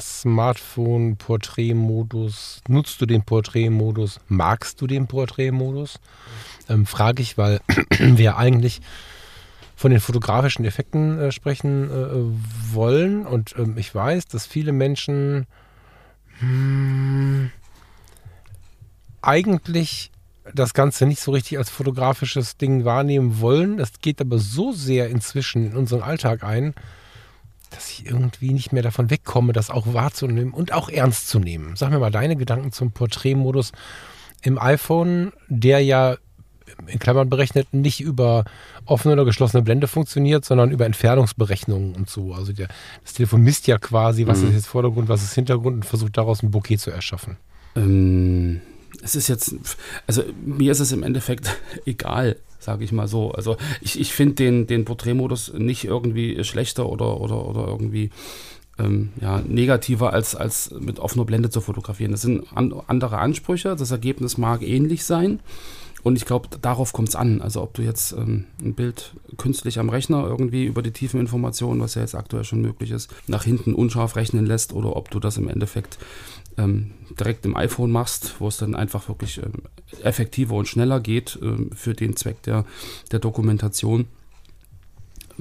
Smartphone, 0.00 1.16
Porträtmodus? 1.16 2.62
Nutzt 2.68 3.00
du 3.00 3.06
den 3.06 3.22
Porträtmodus? 3.22 4.20
Magst 4.28 4.80
du 4.80 4.86
den 4.86 5.06
Porträtmodus? 5.06 6.00
Ähm, 6.68 6.86
Frage 6.86 7.22
ich, 7.22 7.36
weil 7.36 7.60
wir 7.98 8.36
eigentlich 8.36 8.80
von 9.76 9.90
den 9.90 10.00
fotografischen 10.00 10.64
Effekten 10.64 11.18
äh, 11.18 11.32
sprechen 11.32 11.90
äh, 11.90 12.74
wollen 12.74 13.26
und 13.26 13.54
ähm, 13.58 13.78
ich 13.78 13.94
weiß, 13.94 14.26
dass 14.26 14.46
viele 14.46 14.72
Menschen 14.72 15.46
hm, 16.38 17.50
eigentlich 19.22 20.10
das 20.54 20.74
Ganze 20.74 21.06
nicht 21.06 21.20
so 21.20 21.32
richtig 21.32 21.58
als 21.58 21.70
fotografisches 21.70 22.56
Ding 22.56 22.84
wahrnehmen 22.84 23.40
wollen. 23.40 23.76
Das 23.76 23.92
geht 24.00 24.20
aber 24.20 24.38
so 24.38 24.72
sehr 24.72 25.08
inzwischen 25.08 25.70
in 25.70 25.76
unseren 25.76 26.02
Alltag 26.02 26.42
ein, 26.42 26.74
dass 27.70 27.90
ich 27.90 28.06
irgendwie 28.06 28.52
nicht 28.52 28.72
mehr 28.72 28.82
davon 28.82 29.10
wegkomme, 29.10 29.52
das 29.52 29.70
auch 29.70 29.92
wahrzunehmen 29.92 30.52
und 30.52 30.72
auch 30.72 30.88
ernst 30.88 31.28
zu 31.28 31.38
nehmen. 31.38 31.76
Sag 31.76 31.90
mir 31.90 31.98
mal 31.98 32.10
deine 32.10 32.36
Gedanken 32.36 32.72
zum 32.72 32.92
Porträtmodus 32.92 33.72
im 34.42 34.58
iPhone, 34.58 35.32
der 35.48 35.80
ja 35.80 36.16
in 36.86 36.98
Klammern 36.98 37.28
berechnet 37.28 37.72
nicht 37.74 38.00
über 38.00 38.44
offene 38.84 39.14
oder 39.14 39.24
geschlossene 39.24 39.62
Blende 39.62 39.88
funktioniert, 39.88 40.44
sondern 40.44 40.70
über 40.70 40.86
Entfernungsberechnungen 40.86 41.94
und 41.94 42.08
so. 42.08 42.32
Also 42.32 42.52
der, 42.52 42.68
das 43.02 43.14
Telefon 43.14 43.42
misst 43.42 43.66
ja 43.66 43.78
quasi, 43.78 44.26
was 44.26 44.40
mhm. 44.40 44.48
ist 44.48 44.54
jetzt 44.54 44.66
Vordergrund, 44.66 45.08
was 45.08 45.22
ist 45.22 45.34
Hintergrund 45.34 45.76
und 45.76 45.84
versucht 45.84 46.16
daraus 46.16 46.42
ein 46.42 46.50
Bouquet 46.50 46.78
zu 46.78 46.90
erschaffen. 46.90 47.36
Ähm, 47.76 48.60
es 49.02 49.14
ist 49.14 49.28
jetzt, 49.28 49.54
also 50.06 50.22
mir 50.44 50.72
ist 50.72 50.80
es 50.80 50.92
im 50.92 51.02
Endeffekt 51.02 51.56
egal, 51.86 52.36
sage 52.58 52.84
ich 52.84 52.92
mal 52.92 53.08
so. 53.08 53.32
Also 53.32 53.56
ich, 53.80 53.98
ich 53.98 54.12
finde 54.12 54.34
den, 54.34 54.66
den 54.66 54.84
Porträtmodus 54.84 55.52
nicht 55.54 55.84
irgendwie 55.84 56.42
schlechter 56.44 56.88
oder, 56.88 57.20
oder, 57.20 57.46
oder 57.46 57.66
irgendwie 57.68 58.10
ähm, 58.78 59.10
ja, 59.20 59.40
negativer 59.46 60.12
als, 60.12 60.34
als 60.34 60.70
mit 60.78 60.98
offener 60.98 61.24
Blende 61.24 61.50
zu 61.50 61.60
fotografieren. 61.60 62.12
Das 62.12 62.22
sind 62.22 62.44
an, 62.54 62.74
andere 62.86 63.18
Ansprüche, 63.18 63.76
das 63.76 63.90
Ergebnis 63.90 64.38
mag 64.38 64.62
ähnlich 64.62 65.04
sein. 65.04 65.40
Und 66.02 66.16
ich 66.16 66.24
glaube, 66.24 66.48
darauf 66.60 66.92
kommt 66.92 67.10
es 67.10 67.16
an. 67.16 67.42
Also 67.42 67.62
ob 67.62 67.74
du 67.74 67.82
jetzt 67.82 68.12
ähm, 68.12 68.46
ein 68.62 68.74
Bild 68.74 69.12
künstlich 69.36 69.78
am 69.78 69.90
Rechner 69.90 70.26
irgendwie 70.26 70.64
über 70.64 70.82
die 70.82 70.92
tiefen 70.92 71.20
Informationen, 71.20 71.80
was 71.80 71.94
ja 71.94 72.02
jetzt 72.02 72.14
aktuell 72.14 72.44
schon 72.44 72.62
möglich 72.62 72.90
ist, 72.90 73.12
nach 73.26 73.44
hinten 73.44 73.74
unscharf 73.74 74.16
rechnen 74.16 74.46
lässt 74.46 74.72
oder 74.72 74.96
ob 74.96 75.10
du 75.10 75.20
das 75.20 75.36
im 75.36 75.48
Endeffekt 75.48 75.98
ähm, 76.58 76.92
direkt 77.18 77.44
im 77.44 77.56
iPhone 77.56 77.90
machst, 77.90 78.36
wo 78.38 78.48
es 78.48 78.56
dann 78.56 78.74
einfach 78.74 79.08
wirklich 79.08 79.38
ähm, 79.38 79.62
effektiver 80.02 80.54
und 80.54 80.68
schneller 80.68 81.00
geht 81.00 81.38
ähm, 81.42 81.70
für 81.74 81.94
den 81.94 82.16
Zweck 82.16 82.42
der, 82.42 82.64
der 83.12 83.18
Dokumentation. 83.18 84.06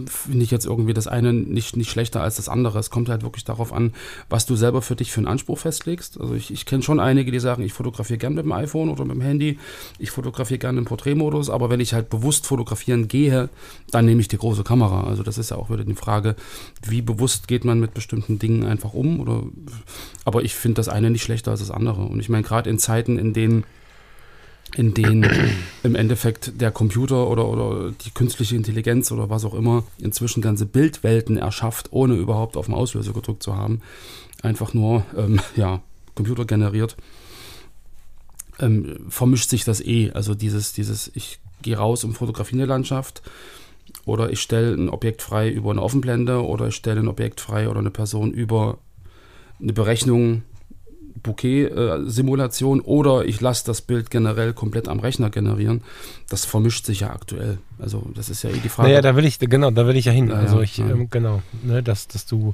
Finde 0.08 0.44
ich 0.44 0.52
jetzt 0.52 0.66
irgendwie 0.66 0.94
das 0.94 1.08
eine 1.08 1.34
nicht, 1.34 1.78
nicht 1.78 1.90
schlechter 1.90 2.22
als 2.22 2.36
das 2.36 2.50
andere. 2.50 2.80
Es 2.80 2.90
kommt 2.90 3.10
halt 3.10 3.24
wirklich 3.24 3.44
darauf 3.44 3.74
an, 3.74 3.94
was 4.30 4.46
du 4.46 4.56
selber 4.56 4.82
für 4.82 4.96
dich 4.96 5.12
für 5.12 5.20
einen 5.20 5.28
Anspruch 5.28 5.58
festlegst. 5.58 6.20
Also 6.20 6.34
ich, 6.34 6.52
ich 6.52 6.66
kenne 6.66 6.84
schon 6.84 7.00
einige, 7.00 7.32
die 7.32 7.40
sagen, 7.40 7.64
ich 7.64 7.74
fotografiere 7.74 8.18
gern 8.18 8.34
mit 8.34 8.46
dem 8.46 8.52
iPhone 8.52 8.90
oder 8.90 9.06
mit 9.06 9.16
dem 9.16 9.22
Handy, 9.22 9.60
ich 9.98 10.12
fotografiere 10.12 10.60
gern 10.60 10.78
im 10.78 10.86
Porträtmodus, 10.86 11.50
aber 11.50 11.70
wenn 11.70 11.80
ich 11.80 11.94
halt 11.94 12.10
bewusst 12.10 12.48
fotografieren 12.48 13.08
gehe, 13.08 13.50
dann 13.92 14.06
nehme 14.06 14.22
ich 14.22 14.28
die 14.28 14.38
große 14.38 14.64
Kamera. 14.64 15.06
Also 15.06 15.24
das 15.24 15.38
ist 15.38 15.52
ja 15.52 15.58
auch 15.58 15.70
wieder 15.70 15.84
die 15.84 15.96
Frage, 15.96 16.36
wie 16.86 17.02
bewusst 17.02 17.48
geht 17.48 17.66
man 17.66 17.80
mit 17.80 17.94
bestimmten 17.94 18.40
Dingen 18.40 18.66
einfach 18.66 18.94
um 18.94 19.20
oder 19.20 19.44
aber 20.26 20.44
ich 20.44 20.56
finde 20.56 20.76
das 20.76 20.90
eine 20.90 21.10
nicht 21.10 21.24
schlechter 21.24 21.52
als 21.52 21.60
das 21.62 21.72
andere. 21.72 22.04
Und 22.04 22.20
ich 22.20 22.30
meine, 22.30 22.44
gerade 22.44 22.70
in 22.70 22.80
Zeiten, 22.80 23.18
in 23.18 23.34
denen 23.34 23.64
in 24.76 24.94
denen 24.94 25.30
im 25.84 25.96
Endeffekt 25.96 26.62
der 26.62 26.72
Computer 26.72 27.28
oder, 27.28 27.48
oder 27.48 27.92
die 27.92 28.12
künstliche 28.12 28.56
Intelligenz 28.56 29.12
oder 29.12 29.30
was 29.30 29.46
auch 29.46 29.54
immer 29.54 29.84
inzwischen 30.00 30.42
ganze 30.42 30.66
Bildwelten 30.66 31.38
erschafft, 31.38 31.90
ohne 31.92 32.16
überhaupt 32.16 32.58
auf 32.58 32.68
den 32.68 32.76
Auslöser 32.76 33.14
gedrückt 33.14 33.44
zu 33.44 33.56
haben. 33.56 33.82
Einfach 34.42 34.74
nur, 34.74 35.06
ähm, 35.18 35.40
ja, 35.56 35.82
Computer 36.16 36.46
generiert. 36.46 36.98
Ähm, 38.60 39.06
vermischt 39.10 39.50
sich 39.50 39.64
das 39.64 39.80
eh. 39.82 40.12
Also 40.12 40.36
dieses, 40.36 40.74
dieses, 40.74 41.10
ich 41.16 41.40
gehe 41.62 41.78
raus 41.78 42.04
und 42.04 42.14
fotografiere 42.14 42.64
eine 42.64 42.68
Landschaft 42.68 43.22
oder 44.06 44.32
ich 44.32 44.42
stelle 44.42 44.74
ein 44.74 44.90
Objekt 44.90 45.22
frei 45.22 45.50
über 45.50 45.72
eine 45.72 45.82
Offenblende 45.82 46.44
oder 46.44 46.68
ich 46.68 46.76
stelle 46.76 47.00
ein 47.00 47.08
Objekt 47.08 47.42
frei 47.42 47.70
oder 47.70 47.80
eine 47.80 47.92
Person 47.92 48.32
über 48.32 48.78
eine 49.62 49.74
Berechnung 49.74 50.44
Bouquet-Simulation 51.24 52.82
oder 52.82 53.26
ich 53.26 53.42
lasse 53.42 53.66
das 53.66 53.82
Bild 53.82 54.10
generell 54.10 54.54
komplett 54.54 54.88
am 54.88 55.00
Rechner 55.00 55.30
generieren. 55.30 55.82
Das 56.30 56.46
vermischt 56.46 56.86
sich 56.86 57.02
ja 57.02 57.12
aktuell. 57.12 57.60
Also 57.78 58.08
das 58.16 58.30
ist 58.30 58.44
ja 58.44 58.50
eh 58.50 58.58
die 58.58 58.70
Frage. 58.70 58.90
Naja, 58.90 59.02
da 59.02 59.16
will 59.16 59.26
ich, 59.26 59.40
genau, 59.40 59.72
da 59.72 59.88
will 59.88 59.98
ich 59.98 60.06
ja 60.06 60.12
hin. 60.12 60.32
also 60.32 60.62
ich, 60.62 60.78
ja. 60.78 60.90
Ähm, 60.90 61.10
genau, 61.10 61.42
ne, 61.64 61.84
dass, 61.84 62.08
dass 62.08 62.26
du 62.26 62.54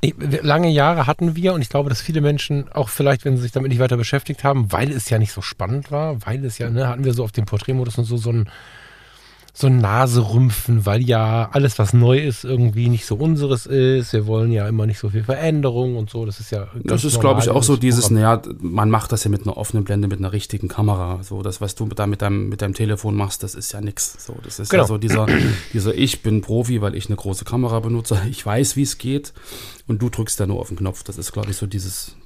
ich, 0.00 0.14
lange 0.42 0.68
Jahre 0.68 1.06
hatten 1.06 1.36
wir 1.36 1.54
und 1.54 1.62
ich 1.62 1.68
glaube, 1.68 1.88
dass 1.88 2.00
viele 2.00 2.20
Menschen 2.20 2.70
auch 2.72 2.88
vielleicht, 2.88 3.24
wenn 3.24 3.36
sie 3.36 3.42
sich 3.42 3.52
damit 3.52 3.70
nicht 3.70 3.78
weiter 3.78 3.96
beschäftigt 3.96 4.42
haben, 4.42 4.72
weil 4.72 4.90
es 4.90 5.08
ja 5.10 5.18
nicht 5.18 5.32
so 5.32 5.42
spannend 5.42 5.90
war, 5.90 6.26
weil 6.26 6.44
es 6.44 6.58
ja, 6.58 6.70
ne, 6.70 6.88
hatten 6.88 7.04
wir 7.04 7.14
so 7.14 7.22
auf 7.22 7.32
dem 7.32 7.46
Porträtmodus 7.46 7.98
und 7.98 8.04
so 8.04 8.16
so 8.16 8.30
ein 8.30 8.48
so 9.54 9.68
Naserümpfen, 9.68 10.86
weil 10.86 11.02
ja 11.02 11.50
alles, 11.52 11.78
was 11.78 11.92
neu 11.92 12.18
ist, 12.18 12.42
irgendwie 12.44 12.88
nicht 12.88 13.04
so 13.04 13.16
unseres 13.16 13.66
ist. 13.66 14.14
Wir 14.14 14.26
wollen 14.26 14.50
ja 14.50 14.66
immer 14.66 14.86
nicht 14.86 14.98
so 14.98 15.10
viel 15.10 15.24
Veränderung 15.24 15.96
und 15.96 16.08
so. 16.08 16.24
Das 16.24 16.40
ist 16.40 16.50
ja. 16.50 16.68
Das 16.84 17.04
ist, 17.04 17.20
glaube 17.20 17.40
ich, 17.42 17.50
auch 17.50 17.62
so 17.62 17.76
dieses, 17.76 18.10
naja, 18.10 18.40
man 18.60 18.88
macht 18.88 19.12
das 19.12 19.24
ja 19.24 19.30
mit 19.30 19.42
einer 19.42 19.58
offenen 19.58 19.84
Blende, 19.84 20.08
mit 20.08 20.20
einer 20.20 20.32
richtigen 20.32 20.68
Kamera. 20.68 21.22
So, 21.22 21.42
das, 21.42 21.60
was 21.60 21.74
du 21.74 21.86
da 21.86 22.06
mit 22.06 22.22
deinem, 22.22 22.48
mit 22.48 22.62
deinem 22.62 22.72
Telefon 22.72 23.14
machst, 23.14 23.42
das 23.42 23.54
ist 23.54 23.72
ja 23.72 23.82
nichts. 23.82 24.24
So, 24.24 24.36
das 24.42 24.58
ist 24.58 24.70
genau. 24.70 24.84
ja 24.84 24.86
so 24.86 24.96
dieser, 24.96 25.26
dieser 25.74 25.94
Ich 25.94 26.22
bin 26.22 26.40
Profi, 26.40 26.80
weil 26.80 26.94
ich 26.94 27.06
eine 27.06 27.16
große 27.16 27.44
Kamera 27.44 27.80
benutze. 27.80 28.22
Ich 28.30 28.44
weiß, 28.44 28.76
wie 28.76 28.82
es 28.82 28.96
geht. 28.96 29.34
Und 29.86 30.00
du 30.00 30.08
drückst 30.08 30.40
da 30.40 30.46
nur 30.46 30.60
auf 30.60 30.68
den 30.68 30.78
Knopf. 30.78 31.02
Das 31.02 31.18
ist, 31.18 31.32
glaube 31.32 31.50
ich, 31.50 31.58
so 31.58 31.66
dieses. 31.66 32.16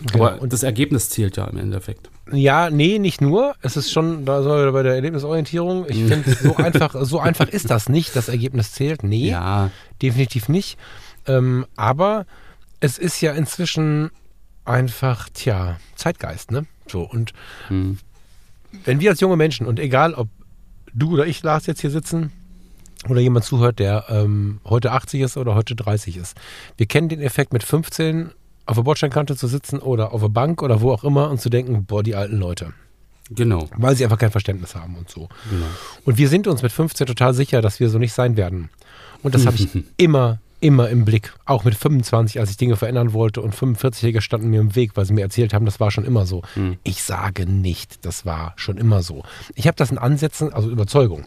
Genau. 0.00 0.26
Aber 0.26 0.42
und 0.42 0.52
das 0.52 0.64
Ergebnis 0.64 1.08
zählt 1.08 1.36
ja 1.36 1.44
im 1.44 1.56
Endeffekt. 1.56 2.10
Ja, 2.32 2.70
nee, 2.70 2.98
nicht 2.98 3.20
nur. 3.20 3.54
Es 3.62 3.76
ist 3.76 3.90
schon, 3.90 4.24
da 4.24 4.42
sind 4.42 4.50
wir 4.50 4.72
bei 4.72 4.82
der 4.82 4.94
Erlebnisorientierung. 4.94 5.86
Ich 5.88 6.04
finde, 6.04 6.30
so 6.42 6.56
einfach, 6.56 6.94
so 7.00 7.20
einfach 7.20 7.48
ist 7.48 7.70
das 7.70 7.88
nicht. 7.88 8.14
Das 8.16 8.28
Ergebnis 8.28 8.72
zählt. 8.72 9.02
Nee, 9.02 9.30
ja. 9.30 9.70
definitiv 10.02 10.48
nicht. 10.48 10.78
Ähm, 11.26 11.66
aber 11.76 12.26
es 12.80 12.98
ist 12.98 13.20
ja 13.20 13.32
inzwischen 13.32 14.10
einfach, 14.64 15.28
tja, 15.32 15.78
Zeitgeist, 15.94 16.50
ne? 16.50 16.66
So, 16.86 17.02
und 17.02 17.32
hm. 17.68 17.98
wenn 18.84 19.00
wir 19.00 19.10
als 19.10 19.20
junge 19.20 19.36
Menschen, 19.36 19.66
und 19.66 19.80
egal 19.80 20.14
ob 20.14 20.28
du 20.92 21.14
oder 21.14 21.26
ich, 21.26 21.42
Lars, 21.42 21.66
jetzt 21.66 21.80
hier 21.80 21.90
sitzen, 21.90 22.32
oder 23.08 23.20
jemand 23.20 23.44
zuhört, 23.44 23.78
der 23.78 24.06
ähm, 24.08 24.60
heute 24.64 24.92
80 24.92 25.20
ist 25.20 25.36
oder 25.36 25.54
heute 25.54 25.76
30 25.76 26.16
ist. 26.16 26.36
Wir 26.76 26.86
kennen 26.86 27.08
den 27.08 27.20
Effekt 27.20 27.52
mit 27.52 27.62
15 27.62 28.32
auf 28.68 28.76
der 28.76 28.82
Bordsteinkante 28.82 29.34
zu 29.34 29.46
sitzen 29.46 29.78
oder 29.78 30.12
auf 30.12 30.20
der 30.20 30.28
Bank 30.28 30.62
oder 30.62 30.82
wo 30.82 30.92
auch 30.92 31.02
immer 31.02 31.30
und 31.30 31.40
zu 31.40 31.48
denken, 31.48 31.86
boah, 31.86 32.02
die 32.02 32.14
alten 32.14 32.36
Leute. 32.36 32.74
Genau. 33.30 33.68
Weil 33.76 33.96
sie 33.96 34.04
einfach 34.04 34.18
kein 34.18 34.30
Verständnis 34.30 34.74
haben 34.74 34.96
und 34.96 35.08
so. 35.08 35.28
Genau. 35.50 35.66
Und 36.04 36.18
wir 36.18 36.28
sind 36.28 36.46
uns 36.46 36.62
mit 36.62 36.70
15 36.70 37.06
total 37.06 37.32
sicher, 37.32 37.62
dass 37.62 37.80
wir 37.80 37.88
so 37.88 37.98
nicht 37.98 38.12
sein 38.12 38.36
werden. 38.36 38.68
Und 39.22 39.34
das 39.34 39.46
habe 39.46 39.56
ich 39.56 39.68
immer, 39.96 40.40
immer 40.60 40.88
im 40.88 41.04
Blick. 41.04 41.32
Auch 41.44 41.64
mit 41.64 41.74
25, 41.74 42.40
als 42.40 42.50
ich 42.50 42.56
Dinge 42.56 42.76
verändern 42.76 43.12
wollte 43.12 43.40
und 43.40 43.54
45-Jährige 43.54 44.20
standen 44.20 44.50
mir 44.50 44.60
im 44.60 44.74
Weg, 44.74 44.92
weil 44.96 45.04
sie 45.04 45.12
mir 45.12 45.22
erzählt 45.22 45.54
haben, 45.54 45.64
das 45.64 45.80
war 45.80 45.90
schon 45.90 46.04
immer 46.04 46.26
so. 46.26 46.42
Mhm. 46.56 46.78
Ich 46.82 47.02
sage 47.02 47.46
nicht, 47.46 48.04
das 48.04 48.26
war 48.26 48.54
schon 48.56 48.76
immer 48.76 49.02
so. 49.02 49.22
Ich 49.54 49.66
habe 49.66 49.76
das 49.76 49.90
in 49.90 49.98
Ansätzen, 49.98 50.52
also 50.52 50.68
Überzeugung. 50.70 51.24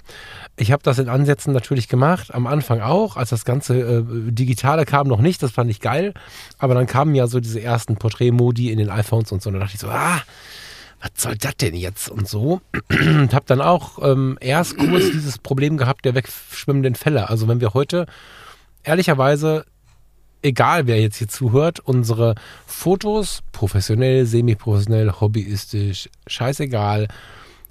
Ich 0.58 0.72
habe 0.72 0.84
das 0.84 1.00
in 1.00 1.10
Ansätzen 1.10 1.54
natürlich 1.54 1.88
gemacht, 1.88 2.34
am 2.34 2.48
Anfang 2.48 2.82
auch, 2.82 3.18
als 3.18 3.30
das 3.30 3.46
ganze 3.46 3.80
äh, 3.80 4.04
Digitale 4.32 4.86
kam 4.86 5.08
noch 5.08 5.22
nicht, 5.22 5.42
das 5.42 5.52
fand 5.52 5.72
ich 5.72 5.80
geil. 5.80 6.14
Aber 6.58 6.76
dann 6.76 6.88
kamen 6.88 7.16
ja 7.16 7.28
so 7.28 7.40
diese 7.40 7.62
ersten 7.62 7.96
Porträtmodi 7.96 8.72
in 8.72 8.78
den 8.78 8.90
iPhones 8.90 9.32
und 9.32 9.42
so. 9.42 9.50
Und 9.50 9.54
dann 9.54 9.62
dachte 9.62 9.76
ich 9.76 9.82
so, 9.82 9.90
ah, 9.90 10.22
was 11.02 11.12
soll 11.16 11.36
das 11.38 11.56
denn 11.58 11.74
jetzt 11.74 12.10
und 12.10 12.28
so. 12.28 12.62
Und 12.90 13.34
habe 13.34 13.46
dann 13.48 13.62
auch 13.62 13.98
ähm, 14.04 14.38
erst 14.40 14.78
kurz 14.78 15.12
dieses 15.12 15.40
Problem 15.40 15.78
gehabt 15.78 16.06
der 16.06 16.14
wegschwimmenden 16.14 16.96
Fälle. 16.96 17.30
Also 17.30 17.48
wenn 17.48 17.60
wir 17.60 17.74
heute 17.74 18.06
ehrlicherweise, 18.84 19.66
egal 20.42 20.88
wer 20.88 21.00
jetzt 21.00 21.18
hier 21.18 21.28
zuhört, 21.28 21.80
unsere 21.80 22.36
Fotos, 22.66 23.42
professionell, 23.52 24.26
semi-professionell, 24.26 25.12
hobbyistisch, 25.20 26.10
scheißegal, 26.28 27.08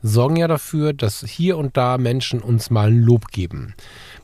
sorgen 0.03 0.37
ja 0.37 0.49
dafür, 0.49 0.93
dass 0.93 1.25
hier 1.27 1.59
und 1.59 1.77
da 1.77 1.99
Menschen 1.99 2.41
uns 2.41 2.71
mal 2.71 2.89
ein 2.89 3.03
Lob 3.03 3.29
geben. 3.29 3.75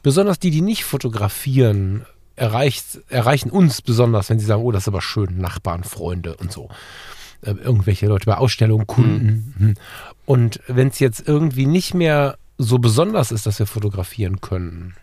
Besonders 0.02 0.38
die, 0.38 0.50
die 0.50 0.62
nicht 0.62 0.84
fotografieren, 0.84 2.06
erreicht, 2.34 3.00
erreichen 3.08 3.50
uns 3.50 3.82
besonders, 3.82 4.30
wenn 4.30 4.38
sie 4.38 4.46
sagen, 4.46 4.62
oh, 4.62 4.72
das 4.72 4.84
ist 4.84 4.88
aber 4.88 5.02
schön, 5.02 5.38
Nachbarn, 5.38 5.84
Freunde 5.84 6.36
und 6.36 6.52
so. 6.52 6.68
Äh, 7.42 7.52
irgendwelche 7.52 8.06
Leute 8.06 8.26
bei 8.26 8.36
Ausstellungen, 8.36 8.86
Kunden. 8.86 9.54
Mhm. 9.58 9.74
Und 10.24 10.60
wenn 10.66 10.88
es 10.88 10.98
jetzt 10.98 11.26
irgendwie 11.26 11.66
nicht 11.66 11.94
mehr 11.94 12.38
so 12.58 12.78
besonders 12.78 13.32
ist, 13.32 13.46
dass 13.46 13.58
wir 13.58 13.66
fotografieren 13.66 14.40
können, 14.40 14.94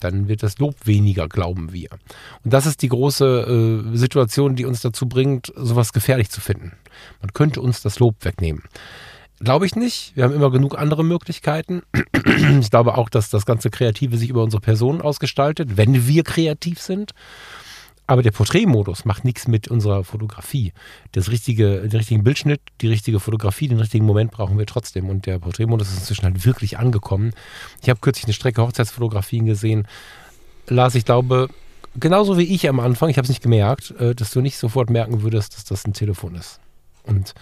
dann 0.00 0.28
wird 0.28 0.42
das 0.42 0.58
Lob 0.58 0.74
weniger, 0.84 1.28
glauben 1.28 1.72
wir. 1.72 1.90
Und 2.44 2.52
das 2.52 2.66
ist 2.66 2.82
die 2.82 2.88
große 2.88 3.84
äh, 3.92 3.96
Situation, 3.96 4.56
die 4.56 4.64
uns 4.64 4.80
dazu 4.80 5.08
bringt, 5.08 5.52
sowas 5.56 5.92
gefährlich 5.92 6.30
zu 6.30 6.40
finden. 6.40 6.72
Man 7.20 7.32
könnte 7.32 7.60
uns 7.60 7.82
das 7.82 7.98
Lob 7.98 8.24
wegnehmen. 8.24 8.62
Glaube 9.40 9.66
ich 9.66 9.76
nicht. 9.76 10.16
Wir 10.16 10.24
haben 10.24 10.34
immer 10.34 10.50
genug 10.50 10.78
andere 10.78 11.04
Möglichkeiten. 11.04 11.82
Ich 12.60 12.70
glaube 12.70 12.98
auch, 12.98 13.08
dass 13.08 13.30
das 13.30 13.46
ganze 13.46 13.70
Kreative 13.70 14.16
sich 14.16 14.30
über 14.30 14.42
unsere 14.42 14.60
Personen 14.60 15.00
ausgestaltet, 15.00 15.76
wenn 15.76 16.06
wir 16.06 16.24
kreativ 16.24 16.80
sind. 16.80 17.12
Aber 18.08 18.22
der 18.22 18.30
Porträtmodus 18.30 19.04
macht 19.04 19.26
nichts 19.26 19.46
mit 19.46 19.68
unserer 19.68 20.02
Fotografie. 20.02 20.72
Das 21.12 21.30
richtige, 21.30 21.82
den 21.82 21.98
richtigen 21.98 22.24
Bildschnitt, 22.24 22.62
die 22.80 22.88
richtige 22.88 23.20
Fotografie, 23.20 23.68
den 23.68 23.78
richtigen 23.78 24.06
Moment 24.06 24.30
brauchen 24.30 24.58
wir 24.58 24.64
trotzdem. 24.64 25.10
Und 25.10 25.26
der 25.26 25.38
Porträtmodus 25.38 25.90
ist 25.90 25.98
inzwischen 25.98 26.24
halt 26.24 26.46
wirklich 26.46 26.78
angekommen. 26.78 27.34
Ich 27.82 27.90
habe 27.90 28.00
kürzlich 28.00 28.24
eine 28.24 28.32
Strecke 28.32 28.62
Hochzeitsfotografien 28.62 29.44
gesehen. 29.44 29.86
Lars, 30.68 30.94
ich 30.94 31.04
glaube, 31.04 31.48
genauso 32.00 32.38
wie 32.38 32.54
ich 32.54 32.66
am 32.66 32.80
Anfang, 32.80 33.10
ich 33.10 33.18
habe 33.18 33.24
es 33.26 33.28
nicht 33.28 33.42
gemerkt, 33.42 33.90
äh, 33.98 34.14
dass 34.14 34.30
du 34.30 34.40
nicht 34.40 34.56
sofort 34.56 34.88
merken 34.88 35.20
würdest, 35.20 35.54
dass 35.54 35.64
das 35.64 35.86
ein 35.86 35.92
Telefon 35.92 36.34
ist. 36.34 36.60
Und 37.02 37.34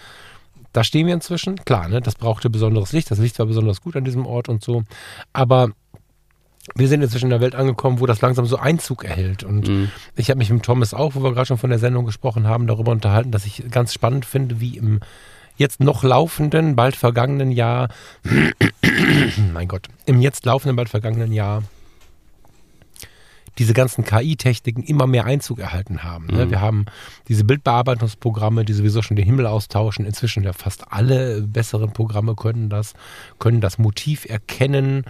da 0.73 0.83
stehen 0.83 1.07
wir 1.07 1.13
inzwischen. 1.13 1.63
Klar, 1.63 1.87
ne, 1.87 2.01
das 2.01 2.15
brauchte 2.15 2.49
besonderes 2.49 2.91
Licht. 2.91 3.09
Das 3.09 3.19
Licht 3.19 3.39
war 3.39 3.45
besonders 3.45 3.79
gut 3.79 3.95
an 3.95 4.03
diesem 4.03 4.25
Ort 4.25 4.49
und 4.49 4.61
so. 4.61 4.83
Aber 5.31 5.71
wir 6.75 6.87
sind 6.87 7.01
inzwischen 7.01 7.25
in 7.25 7.31
der 7.31 7.41
Welt 7.41 7.55
angekommen, 7.55 7.99
wo 7.99 8.05
das 8.05 8.21
langsam 8.21 8.45
so 8.45 8.57
Einzug 8.57 9.03
erhält. 9.03 9.43
Und 9.43 9.67
mhm. 9.67 9.91
ich 10.15 10.29
habe 10.29 10.37
mich 10.37 10.49
mit 10.49 10.63
Thomas 10.63 10.93
auch, 10.93 11.15
wo 11.15 11.23
wir 11.23 11.33
gerade 11.33 11.47
schon 11.47 11.57
von 11.57 11.69
der 11.69 11.79
Sendung 11.79 12.05
gesprochen 12.05 12.47
haben, 12.47 12.67
darüber 12.67 12.91
unterhalten, 12.91 13.31
dass 13.31 13.45
ich 13.45 13.63
ganz 13.71 13.93
spannend 13.93 14.25
finde, 14.25 14.59
wie 14.59 14.77
im 14.77 14.99
jetzt 15.55 15.79
noch 15.79 16.03
laufenden, 16.03 16.75
bald 16.75 16.95
vergangenen 16.95 17.51
Jahr, 17.51 17.89
mein 19.53 19.67
Gott, 19.67 19.87
im 20.05 20.21
jetzt 20.21 20.45
laufenden, 20.45 20.75
bald 20.75 20.89
vergangenen 20.89 21.31
Jahr 21.31 21.63
diese 23.57 23.73
ganzen 23.73 24.03
KI-Techniken 24.03 24.83
immer 24.83 25.07
mehr 25.07 25.25
Einzug 25.25 25.59
erhalten 25.59 26.03
haben. 26.03 26.27
Ne? 26.27 26.45
Mhm. 26.45 26.49
Wir 26.51 26.61
haben 26.61 26.85
diese 27.27 27.43
Bildbearbeitungsprogramme, 27.43 28.65
die 28.65 28.73
sowieso 28.73 29.01
schon 29.01 29.17
den 29.17 29.25
Himmel 29.25 29.47
austauschen. 29.47 30.05
Inzwischen 30.05 30.43
ja 30.43 30.53
fast 30.53 30.91
alle 30.91 31.41
besseren 31.41 31.91
Programme 31.91 32.35
können 32.35 32.69
das, 32.69 32.93
können 33.39 33.61
das 33.61 33.79
Motiv 33.79 34.25
erkennen 34.29 35.05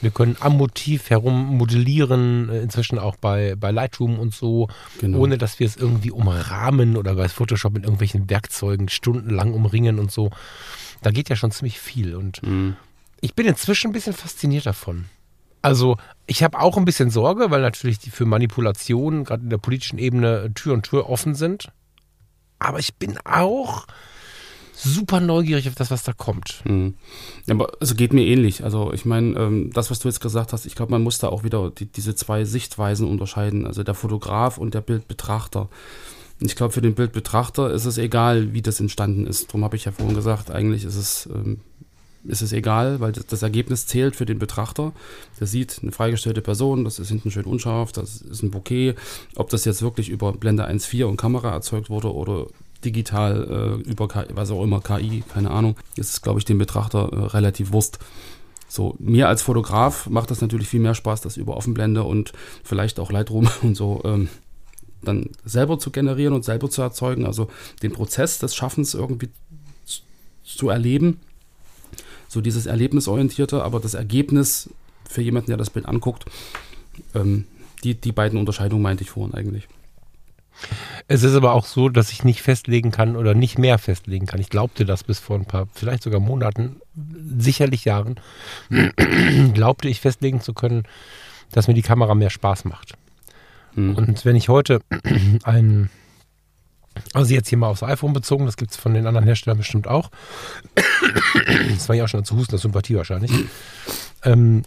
wir 0.00 0.10
können 0.10 0.36
am 0.40 0.56
Motiv 0.56 1.10
herum 1.10 1.56
modellieren, 1.56 2.48
äh, 2.48 2.60
inzwischen 2.60 2.98
auch 2.98 3.16
bei, 3.16 3.54
bei 3.56 3.70
Lightroom 3.70 4.18
und 4.18 4.34
so, 4.34 4.68
genau. 5.00 5.18
ohne 5.18 5.38
dass 5.38 5.58
wir 5.58 5.66
es 5.66 5.76
irgendwie 5.76 6.10
umrahmen 6.10 6.96
oder 6.96 7.14
bei 7.14 7.28
Photoshop 7.28 7.74
mit 7.74 7.84
irgendwelchen 7.84 8.28
Werkzeugen 8.30 8.88
stundenlang 8.88 9.52
umringen 9.52 9.98
und 9.98 10.10
so. 10.10 10.30
Da 11.02 11.10
geht 11.10 11.28
ja 11.28 11.36
schon 11.36 11.50
ziemlich 11.50 11.78
viel. 11.78 12.14
Und 12.14 12.42
mhm. 12.42 12.76
ich 13.20 13.34
bin 13.34 13.46
inzwischen 13.46 13.90
ein 13.90 13.92
bisschen 13.92 14.12
fasziniert 14.12 14.66
davon. 14.66 15.06
Also, 15.62 15.98
ich 16.26 16.42
habe 16.42 16.58
auch 16.58 16.78
ein 16.78 16.86
bisschen 16.86 17.10
Sorge, 17.10 17.50
weil 17.50 17.60
natürlich 17.60 17.98
die 17.98 18.10
für 18.10 18.24
Manipulationen, 18.24 19.24
gerade 19.24 19.42
in 19.42 19.50
der 19.50 19.58
politischen 19.58 19.98
Ebene, 19.98 20.50
Tür 20.54 20.72
und 20.72 20.84
Tür 20.84 21.10
offen 21.10 21.34
sind. 21.34 21.70
Aber 22.58 22.78
ich 22.78 22.94
bin 22.94 23.18
auch 23.24 23.86
super 24.82 25.20
neugierig 25.20 25.68
auf 25.68 25.74
das, 25.74 25.90
was 25.90 26.02
da 26.02 26.12
kommt. 26.12 26.62
Mhm. 26.64 26.94
Aber 27.48 27.72
also 27.80 27.94
geht 27.94 28.12
mir 28.12 28.24
ähnlich. 28.24 28.64
Also 28.64 28.92
ich 28.92 29.04
meine, 29.04 29.38
ähm, 29.38 29.70
das, 29.72 29.90
was 29.90 29.98
du 29.98 30.08
jetzt 30.08 30.20
gesagt 30.20 30.52
hast, 30.52 30.66
ich 30.66 30.74
glaube, 30.74 30.92
man 30.92 31.02
muss 31.02 31.18
da 31.18 31.28
auch 31.28 31.44
wieder 31.44 31.70
die, 31.70 31.86
diese 31.86 32.14
zwei 32.14 32.44
Sichtweisen 32.44 33.08
unterscheiden. 33.08 33.66
Also 33.66 33.82
der 33.82 33.94
Fotograf 33.94 34.58
und 34.58 34.74
der 34.74 34.80
Bildbetrachter. 34.80 35.68
Ich 36.40 36.56
glaube, 36.56 36.72
für 36.72 36.80
den 36.80 36.94
Bildbetrachter 36.94 37.70
ist 37.70 37.84
es 37.84 37.98
egal, 37.98 38.54
wie 38.54 38.62
das 38.62 38.80
entstanden 38.80 39.26
ist. 39.26 39.48
Darum 39.48 39.64
habe 39.64 39.76
ich 39.76 39.84
ja 39.84 39.92
vorhin 39.92 40.14
gesagt, 40.14 40.50
eigentlich 40.50 40.84
ist 40.84 40.96
es, 40.96 41.28
ähm, 41.34 41.60
ist 42.24 42.40
es 42.40 42.52
egal, 42.52 43.00
weil 43.00 43.12
das, 43.12 43.26
das, 43.26 43.42
Ergebnis 43.42 43.86
zählt 43.86 44.16
für 44.16 44.24
den 44.24 44.38
Betrachter. 44.38 44.92
Der 45.38 45.46
sieht 45.46 45.80
eine 45.82 45.92
freigestellte 45.92 46.40
Person, 46.40 46.84
das 46.84 46.98
ist 46.98 47.08
hinten 47.08 47.30
schön 47.30 47.44
unscharf, 47.44 47.92
das 47.92 48.22
ist 48.22 48.42
ein 48.42 48.50
Bouquet. 48.50 48.94
Ob 49.36 49.50
das 49.50 49.66
jetzt 49.66 49.82
wirklich 49.82 50.08
über 50.08 50.32
Blende 50.32 50.66
1.4 50.66 51.04
und 51.04 51.18
Kamera 51.18 51.52
erzeugt 51.52 51.90
wurde 51.90 52.12
oder 52.12 52.46
digital 52.84 53.80
äh, 53.84 53.88
über 53.88 54.08
KI, 54.08 54.26
was 54.34 54.50
auch 54.50 54.62
immer, 54.62 54.80
KI, 54.80 55.22
keine 55.32 55.50
Ahnung, 55.50 55.76
ist 55.96 56.10
es, 56.10 56.22
glaube 56.22 56.38
ich, 56.38 56.44
dem 56.44 56.58
Betrachter 56.58 57.12
äh, 57.12 57.16
relativ 57.26 57.72
Wurst. 57.72 57.98
So, 58.68 58.94
mir 58.98 59.28
als 59.28 59.42
Fotograf 59.42 60.08
macht 60.08 60.30
das 60.30 60.40
natürlich 60.40 60.68
viel 60.68 60.80
mehr 60.80 60.94
Spaß, 60.94 61.20
das 61.20 61.36
über 61.36 61.56
Offenblende 61.56 62.04
und 62.04 62.32
vielleicht 62.62 63.00
auch 63.00 63.10
Lightroom 63.10 63.48
und 63.62 63.76
so 63.76 64.00
ähm, 64.04 64.28
dann 65.02 65.30
selber 65.44 65.78
zu 65.78 65.90
generieren 65.90 66.34
und 66.34 66.44
selber 66.44 66.70
zu 66.70 66.82
erzeugen, 66.82 67.26
also 67.26 67.48
den 67.82 67.92
Prozess 67.92 68.38
des 68.38 68.54
Schaffens 68.54 68.94
irgendwie 68.94 69.30
zu 70.44 70.68
erleben. 70.68 71.20
So 72.28 72.40
dieses 72.40 72.66
Erlebnisorientierte, 72.66 73.64
aber 73.64 73.80
das 73.80 73.94
Ergebnis 73.94 74.70
für 75.08 75.22
jemanden, 75.22 75.50
der 75.50 75.56
das 75.56 75.70
Bild 75.70 75.86
anguckt, 75.86 76.26
ähm, 77.14 77.46
die, 77.82 77.94
die 77.94 78.12
beiden 78.12 78.38
Unterscheidungen 78.38 78.82
meinte 78.82 79.02
ich 79.02 79.10
vorhin 79.10 79.34
eigentlich. 79.34 79.66
Es 81.08 81.22
ist 81.22 81.34
aber 81.34 81.52
auch 81.52 81.66
so, 81.66 81.88
dass 81.88 82.12
ich 82.12 82.24
nicht 82.24 82.42
festlegen 82.42 82.90
kann 82.90 83.16
oder 83.16 83.34
nicht 83.34 83.58
mehr 83.58 83.78
festlegen 83.78 84.26
kann. 84.26 84.40
Ich 84.40 84.50
glaubte 84.50 84.84
das 84.84 85.04
bis 85.04 85.18
vor 85.18 85.36
ein 85.36 85.44
paar, 85.44 85.66
vielleicht 85.74 86.02
sogar 86.02 86.20
Monaten, 86.20 86.80
sicherlich 87.38 87.84
Jahren, 87.84 88.20
glaubte 89.54 89.88
ich 89.88 90.00
festlegen 90.00 90.40
zu 90.40 90.54
können, 90.54 90.84
dass 91.52 91.68
mir 91.68 91.74
die 91.74 91.82
Kamera 91.82 92.14
mehr 92.14 92.30
Spaß 92.30 92.64
macht. 92.64 92.94
Mhm. 93.74 93.94
Und 93.96 94.24
wenn 94.24 94.36
ich 94.36 94.48
heute 94.48 94.80
ein, 95.42 95.90
also 97.12 97.34
jetzt 97.34 97.48
hier 97.48 97.58
mal 97.58 97.68
aufs 97.68 97.82
iPhone 97.82 98.12
bezogen, 98.12 98.46
das 98.46 98.56
gibt 98.56 98.70
es 98.70 98.76
von 98.76 98.94
den 98.94 99.06
anderen 99.06 99.26
Herstellern 99.26 99.58
bestimmt 99.58 99.88
auch. 99.88 100.10
das 101.70 101.88
war 101.88 101.96
ja 101.96 102.04
auch 102.04 102.08
schon 102.08 102.24
zu 102.24 102.36
Husten, 102.36 102.52
das 102.52 102.62
Sympathie 102.62 102.96
wahrscheinlich. 102.96 103.32
Ähm, 104.22 104.62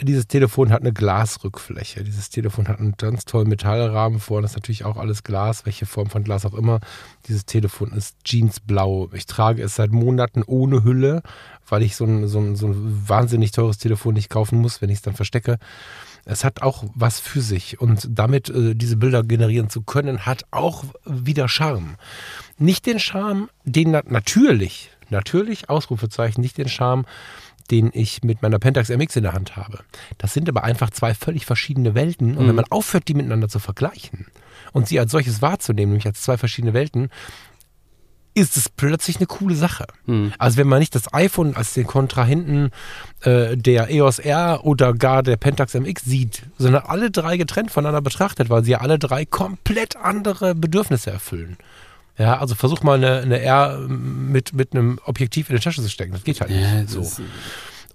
dieses 0.00 0.26
Telefon 0.26 0.70
hat 0.70 0.80
eine 0.80 0.92
Glasrückfläche. 0.92 2.02
Dieses 2.02 2.28
Telefon 2.28 2.68
hat 2.68 2.80
einen 2.80 2.96
ganz 2.96 3.24
tollen 3.24 3.48
Metallrahmen 3.48 4.18
vorne. 4.18 4.46
Ist 4.46 4.56
natürlich 4.56 4.84
auch 4.84 4.96
alles 4.96 5.22
Glas, 5.22 5.66
welche 5.66 5.86
Form 5.86 6.10
von 6.10 6.24
Glas 6.24 6.44
auch 6.44 6.54
immer. 6.54 6.80
Dieses 7.28 7.46
Telefon 7.46 7.92
ist 7.92 8.16
jeansblau. 8.24 9.10
Ich 9.12 9.26
trage 9.26 9.62
es 9.62 9.76
seit 9.76 9.92
Monaten 9.92 10.42
ohne 10.44 10.82
Hülle, 10.82 11.22
weil 11.68 11.82
ich 11.82 11.94
so 11.94 12.04
ein, 12.04 12.26
so 12.26 12.40
ein, 12.40 12.56
so 12.56 12.66
ein 12.66 13.08
wahnsinnig 13.08 13.52
teures 13.52 13.78
Telefon 13.78 14.14
nicht 14.14 14.30
kaufen 14.30 14.60
muss, 14.60 14.82
wenn 14.82 14.90
ich 14.90 14.96
es 14.96 15.02
dann 15.02 15.14
verstecke. 15.14 15.58
Es 16.24 16.42
hat 16.42 16.62
auch 16.62 16.84
was 16.94 17.20
für 17.20 17.40
sich 17.40 17.80
und 17.80 18.08
damit 18.10 18.48
äh, 18.48 18.74
diese 18.74 18.96
Bilder 18.96 19.22
generieren 19.22 19.68
zu 19.68 19.82
können, 19.82 20.26
hat 20.26 20.44
auch 20.50 20.84
wieder 21.04 21.48
Charme. 21.48 21.96
Nicht 22.58 22.86
den 22.86 22.98
Charme, 22.98 23.48
den 23.64 23.90
na 23.90 24.02
natürlich, 24.06 24.90
natürlich, 25.10 25.68
Ausrufezeichen, 25.68 26.40
nicht 26.40 26.56
den 26.56 26.68
Charme, 26.68 27.04
den 27.70 27.90
ich 27.92 28.22
mit 28.22 28.42
meiner 28.42 28.58
Pentax 28.58 28.88
MX 28.88 29.16
in 29.16 29.22
der 29.22 29.32
Hand 29.32 29.56
habe. 29.56 29.80
Das 30.18 30.34
sind 30.34 30.48
aber 30.48 30.64
einfach 30.64 30.90
zwei 30.90 31.14
völlig 31.14 31.46
verschiedene 31.46 31.94
Welten. 31.94 32.36
Und 32.36 32.44
mhm. 32.44 32.48
wenn 32.48 32.56
man 32.56 32.66
aufhört, 32.70 33.08
die 33.08 33.14
miteinander 33.14 33.48
zu 33.48 33.58
vergleichen 33.58 34.26
und 34.72 34.88
sie 34.88 34.98
als 34.98 35.12
solches 35.12 35.42
wahrzunehmen, 35.42 35.92
nämlich 35.92 36.06
als 36.06 36.22
zwei 36.22 36.36
verschiedene 36.36 36.74
Welten, 36.74 37.10
ist 38.34 38.56
es 38.56 38.68
plötzlich 38.68 39.18
eine 39.18 39.26
coole 39.26 39.54
Sache. 39.54 39.86
Mhm. 40.06 40.32
Also 40.38 40.56
wenn 40.58 40.66
man 40.66 40.80
nicht 40.80 40.94
das 40.94 41.12
iPhone 41.14 41.54
als 41.54 41.74
den 41.74 41.86
Kontrahenten 41.86 42.70
äh, 43.22 43.56
der 43.56 43.90
EOS 43.90 44.18
R 44.18 44.64
oder 44.64 44.92
gar 44.92 45.22
der 45.22 45.36
Pentax 45.36 45.74
MX 45.74 46.04
sieht, 46.04 46.42
sondern 46.58 46.82
alle 46.84 47.10
drei 47.10 47.36
getrennt 47.36 47.70
voneinander 47.70 48.02
betrachtet, 48.02 48.50
weil 48.50 48.64
sie 48.64 48.72
ja 48.72 48.78
alle 48.78 48.98
drei 48.98 49.24
komplett 49.24 49.96
andere 49.96 50.54
Bedürfnisse 50.54 51.12
erfüllen. 51.12 51.56
Ja, 52.16 52.38
also 52.38 52.54
versuch 52.54 52.82
mal 52.82 52.94
eine, 52.94 53.20
eine 53.20 53.40
R 53.40 53.78
mit, 53.88 54.52
mit 54.54 54.74
einem 54.74 55.00
Objektiv 55.04 55.50
in 55.50 55.56
die 55.56 55.62
Tasche 55.62 55.82
zu 55.82 55.88
stecken. 55.88 56.12
Das 56.12 56.24
geht 56.24 56.40
halt 56.40 56.50
ja, 56.50 56.82
nicht 56.82 56.90
so. 56.90 57.04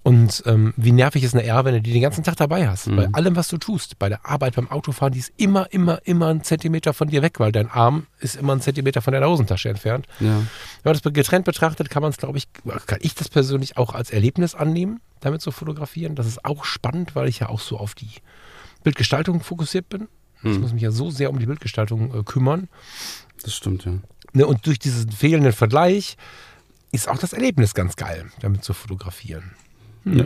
Und 0.02 0.42
ähm, 0.46 0.72
wie 0.78 0.92
nervig 0.92 1.22
ist 1.24 1.34
eine 1.34 1.44
R, 1.44 1.64
wenn 1.64 1.74
du 1.74 1.82
die 1.82 1.92
den 1.92 2.00
ganzen 2.00 2.24
Tag 2.24 2.36
dabei 2.36 2.66
hast? 2.68 2.86
Mhm. 2.86 2.96
Bei 2.96 3.08
allem, 3.12 3.36
was 3.36 3.48
du 3.48 3.58
tust, 3.58 3.98
bei 3.98 4.08
der 4.08 4.24
Arbeit, 4.24 4.56
beim 4.56 4.70
Autofahren, 4.70 5.12
die 5.12 5.18
ist 5.18 5.32
immer, 5.36 5.70
immer, 5.72 6.00
immer 6.06 6.28
ein 6.28 6.42
Zentimeter 6.42 6.94
von 6.94 7.08
dir 7.08 7.20
weg, 7.20 7.38
weil 7.38 7.52
dein 7.52 7.70
Arm 7.70 8.06
ist 8.18 8.36
immer 8.36 8.54
ein 8.54 8.62
Zentimeter 8.62 9.02
von 9.02 9.12
deiner 9.12 9.28
Hosentasche 9.28 9.68
entfernt. 9.68 10.06
Ja. 10.18 10.38
Wenn 10.82 10.92
man 10.92 10.98
das 11.02 11.12
getrennt 11.12 11.44
betrachtet, 11.44 11.90
kann 11.90 12.00
man 12.00 12.10
es, 12.10 12.16
glaube 12.16 12.38
ich, 12.38 12.48
kann 12.86 12.98
ich 13.02 13.14
das 13.14 13.28
persönlich 13.28 13.76
auch 13.76 13.94
als 13.94 14.10
Erlebnis 14.10 14.54
annehmen, 14.54 15.00
damit 15.20 15.42
zu 15.42 15.50
fotografieren. 15.50 16.14
Das 16.14 16.26
ist 16.26 16.46
auch 16.46 16.64
spannend, 16.64 17.14
weil 17.14 17.28
ich 17.28 17.40
ja 17.40 17.50
auch 17.50 17.60
so 17.60 17.76
auf 17.76 17.94
die 17.94 18.10
Bildgestaltung 18.82 19.42
fokussiert 19.42 19.90
bin. 19.90 20.08
Mhm. 20.40 20.52
Ich 20.52 20.58
muss 20.60 20.72
mich 20.72 20.82
ja 20.82 20.92
so 20.92 21.10
sehr 21.10 21.28
um 21.28 21.38
die 21.38 21.46
Bildgestaltung 21.46 22.18
äh, 22.18 22.22
kümmern. 22.22 22.68
Das 23.42 23.54
stimmt, 23.54 23.84
ja. 23.84 23.92
Ne, 24.32 24.46
und 24.46 24.66
durch 24.66 24.78
diesen 24.78 25.10
fehlenden 25.10 25.52
Vergleich 25.52 26.16
ist 26.92 27.08
auch 27.08 27.18
das 27.18 27.32
Erlebnis 27.32 27.74
ganz 27.74 27.96
geil, 27.96 28.30
damit 28.40 28.64
zu 28.64 28.74
fotografieren. 28.74 29.54
Ja, 30.04 30.24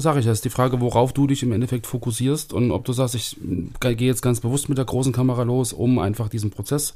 sage 0.00 0.20
ich, 0.20 0.26
das 0.26 0.38
ist 0.38 0.44
die 0.44 0.50
Frage, 0.50 0.80
worauf 0.80 1.14
du 1.14 1.26
dich 1.26 1.42
im 1.42 1.52
Endeffekt 1.52 1.86
fokussierst 1.86 2.52
und 2.52 2.70
ob 2.70 2.84
du 2.84 2.92
sagst, 2.92 3.14
ich 3.14 3.38
gehe 3.80 3.96
jetzt 3.96 4.20
ganz 4.20 4.40
bewusst 4.40 4.68
mit 4.68 4.76
der 4.76 4.84
großen 4.84 5.14
Kamera 5.14 5.44
los, 5.44 5.72
um 5.72 5.98
einfach 5.98 6.28
diesen 6.28 6.50
Prozess 6.50 6.92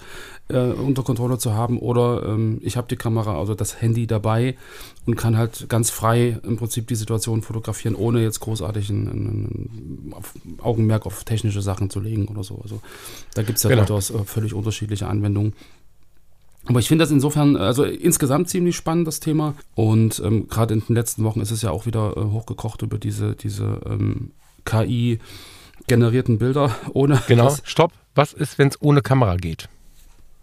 äh, 0.49 0.59
unter 0.59 1.05
Kontrolle 1.05 1.39
zu 1.39 1.55
haben 1.55 1.79
oder 1.79 2.23
ähm, 2.27 2.61
ich 2.63 2.77
habe 2.77 2.87
die 2.89 2.97
Kamera, 2.97 3.39
also 3.39 3.55
das 3.55 3.81
Handy 3.81 4.07
dabei 4.07 4.57
und 5.07 5.17
kann 5.17 5.39
halt 5.39 5.71
ganz 5.71 5.89
frei 5.89 6.39
im 6.43 6.59
Prinzip 6.59 6.87
die 6.87 6.97
Situation 6.97 7.41
fotografieren, 7.41 7.95
ohne 7.95 8.23
jetzt 8.23 8.41
großartig 8.41 8.91
ein, 8.91 9.07
ein, 9.07 10.13
ein 10.13 10.59
Augenmerk 10.61 11.07
auf 11.07 11.25
technische 11.25 11.63
Sachen 11.63 11.89
zu 11.89 11.99
legen 11.99 12.27
oder 12.29 12.45
so. 12.45 12.61
Also 12.63 12.81
da 13.35 13.43
gibt 13.43 13.57
es 13.57 13.65
ja 13.65 13.71
genau. 13.71 13.85
durchaus 13.85 14.11
äh, 14.11 14.25
völlig 14.25 14.53
unterschiedliche 14.53 15.07
Anwendungen. 15.07 15.55
Aber 16.67 16.79
ich 16.79 16.89
finde 16.89 17.03
das 17.03 17.11
insofern, 17.11 17.57
also 17.57 17.85
insgesamt 17.85 18.49
ziemlich 18.49 18.77
spannend, 18.77 19.09
das 19.09 19.21
Thema. 19.21 19.55
Und 19.75 20.23
ähm, 20.25 20.49
gerade 20.49 20.75
in 20.75 20.81
den 20.81 20.95
letzten 20.95 21.25
Wochen 21.25 21.41
ist 21.41 21.51
es 21.51 21.63
ja 21.63 21.71
auch 21.71 21.87
wieder 21.87 22.17
äh, 22.17 22.21
hochgekocht 22.21 22.83
über 22.83 22.99
diese, 22.99 23.35
diese 23.35 23.81
ähm, 23.85 24.31
KI-generierten 24.65 26.39
Bilder 26.39 26.75
ohne. 26.93 27.21
Genau, 27.27 27.47
was, 27.47 27.63
stopp. 27.65 27.93
Was 28.15 28.33
ist, 28.33 28.59
wenn 28.59 28.69
es 28.69 28.81
ohne 28.81 29.03
Kamera 29.03 29.37
geht? 29.37 29.69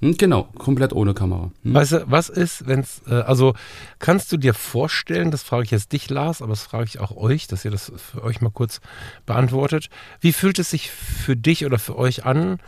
Hm, 0.01 0.17
genau, 0.17 0.43
komplett 0.57 0.93
ohne 0.93 1.13
Kamera. 1.13 1.51
Hm. 1.63 1.73
Weißt 1.73 1.91
du, 1.91 2.03
was 2.07 2.29
ist, 2.29 2.67
wenn 2.67 2.81
es, 2.81 3.01
äh, 3.07 3.15
also 3.15 3.53
kannst 3.99 4.31
du 4.31 4.37
dir 4.37 4.53
vorstellen, 4.53 5.31
das 5.31 5.43
frage 5.43 5.63
ich 5.63 5.71
jetzt 5.71 5.91
dich, 5.91 6.09
Lars, 6.09 6.41
aber 6.41 6.51
das 6.51 6.63
frage 6.63 6.85
ich 6.85 6.99
auch 6.99 7.15
euch, 7.15 7.47
dass 7.47 7.63
ihr 7.63 7.71
das 7.71 7.91
für 7.95 8.23
euch 8.23 8.41
mal 8.41 8.51
kurz 8.51 8.81
beantwortet. 9.25 9.89
Wie 10.19 10.33
fühlt 10.33 10.59
es 10.59 10.69
sich 10.69 10.89
für 10.89 11.35
dich 11.35 11.65
oder 11.65 11.79
für 11.79 11.97
euch 11.97 12.25
an, 12.25 12.59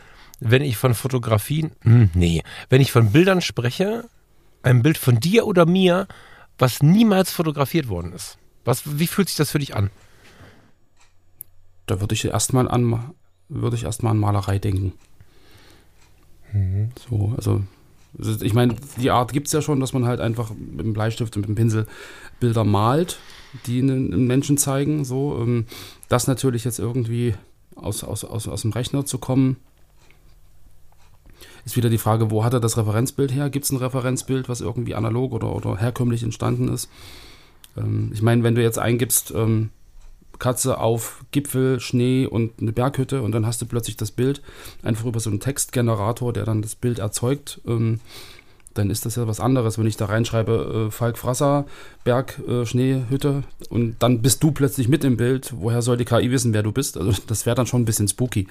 wenn 0.42 0.64
ich 0.64 0.76
von 0.76 0.96
Fotografien, 0.96 1.72
hm, 1.82 2.10
nee, 2.16 2.42
wenn 2.70 2.82
ich 2.82 2.92
von 2.92 3.12
Bildern 3.12 3.42
spreche, 3.42 4.10
ein 4.64 4.82
Bild 4.82 4.98
von 4.98 5.20
dir 5.20 5.46
oder 5.46 5.66
mir, 5.66 6.08
was 6.58 6.82
niemals 6.82 7.32
fotografiert 7.32 7.88
worden 7.88 8.12
ist. 8.12 8.38
Was, 8.66 9.00
wie 9.00 9.08
fühlt 9.08 9.30
sich 9.30 9.38
das 9.38 9.52
für 9.52 9.60
dich 9.60 9.76
an? 9.76 9.90
Da 11.86 12.02
würde 12.02 12.16
ich 12.16 12.26
erstmal 12.26 12.68
an, 12.68 13.14
würde 13.50 13.76
ich 13.76 13.84
erstmal 13.84 14.12
an 14.12 14.20
Malerei 14.20 14.60
denken. 14.60 14.94
Mhm. 16.54 16.92
So, 17.08 17.34
also 17.38 17.62
ich 18.42 18.54
meine, 18.54 18.76
die 18.98 19.12
Art 19.12 19.34
gibt 19.34 19.48
es 19.48 19.54
ja 19.54 19.62
schon, 19.62 19.80
dass 19.80 19.94
man 19.94 20.06
halt 20.06 20.20
einfach 20.20 20.52
mit 20.52 20.86
dem 20.86 20.94
Bleistift 20.94 21.36
und 21.36 21.42
mit 21.42 21.50
dem 21.50 21.56
Pinsel 21.56 21.88
Bilder 22.40 22.64
malt, 22.64 23.20
die 23.68 23.80
einen 23.80 24.28
Menschen 24.28 24.58
zeigen. 24.58 25.06
So, 25.06 25.40
ähm, 25.40 25.66
das 26.10 26.28
natürlich 26.28 26.64
jetzt 26.64 26.80
irgendwie 26.80 27.36
aus, 27.76 28.04
aus, 28.04 28.26
aus, 28.26 28.48
aus 28.48 28.64
dem 28.64 28.72
Rechner 28.72 29.06
zu 29.06 29.18
kommen, 29.18 29.58
ist 31.66 31.78
wieder 31.78 31.90
die 31.90 31.98
Frage, 31.98 32.32
wo 32.32 32.44
hat 32.44 32.54
er 32.54 32.60
das 32.60 32.78
Referenzbild 32.78 33.34
her? 33.34 33.50
Gibt 33.50 33.66
es 33.66 33.72
ein 33.72 33.78
Referenzbild, 33.78 34.50
was 34.50 34.62
irgendwie 34.62 34.96
analog 34.96 35.34
oder, 35.34 35.56
oder 35.56 35.78
herkömmlich 35.78 36.24
entstanden 36.24 36.68
ist? 36.68 36.90
Ähm, 37.78 38.12
ich 38.14 38.22
meine, 38.22 38.44
wenn 38.44 38.56
du 38.56 38.62
jetzt 38.62 38.80
eingibst, 38.80 39.32
ähm, 39.32 39.70
Katze 40.40 40.80
auf 40.80 41.24
Gipfel, 41.32 41.80
Schnee 41.80 42.26
und 42.26 42.60
eine 42.60 42.72
Berghütte 42.72 43.22
und 43.22 43.32
dann 43.32 43.46
hast 43.46 43.62
du 43.62 43.68
plötzlich 43.68 43.96
das 43.96 44.10
Bild 44.10 44.42
einfach 44.82 45.06
über 45.06 45.20
so 45.20 45.30
einen 45.30 45.40
Textgenerator, 45.40 46.34
der 46.34 46.46
dann 46.46 46.64
das 46.64 46.74
Bild 46.74 46.98
erzeugt. 46.98 47.62
Ähm, 47.68 48.00
dann 48.74 48.90
ist 48.90 49.06
das 49.06 49.16
ja 49.16 49.28
was 49.28 49.40
anderes, 49.40 49.78
wenn 49.78 49.88
ich 49.88 49.98
da 49.98 50.06
reinschreibe, 50.06 50.88
äh, 50.88 50.92
Falk 50.92 51.18
Frasser, 51.18 51.66
Berg, 52.04 52.40
äh, 52.48 52.66
Schneehütte 52.66 53.44
und 53.70 53.96
dann 54.00 54.22
bist 54.22 54.44
du 54.44 54.52
plötzlich 54.52 54.88
mit 54.88 55.04
im 55.04 55.18
Bild. 55.18 55.54
Woher 55.56 55.82
soll 55.82 55.98
die 55.98 56.06
KI 56.06 56.32
wissen, 56.32 56.54
wer 56.54 56.64
du 56.64 56.72
bist? 56.72 56.98
Also 56.98 57.14
das 57.28 57.46
wäre 57.46 57.56
dann 57.56 57.68
schon 57.68 57.82
ein 57.82 57.86
bisschen 57.86 58.08
spooky. 58.08 58.48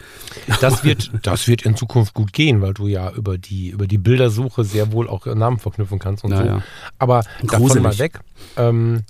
Das 0.60 0.84
wird, 0.84 1.10
das 1.22 1.48
wird 1.48 1.62
in 1.62 1.76
Zukunft 1.76 2.14
gut 2.14 2.32
gehen, 2.32 2.60
weil 2.62 2.74
du 2.74 2.86
ja 2.86 3.10
über 3.12 3.38
die, 3.38 3.70
über 3.70 3.86
die 3.86 3.98
Bildersuche 3.98 4.64
sehr 4.64 4.92
wohl 4.92 5.08
auch 5.08 5.26
Namen 5.26 5.58
verknüpfen 5.58 5.98
kannst 5.98 6.24
und 6.24 6.32
ja, 6.32 6.38
so. 6.38 6.44
Ja. 6.44 6.62
Aber 6.98 7.22
Gruselig. 7.46 7.50
davon 7.50 7.82
mal 7.82 7.98
weg. 7.98 8.20
Ähm, 8.56 9.02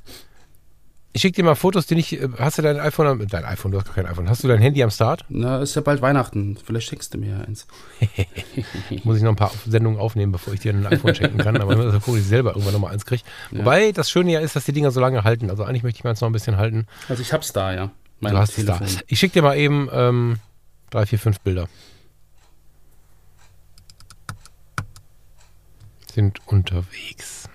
Ich 1.13 1.23
schicke 1.23 1.37
dir 1.37 1.43
mal 1.45 1.57
Fotos, 1.57 1.87
die 1.87 1.97
nicht. 1.97 2.13
äh, 2.13 2.29
Hast 2.39 2.59
du 2.59 2.63
dein 2.63 2.79
iPhone? 2.79 3.07
am- 3.09 3.27
Dein 3.27 3.45
iPhone, 3.45 3.73
du 3.73 3.79
hast 3.79 3.87
gar 3.87 3.95
kein 3.97 4.07
iPhone. 4.07 4.29
Hast 4.31 4.45
du 4.45 4.49
dein 4.49 4.61
Handy 4.61 4.81
am 4.83 4.91
Start? 4.91 5.25
Na, 5.29 5.61
ist 5.61 5.75
ja 5.75 5.83
bald 5.83 6.01
Weihnachten. 6.03 6.57
Vielleicht 6.65 6.89
schickst 6.89 7.13
du 7.15 7.19
mir 7.19 7.31
ja 7.31 7.41
eins. 7.41 7.67
Muss 9.05 9.17
ich 9.17 9.23
noch 9.25 9.31
ein 9.31 9.37
paar 9.37 9.51
Sendungen 9.67 9.99
aufnehmen, 9.99 10.31
bevor 10.31 10.55
ich 10.55 10.61
dir 10.61 10.73
ein 10.73 10.87
iPhone 10.87 11.15
schenken 11.17 11.39
kann. 11.39 11.61
Aber 11.61 11.73
ich 11.73 11.79
muss 11.79 11.93
gucken, 11.95 12.15
dass 12.15 12.23
ich 12.23 12.29
selber 12.29 12.51
irgendwann 12.51 12.75
nochmal 12.75 12.93
eins 12.93 13.05
kriege. 13.07 13.23
Wobei 13.51 13.91
das 13.91 14.09
Schöne 14.09 14.31
ja 14.33 14.39
ist, 14.41 14.55
dass 14.55 14.65
die 14.67 14.73
Dinger 14.73 14.93
so 14.93 15.01
lange 15.01 15.25
halten. 15.25 15.51
Also 15.51 15.65
eigentlich 15.65 15.83
möchte 15.83 15.99
ich 15.99 16.05
meins 16.05 16.21
noch 16.21 16.29
ein 16.29 16.33
bisschen 16.33 16.57
halten. 16.59 16.87
Also 17.09 17.23
ich 17.23 17.33
hab's 17.33 17.53
da, 17.53 17.75
ja. 17.75 17.91
Mein 18.21 18.33
Du 18.35 18.39
hast 18.39 18.57
es 18.57 18.65
da. 18.67 18.81
Ich 19.09 19.19
schicke 19.19 19.33
dir 19.35 19.43
mal 19.43 19.57
eben 19.57 19.89
ähm, 19.93 20.37
drei, 20.91 21.07
vier, 21.07 21.19
fünf 21.19 21.41
Bilder. 21.41 21.69
Sind 26.13 26.39
unterwegs. 26.47 27.49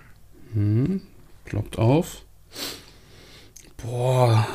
Hm, 0.53 1.01
kloppt 1.45 1.78
auf. 1.78 2.22
Boah. 3.78 4.48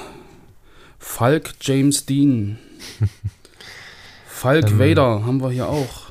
Falk 0.99 1.53
James 1.61 2.05
Dean. 2.07 2.59
Falk 4.27 4.71
Ähm, 4.71 4.79
Vader 4.79 5.25
haben 5.25 5.41
wir 5.43 5.51
hier 5.51 5.69
auch. 5.69 6.11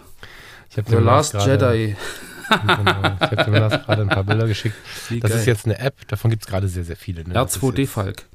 Ich 0.69 0.77
habe 0.77 0.89
The 0.89 0.97
Last 0.97 1.31
gerade, 1.33 1.51
Jedi. 1.51 1.95
Genau, 2.49 2.79
ich 2.81 3.21
habe 3.21 3.35
dir 3.51 3.59
das 3.69 3.85
gerade 3.85 4.01
ein 4.01 4.07
paar 4.09 4.23
Bilder 4.23 4.47
geschickt. 4.47 4.75
Wie 5.09 5.19
Das 5.19 5.29
geil. 5.29 5.39
ist 5.41 5.45
jetzt 5.45 5.65
eine 5.65 5.77
App, 5.77 6.07
davon 6.07 6.31
gibt 6.31 6.45
es 6.45 6.47
gerade 6.49 6.67
sehr, 6.67 6.83
sehr 6.83 6.95
viele. 6.95 7.23
Ne? 7.23 7.35
Das 7.35 7.55
ist 7.55 7.63
R2D 7.63 7.81
jetzt 7.81 7.91
Falk. 7.91 8.25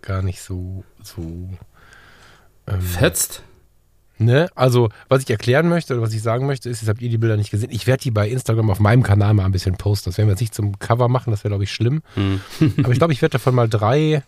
Gar 0.00 0.22
nicht 0.22 0.40
so, 0.40 0.84
so 1.02 1.50
ähm, 2.66 2.80
Fetzt? 2.80 3.42
Ne? 4.18 4.48
Also, 4.54 4.90
was 5.08 5.22
ich 5.22 5.30
erklären 5.30 5.68
möchte 5.68 5.94
oder 5.94 6.02
was 6.02 6.12
ich 6.12 6.22
sagen 6.22 6.46
möchte, 6.46 6.68
ist, 6.68 6.80
jetzt 6.80 6.88
habt 6.88 7.02
ihr 7.02 7.08
die 7.08 7.18
Bilder 7.18 7.36
nicht 7.36 7.50
gesehen. 7.50 7.70
Ich 7.72 7.86
werde 7.86 8.02
die 8.02 8.10
bei 8.10 8.28
Instagram 8.28 8.70
auf 8.70 8.78
meinem 8.78 9.02
Kanal 9.02 9.34
mal 9.34 9.44
ein 9.44 9.52
bisschen 9.52 9.76
posten. 9.76 10.10
Das 10.10 10.18
werden 10.18 10.28
wir 10.28 10.32
jetzt 10.32 10.40
nicht 10.40 10.54
zum 10.54 10.78
Cover 10.78 11.08
machen, 11.08 11.30
das 11.30 11.42
wäre, 11.44 11.50
glaube 11.50 11.64
ich, 11.64 11.72
schlimm. 11.72 12.02
Hm. 12.14 12.40
Aber 12.78 12.92
ich 12.92 12.98
glaube, 12.98 13.12
ich 13.12 13.22
werde 13.22 13.32
davon 13.32 13.54
mal 13.54 13.68
drei, 13.68 14.22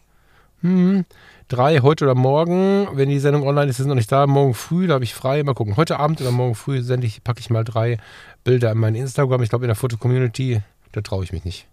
hm, 0.62 1.04
drei 1.48 1.80
heute 1.80 2.04
oder 2.04 2.14
morgen, 2.14 2.88
wenn 2.94 3.08
die 3.08 3.18
Sendung 3.18 3.46
online 3.46 3.70
ist, 3.70 3.78
ist 3.78 3.86
noch 3.86 3.94
nicht 3.94 4.10
da, 4.10 4.26
morgen 4.26 4.54
früh, 4.54 4.86
da 4.86 4.94
habe 4.94 5.04
ich 5.04 5.14
frei. 5.14 5.42
Mal 5.42 5.54
gucken. 5.54 5.76
Heute 5.76 5.98
Abend 5.98 6.20
oder 6.20 6.30
morgen 6.30 6.54
früh 6.54 6.80
sende 6.82 7.06
ich, 7.06 7.22
packe 7.22 7.40
ich 7.40 7.50
mal 7.50 7.64
drei 7.64 7.98
Bilder 8.42 8.72
in 8.72 8.78
mein 8.78 8.94
Instagram. 8.94 9.42
Ich 9.42 9.50
glaube, 9.50 9.64
in 9.64 9.68
der 9.68 9.76
Foto-Community, 9.76 10.60
da 10.92 11.02
traue 11.02 11.24
ich 11.24 11.32
mich 11.32 11.44
nicht. 11.44 11.66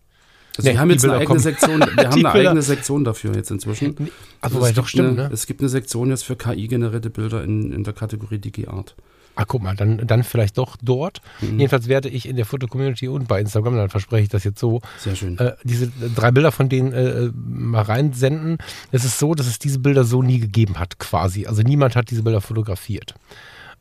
Also 0.57 0.67
Nee, 0.67 0.75
wir 0.75 0.79
haben 0.81 0.89
jetzt 0.89 1.03
eine 1.05 1.13
eigene 1.13 1.25
kommen. 1.27 1.39
Sektion, 1.39 1.79
wir 1.79 1.87
haben 2.09 2.25
eine 2.25 2.31
eigene 2.31 2.61
Sektion 2.61 3.03
dafür 3.03 3.35
jetzt 3.35 3.51
inzwischen. 3.51 3.95
Also, 4.41 4.55
es 4.57 4.61
wobei, 4.61 4.71
doch 4.71 4.83
gibt 4.83 4.89
stimmt, 4.89 5.19
eine, 5.19 5.29
ne? 5.29 5.33
Es 5.33 5.45
gibt 5.45 5.61
eine 5.61 5.69
Sektion 5.69 6.09
jetzt 6.09 6.23
für 6.23 6.35
KI-generierte 6.35 7.09
Bilder 7.09 7.43
in, 7.43 7.71
in 7.71 7.83
der 7.83 7.93
Kategorie 7.93 8.39
DigiArt. 8.39 8.95
Ah, 9.35 9.45
guck 9.45 9.63
mal, 9.63 9.75
dann, 9.75 10.05
dann 10.05 10.23
vielleicht 10.23 10.57
doch 10.57 10.75
dort. 10.81 11.21
Mhm. 11.39 11.59
Jedenfalls 11.59 11.87
werde 11.87 12.09
ich 12.09 12.27
in 12.27 12.35
der 12.35 12.45
Foto-Community 12.45 13.07
und 13.07 13.29
bei 13.29 13.39
Instagram, 13.39 13.77
dann 13.77 13.89
verspreche 13.89 14.23
ich 14.23 14.29
das 14.29 14.43
jetzt 14.43 14.59
so, 14.59 14.81
Sehr 14.99 15.15
schön. 15.15 15.37
äh, 15.37 15.53
diese 15.63 15.89
drei 16.15 16.31
Bilder 16.31 16.51
von 16.51 16.67
denen 16.67 16.91
äh, 16.91 17.31
mal 17.33 17.83
reinsenden. 17.83 18.57
Es 18.91 19.05
ist 19.05 19.19
so, 19.19 19.33
dass 19.33 19.47
es 19.47 19.57
diese 19.57 19.79
Bilder 19.79 20.03
so 20.03 20.21
nie 20.21 20.39
gegeben 20.39 20.79
hat, 20.79 20.99
quasi. 20.99 21.45
Also 21.45 21.61
niemand 21.61 21.95
hat 21.95 22.11
diese 22.11 22.23
Bilder 22.23 22.41
fotografiert. 22.41 23.15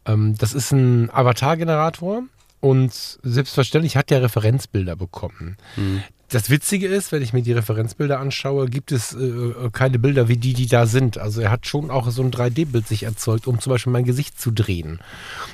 Ähm, 0.06 0.36
das 0.38 0.54
ist 0.54 0.70
ein 0.70 1.10
Avatar-Generator 1.10 2.22
und 2.60 2.92
selbstverständlich 3.22 3.96
hat 3.96 4.10
der 4.10 4.22
Referenzbilder 4.22 4.94
bekommen. 4.94 5.56
Mhm. 5.76 6.02
Das 6.31 6.49
Witzige 6.49 6.87
ist, 6.87 7.11
wenn 7.11 7.22
ich 7.22 7.33
mir 7.33 7.43
die 7.43 7.53
Referenzbilder 7.53 8.20
anschaue, 8.20 8.66
gibt 8.68 8.93
es 8.93 9.12
äh, 9.14 9.53
keine 9.72 9.99
Bilder 9.99 10.28
wie 10.28 10.37
die, 10.37 10.53
die 10.55 10.68
da 10.68 10.87
sind. 10.87 11.18
Also 11.18 11.41
er 11.41 11.51
hat 11.51 11.66
schon 11.66 11.91
auch 11.91 12.09
so 12.11 12.22
ein 12.22 12.31
3D-Bild 12.31 12.87
sich 12.87 13.03
erzeugt, 13.03 13.49
um 13.49 13.59
zum 13.61 13.72
Beispiel 13.72 13.93
mein 13.93 14.05
Gesicht 14.05 14.41
zu 14.41 14.53
drehen. 14.53 15.01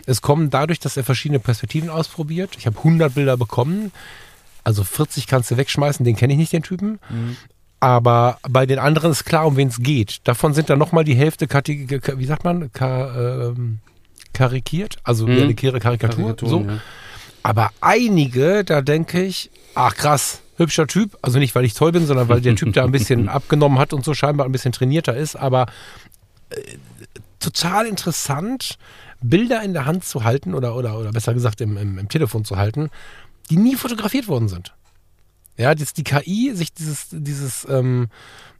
Es 0.04 0.20
kommen 0.20 0.50
dadurch, 0.50 0.78
dass 0.78 0.96
er 0.98 1.04
verschiedene 1.04 1.38
Perspektiven 1.40 1.88
ausprobiert. 1.88 2.56
Ich 2.58 2.66
habe 2.66 2.76
100 2.76 3.14
Bilder 3.14 3.38
bekommen. 3.38 3.90
Also 4.64 4.84
40 4.84 5.26
kannst 5.26 5.50
du 5.50 5.56
wegschmeißen, 5.56 6.04
den 6.04 6.14
kenne 6.16 6.34
ich 6.34 6.38
nicht, 6.38 6.52
den 6.52 6.62
Typen. 6.62 6.98
Aber 7.80 8.38
bei 8.48 8.66
den 8.66 8.78
anderen 8.78 9.12
ist 9.12 9.24
klar, 9.24 9.46
um 9.46 9.56
wen 9.56 9.68
es 9.68 9.78
geht. 9.78 10.20
Davon 10.24 10.52
sind 10.54 10.68
dann 10.68 10.78
nochmal 10.78 11.04
die 11.04 11.14
Hälfte, 11.14 11.46
wie 11.48 12.24
sagt 12.26 12.44
man, 12.44 12.70
ka, 12.72 13.48
ähm, 13.48 13.78
karikiert, 14.32 14.96
also 15.04 15.26
Mhm. 15.26 15.42
eine 15.42 15.54
Kar- 15.54 15.78
Karikatur. 15.78 16.24
Karikaturen, 16.36 16.64
so. 16.66 16.70
ja. 16.70 16.78
Aber 17.42 17.70
einige, 17.80 18.64
da 18.64 18.82
denke 18.82 19.22
ich, 19.22 19.50
ach 19.74 19.94
krass, 19.94 20.40
hübscher 20.56 20.86
Typ. 20.86 21.16
Also 21.22 21.38
nicht, 21.38 21.54
weil 21.54 21.64
ich 21.64 21.74
toll 21.74 21.92
bin, 21.92 22.06
sondern 22.06 22.28
weil 22.28 22.40
der 22.40 22.54
Typ 22.56 22.72
da 22.72 22.84
ein 22.84 22.92
bisschen 22.92 23.28
abgenommen 23.28 23.78
hat 23.78 23.92
und 23.92 24.04
so 24.04 24.14
scheinbar 24.14 24.46
ein 24.46 24.52
bisschen 24.52 24.72
trainierter 24.72 25.16
ist. 25.16 25.36
Aber 25.36 25.66
äh, 26.50 26.56
total 27.40 27.86
interessant, 27.86 28.78
Bilder 29.22 29.62
in 29.62 29.72
der 29.72 29.86
Hand 29.86 30.04
zu 30.04 30.24
halten 30.24 30.54
oder, 30.54 30.76
oder, 30.76 30.98
oder 30.98 31.10
besser 31.12 31.34
gesagt 31.34 31.60
im, 31.60 31.76
im, 31.76 31.98
im 31.98 32.08
Telefon 32.08 32.44
zu 32.44 32.56
halten, 32.56 32.90
die 33.50 33.56
nie 33.56 33.76
fotografiert 33.76 34.28
worden 34.28 34.48
sind. 34.48 34.74
Ja, 35.58 35.74
dass 35.74 35.94
die 35.94 36.04
KI 36.04 36.52
sich 36.54 36.74
dieses, 36.74 37.06
dieses, 37.10 37.66
ähm, 37.70 38.08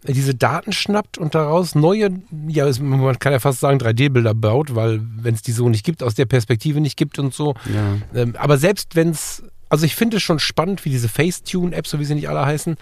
diese 0.07 0.35
Daten 0.35 0.73
schnappt 0.73 1.19
und 1.19 1.35
daraus 1.35 1.75
neue, 1.75 2.09
ja, 2.49 2.71
man 2.81 3.19
kann 3.19 3.33
ja 3.35 3.39
fast 3.39 3.61
sagen, 3.61 3.79
3D-Bilder 3.79 4.33
baut, 4.33 4.75
weil 4.75 5.03
wenn 5.03 5.35
es 5.35 5.43
die 5.43 5.53
so 5.53 5.69
nicht 5.69 5.85
gibt, 5.85 6.03
aus 6.03 6.15
der 6.15 6.25
Perspektive 6.25 6.81
nicht 6.81 6.97
gibt 6.97 7.19
und 7.19 7.35
so, 7.35 7.55
Ja. 7.73 7.99
ähm, 8.15 8.35
aber 8.39 8.57
selbst 8.57 8.97
wenn 8.97 9.11
es, 9.11 9.43
also 9.69 9.85
ich 9.87 9.95
finde 9.95 10.19
es 10.19 10.23
schon 10.23 10.39
spannend, 10.39 10.85
wie 10.85 10.91
diese 10.91 11.09
Facetune-Apps, 11.09 11.91
so 11.91 11.99
wie 11.99 12.05
sie 12.05 12.15
nicht 12.15 12.29
alle 12.29 12.45
heißen, 12.45 12.77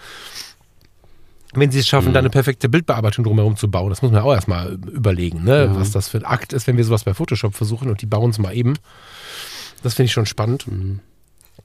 wenn 1.53 1.71
sie 1.71 1.79
es 1.79 1.87
schaffen, 1.87 2.09
Mhm. 2.09 2.13
da 2.13 2.19
eine 2.19 2.29
perfekte 2.29 2.67
Bildbearbeitung 2.69 3.23
drumherum 3.23 3.55
zu 3.55 3.69
bauen. 3.71 3.89
Das 3.89 4.01
muss 4.01 4.11
man 4.11 4.21
auch 4.21 4.33
erstmal 4.33 4.73
überlegen, 4.73 5.43
ne? 5.43 5.65
Ja. 5.65 5.75
was 5.75 5.91
das 5.91 6.09
für 6.09 6.17
ein 6.17 6.25
Akt 6.25 6.51
ist, 6.53 6.67
wenn 6.67 6.77
wir 6.77 6.83
sowas 6.83 7.03
bei 7.05 7.13
Photoshop 7.13 7.55
versuchen 7.55 7.89
und 7.89 8.01
die 8.01 8.05
bauen 8.05 8.31
es 8.31 8.37
mal 8.39 8.53
eben. 8.55 8.73
Das 9.83 9.93
finde 9.93 10.07
ich 10.07 10.11
schon 10.13 10.25
spannend. 10.25 10.67
Mhm. 10.67 10.99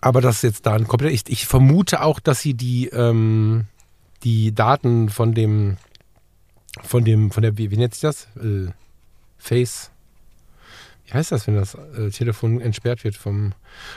Aber 0.01 0.21
das 0.21 0.37
ist 0.37 0.43
jetzt 0.43 0.67
da 0.67 0.75
ein 0.75 0.87
komplett. 0.87 1.13
Ich, 1.13 1.25
ich 1.29 1.47
vermute 1.47 2.03
auch, 2.03 2.21
dass 2.21 2.41
sie 2.41 2.55
die, 2.55 2.87
ähm, 2.89 3.67
die 4.23 4.55
Daten 4.55 5.09
von 5.09 5.35
dem, 5.35 5.77
von 6.83 7.05
dem, 7.05 7.31
von 7.33 7.43
der, 7.43 7.59
wie, 7.59 7.71
wie 7.71 7.77
nennt 7.77 7.95
sich 7.95 8.03
das? 8.03 8.29
Äh, 8.37 8.71
Face. 9.39 9.91
Wie 11.11 11.15
heißt 11.19 11.33
das, 11.33 11.47
wenn 11.47 11.57
das 11.57 11.75
äh, 11.75 12.11
Telefon 12.11 12.61
entsperrt 12.61 13.05
wird 13.05 13.17
vom, 13.17 13.53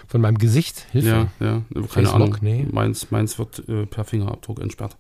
von 0.08 0.22
meinem 0.22 0.38
Gesicht? 0.38 0.86
Hilfe. 0.92 1.08
Ja, 1.08 1.28
ja, 1.40 1.62
keine 1.74 1.88
Face 1.88 2.10
Ahnung. 2.14 2.38
Nee. 2.42 2.66
Meins, 2.72 3.12
meins 3.12 3.38
wird 3.38 3.68
äh, 3.70 3.86
per 3.86 4.04
Fingerabdruck 4.04 4.60
entsperrt. 4.60 4.98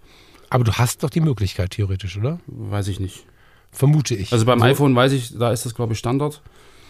Aber 0.49 0.63
du 0.63 0.73
hast 0.73 1.03
doch 1.03 1.09
die 1.09 1.21
Möglichkeit, 1.21 1.71
theoretisch, 1.71 2.17
oder? 2.17 2.39
Weiß 2.47 2.87
ich 2.87 2.99
nicht. 2.99 3.25
Vermute 3.71 4.13
ich. 4.13 4.31
Also 4.31 4.45
beim 4.45 4.59
So, 4.59 4.65
iPhone 4.65 4.95
weiß 4.95 5.11
ich, 5.13 5.35
da 5.37 5.51
ist 5.51 5.65
das 5.65 5.73
glaube 5.73 5.93
ich 5.93 5.99
Standard. 5.99 6.41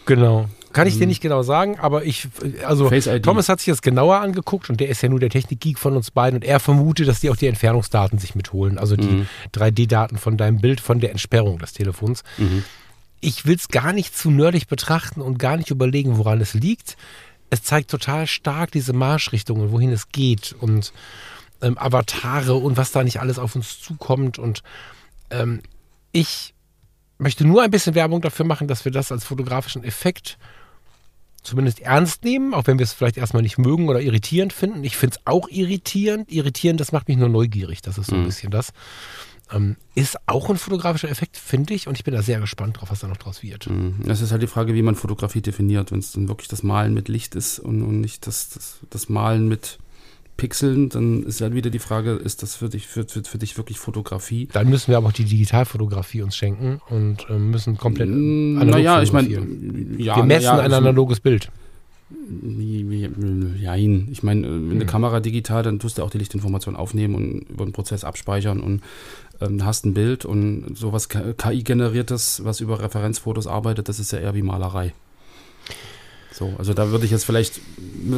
Genau. 0.05 0.49
Kann 0.73 0.85
ich 0.85 0.95
dir 0.97 1.03
Ähm, 1.03 1.09
nicht 1.09 1.21
genau 1.21 1.43
sagen, 1.43 1.79
aber 1.79 2.03
ich, 2.03 2.27
also. 2.67 2.89
Thomas 3.21 3.47
hat 3.47 3.59
sich 3.61 3.67
das 3.71 3.81
genauer 3.81 4.17
angeguckt 4.17 4.69
und 4.69 4.81
der 4.81 4.89
ist 4.89 5.01
ja 5.01 5.07
nur 5.07 5.19
der 5.21 5.29
Technikgeek 5.29 5.79
von 5.79 5.95
uns 5.95 6.11
beiden 6.11 6.39
und 6.39 6.43
er 6.43 6.59
vermutet, 6.59 7.07
dass 7.07 7.21
die 7.21 7.29
auch 7.29 7.37
die 7.37 7.47
Entfernungsdaten 7.47 8.19
sich 8.19 8.35
mitholen, 8.35 8.77
also 8.77 8.97
die 8.97 9.07
Mhm. 9.07 9.27
3D-Daten 9.53 10.17
von 10.17 10.35
deinem 10.35 10.59
Bild 10.59 10.81
von 10.81 10.99
der 10.99 11.11
Entsperrung 11.11 11.59
des 11.59 11.71
Telefons. 11.71 12.23
Mhm. 12.37 12.65
Ich 13.25 13.45
will 13.45 13.55
es 13.55 13.69
gar 13.69 13.93
nicht 13.93 14.17
zu 14.17 14.29
nerdig 14.29 14.67
betrachten 14.67 15.21
und 15.21 15.39
gar 15.39 15.55
nicht 15.55 15.71
überlegen, 15.71 16.17
woran 16.17 16.41
es 16.41 16.53
liegt. 16.53 16.97
Es 17.49 17.63
zeigt 17.63 17.89
total 17.89 18.27
stark 18.27 18.71
diese 18.71 18.91
Marschrichtungen, 18.93 19.71
wohin 19.71 19.91
es 19.91 20.09
geht 20.09 20.53
und 20.59 20.91
ähm, 21.61 21.77
Avatare 21.77 22.55
und 22.55 22.75
was 22.75 22.91
da 22.91 23.03
nicht 23.03 23.21
alles 23.21 23.39
auf 23.39 23.55
uns 23.55 23.79
zukommt. 23.79 24.39
Und 24.39 24.61
ähm, 25.29 25.61
ich 26.11 26.53
möchte 27.17 27.45
nur 27.45 27.63
ein 27.63 27.71
bisschen 27.71 27.95
Werbung 27.95 28.21
dafür 28.21 28.45
machen, 28.45 28.67
dass 28.67 28.83
wir 28.83 28.91
das 28.91 29.11
als 29.11 29.23
fotografischen 29.23 29.83
Effekt 29.85 30.37
zumindest 31.43 31.79
ernst 31.81 32.23
nehmen, 32.23 32.53
auch 32.53 32.67
wenn 32.67 32.77
wir 32.79 32.83
es 32.83 32.93
vielleicht 32.93 33.17
erstmal 33.17 33.43
nicht 33.43 33.57
mögen 33.57 33.87
oder 33.87 34.01
irritierend 34.01 34.51
finden. 34.51 34.83
Ich 34.83 34.97
finde 34.97 35.15
es 35.17 35.27
auch 35.27 35.47
irritierend. 35.49 36.31
Irritierend, 36.31 36.79
das 36.81 36.91
macht 36.91 37.07
mich 37.07 37.17
nur 37.17 37.29
neugierig. 37.29 37.81
Das 37.81 37.97
ist 37.97 38.07
so 38.09 38.15
ein 38.15 38.21
Mhm. 38.21 38.25
bisschen 38.25 38.51
das. 38.51 38.73
Ähm, 39.51 39.75
ist 39.95 40.17
auch 40.25 40.49
ein 40.49 40.57
fotografischer 40.57 41.09
Effekt, 41.09 41.37
finde 41.37 41.73
ich. 41.73 41.87
Und 41.87 41.97
ich 41.97 42.03
bin 42.03 42.13
da 42.13 42.21
sehr 42.21 42.39
gespannt 42.39 42.79
drauf, 42.79 42.91
was 42.91 42.99
da 42.99 43.07
noch 43.07 43.17
draus 43.17 43.43
wird. 43.43 43.69
Mhm. 43.69 43.95
Es 44.07 44.21
ist 44.21 44.31
halt 44.31 44.41
die 44.41 44.47
Frage, 44.47 44.73
wie 44.73 44.81
man 44.81 44.95
Fotografie 44.95 45.41
definiert. 45.41 45.91
Wenn 45.91 45.99
es 45.99 46.11
dann 46.13 46.27
wirklich 46.27 46.47
das 46.47 46.63
Malen 46.63 46.93
mit 46.93 47.07
Licht 47.07 47.35
ist 47.35 47.59
und, 47.59 47.83
und 47.83 48.01
nicht 48.01 48.25
das, 48.25 48.49
das, 48.49 48.79
das 48.89 49.09
Malen 49.09 49.47
mit 49.47 49.79
Pixeln, 50.37 50.89
dann 50.89 51.23
ist 51.23 51.41
halt 51.41 51.53
wieder 51.53 51.69
die 51.69 51.79
Frage, 51.79 52.13
ist 52.13 52.41
das 52.41 52.55
für 52.55 52.69
dich, 52.69 52.87
für, 52.87 53.05
für, 53.07 53.23
für 53.23 53.37
dich 53.37 53.57
wirklich 53.57 53.77
Fotografie? 53.77 54.49
Dann 54.51 54.69
müssen 54.69 54.87
wir 54.87 54.97
aber 54.97 55.09
auch 55.09 55.13
die 55.13 55.25
Digitalfotografie 55.25 56.23
uns 56.23 56.35
schenken 56.35 56.81
und 56.89 57.27
ähm, 57.29 57.51
müssen 57.51 57.77
komplett 57.77 58.09
analog 58.09 58.71
Naja, 58.71 59.03
ich 59.03 59.13
meine, 59.13 59.29
ja, 59.29 60.15
wir 60.15 60.23
messen 60.23 60.45
ja, 60.45 60.57
ein 60.57 60.73
analoges 60.73 61.19
Bild. 61.19 61.51
Jein. 63.59 64.07
Ich 64.11 64.23
meine, 64.23 64.47
äh, 64.47 64.49
wenn 64.49 64.71
eine 64.71 64.81
Hm. 64.81 64.87
Kamera 64.87 65.19
digital, 65.19 65.63
dann 65.63 65.79
tust 65.79 65.97
du 65.97 66.03
auch 66.03 66.09
die 66.09 66.17
Lichtinformation 66.17 66.75
aufnehmen 66.75 67.15
und 67.15 67.49
über 67.49 67.65
den 67.65 67.73
Prozess 67.73 68.03
abspeichern 68.03 68.59
und 68.59 68.81
ähm, 69.43 69.65
hast 69.65 69.85
ein 69.85 69.93
Bild 69.93 70.25
und 70.25 70.75
sowas 70.75 71.09
KI-generiertes, 71.09 72.43
was 72.43 72.59
über 72.59 72.79
Referenzfotos 72.79 73.47
arbeitet, 73.47 73.89
das 73.89 73.99
ist 73.99 74.11
ja 74.11 74.19
eher 74.19 74.35
wie 74.35 74.41
Malerei. 74.41 74.93
So, 76.33 76.51
also 76.57 76.73
da 76.73 76.89
würde 76.89 77.05
ich 77.05 77.11
jetzt 77.11 77.25
vielleicht, 77.25 77.61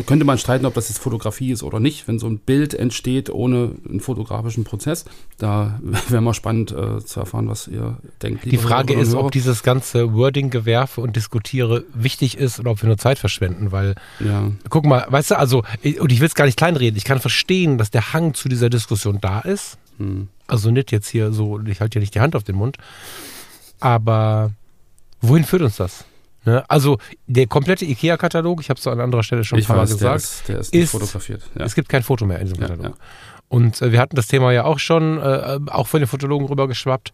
könnte 0.06 0.24
man 0.24 0.38
streiten, 0.38 0.66
ob 0.66 0.74
das 0.74 0.88
jetzt 0.88 1.00
Fotografie 1.00 1.52
ist 1.52 1.64
oder 1.64 1.82
nicht, 1.82 2.08
wenn 2.08 2.18
so 2.18 2.28
ein 2.28 2.38
Bild 2.38 2.74
entsteht 2.74 3.30
ohne 3.30 3.72
einen 3.88 4.00
fotografischen 4.00 4.64
Prozess. 4.64 5.04
Da 5.38 5.82
wäre 6.08 6.22
mal 6.22 6.34
spannend 6.34 6.72
äh, 6.72 7.04
zu 7.04 7.20
erfahren, 7.20 7.50
was 7.50 7.68
ihr 7.68 7.98
denkt. 8.22 8.46
Die 8.46 8.58
Frage 8.58 8.94
ist, 8.94 9.14
ob 9.16 9.34
dieses 9.34 9.64
ganze 9.64 10.14
Wording-Gewerfe 10.14 11.02
und 11.02 11.18
Diskutiere 11.18 11.84
wichtig 11.94 12.38
ist 12.38 12.58
oder 12.58 12.72
ob 12.72 12.82
wir 12.82 12.88
nur 12.88 12.98
Zeit 12.98 13.20
verschwenden, 13.20 13.74
weil 13.74 13.96
ja, 14.22 14.50
Guck 14.70 14.86
mal, 14.86 15.06
weißt 15.10 15.32
du, 15.32 15.38
also, 15.38 15.64
und 16.00 16.12
ich 16.12 16.22
will 16.22 16.28
es 16.28 16.36
gar 16.36 16.46
nicht 16.46 16.58
kleinreden, 16.58 16.98
ich 16.98 17.04
kann 17.04 17.20
verstehen, 17.20 17.78
dass 17.78 17.92
der 17.92 18.14
Hang 18.14 18.34
zu 18.34 18.48
dieser 18.48 18.70
Diskussion 18.70 19.20
da 19.20 19.42
ist. 19.42 19.78
Hm. 19.98 20.28
Also 20.48 20.72
nicht 20.72 20.92
jetzt 20.92 21.08
hier 21.08 21.32
so, 21.32 21.60
ich 21.62 21.80
halte 21.82 21.98
ja 21.98 22.02
nicht 22.02 22.14
die 22.16 22.20
Hand 22.22 22.36
auf 22.36 22.44
den 22.44 22.56
Mund. 22.56 22.78
Aber 23.80 24.52
wohin 25.22 25.44
führt 25.44 25.62
uns 25.62 25.78
das? 25.78 26.06
Ne? 26.46 26.64
Also 26.70 26.98
der 27.28 27.48
komplette 27.48 27.86
IKEA-Katalog, 27.86 28.62
ich 28.62 28.70
habe 28.70 28.80
es 28.80 28.86
an 28.88 29.00
anderer 29.00 29.24
Stelle 29.24 29.44
schon 29.44 29.58
ein 29.58 29.62
Ich 29.62 29.68
paar 29.68 29.78
Mal 29.78 29.84
weiß, 29.84 29.98
der 29.98 30.14
gesagt, 30.14 30.22
ist, 30.24 30.48
der 30.48 30.60
ist 30.60 30.74
ist- 30.74 30.92
fotografiert. 30.92 31.42
Ja. 31.58 31.66
es 31.66 31.76
gibt 31.76 31.90
kein 31.90 32.04
Foto 32.04 32.26
mehr 32.26 32.40
in 32.40 32.48
diesem 32.48 32.62
Ja, 32.62 32.68
Katalog. 32.70 32.96
ja. 32.98 33.04
Und 33.48 33.82
äh, 33.82 33.92
wir 33.92 34.00
hatten 34.00 34.16
das 34.16 34.28
Thema 34.28 34.52
ja 34.52 34.64
auch 34.66 34.80
schon, 34.80 35.18
äh, 35.20 35.60
auch 35.68 35.88
von 35.88 36.00
den 36.02 36.08
Fotologen 36.08 36.48
rübergeschwappt. 36.48 37.12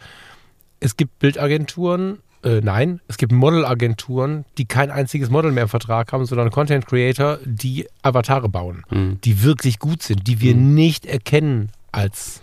Es 0.80 0.98
gibt 0.98 1.20
Bildagenturen, 1.20 2.20
äh, 2.44 2.62
nein, 2.62 3.00
es 3.08 3.18
gibt 3.18 3.32
Modelagenturen, 3.32 4.46
die 4.58 4.66
kein 4.66 4.92
einziges 4.92 5.30
Model 5.30 5.52
mehr 5.52 5.64
im 5.64 5.70
Vertrag 5.70 6.12
haben, 6.12 6.26
sondern 6.26 6.50
Content 6.50 6.88
Creator, 6.88 7.38
die 7.46 7.88
Avatare 8.02 8.50
bauen, 8.50 8.84
Hm. 8.90 9.20
die 9.24 9.44
wirklich 9.44 9.80
gut 9.80 10.02
sind, 10.04 10.28
die 10.28 10.42
wir 10.42 10.56
nicht 10.56 11.06
erkennen 11.06 11.70
als 11.92 12.42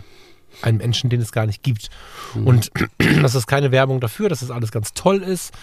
einen 0.61 0.77
Menschen, 0.77 1.09
den 1.09 1.21
es 1.21 1.31
gar 1.31 1.45
nicht 1.45 1.63
gibt. 1.63 1.89
Und 2.35 2.71
das 3.21 3.35
ist 3.35 3.47
keine 3.47 3.71
Werbung 3.71 3.99
dafür, 3.99 4.29
dass 4.29 4.41
das 4.41 4.51
alles 4.51 4.71
ganz 4.71 4.93
toll 4.93 5.21
ist, 5.21 5.53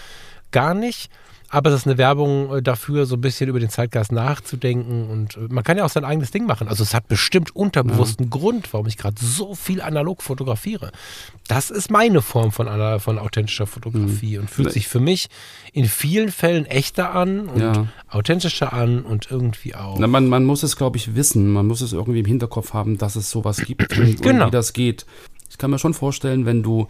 gar 0.50 0.74
nicht. 0.74 1.10
Aber 1.48 1.70
es 1.70 1.76
ist 1.76 1.86
eine 1.86 1.96
Werbung 1.96 2.56
äh, 2.56 2.62
dafür, 2.62 3.06
so 3.06 3.14
ein 3.14 3.20
bisschen 3.20 3.48
über 3.48 3.60
den 3.60 3.70
Zeitgeist 3.70 4.10
nachzudenken. 4.12 5.08
Und 5.08 5.36
äh, 5.36 5.40
man 5.48 5.62
kann 5.62 5.76
ja 5.78 5.84
auch 5.84 5.90
sein 5.90 6.04
eigenes 6.04 6.30
Ding 6.32 6.44
machen. 6.46 6.66
Also 6.68 6.82
es 6.82 6.92
hat 6.92 7.06
bestimmt 7.08 7.54
unterbewussten 7.54 8.30
Grund, 8.30 8.72
warum 8.72 8.86
ich 8.88 8.96
gerade 8.96 9.16
so 9.24 9.54
viel 9.54 9.80
analog 9.80 10.22
fotografiere. 10.22 10.90
Das 11.46 11.70
ist 11.70 11.90
meine 11.90 12.20
Form 12.22 12.50
von, 12.50 12.66
ana- 12.68 12.98
von 12.98 13.18
authentischer 13.18 13.66
Fotografie 13.66 14.38
und 14.38 14.50
fühlt 14.50 14.72
sich 14.72 14.88
für 14.88 14.98
mich 15.00 15.28
in 15.72 15.86
vielen 15.86 16.30
Fällen 16.32 16.66
echter 16.66 17.14
an 17.14 17.48
und 17.48 17.60
Ja. 17.60 17.86
authentischer 18.10 18.72
an 18.72 19.02
und 19.02 19.30
irgendwie 19.30 19.74
auch. 19.76 19.98
Na, 19.98 20.08
man, 20.08 20.28
man 20.28 20.44
muss 20.44 20.62
es, 20.64 20.76
glaube 20.76 20.96
ich, 20.96 21.14
wissen. 21.14 21.52
Man 21.52 21.66
muss 21.66 21.80
es 21.80 21.92
irgendwie 21.92 22.20
im 22.20 22.26
Hinterkopf 22.26 22.72
haben, 22.72 22.98
dass 22.98 23.14
es 23.14 23.30
sowas 23.30 23.58
gibt 23.58 23.96
und, 23.96 24.20
Genau. 24.22 24.44
und 24.44 24.48
wie 24.48 24.52
das 24.56 24.72
geht. 24.72 25.06
Ich 25.48 25.58
kann 25.58 25.70
mir 25.70 25.78
schon 25.78 25.94
vorstellen, 25.94 26.44
wenn 26.44 26.62
du, 26.64 26.88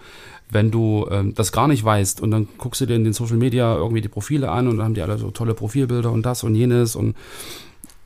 wenn 0.50 0.70
du 0.70 1.06
ähm, 1.10 1.34
das 1.34 1.50
gar 1.52 1.66
nicht 1.68 1.82
weißt 1.84 2.20
und 2.20 2.30
dann 2.30 2.46
guckst 2.58 2.80
du 2.80 2.86
dir 2.86 2.94
in 2.94 3.04
den 3.04 3.12
Social 3.12 3.36
Media 3.36 3.74
irgendwie 3.76 4.00
die 4.00 4.08
Profile 4.08 4.50
an 4.50 4.68
und 4.68 4.76
dann 4.78 4.86
haben 4.86 4.94
die 4.94 5.02
alle 5.02 5.18
so 5.18 5.30
tolle 5.30 5.54
Profilbilder 5.54 6.12
und 6.12 6.24
das 6.24 6.44
und 6.44 6.54
jenes 6.54 6.94
und, 6.96 7.16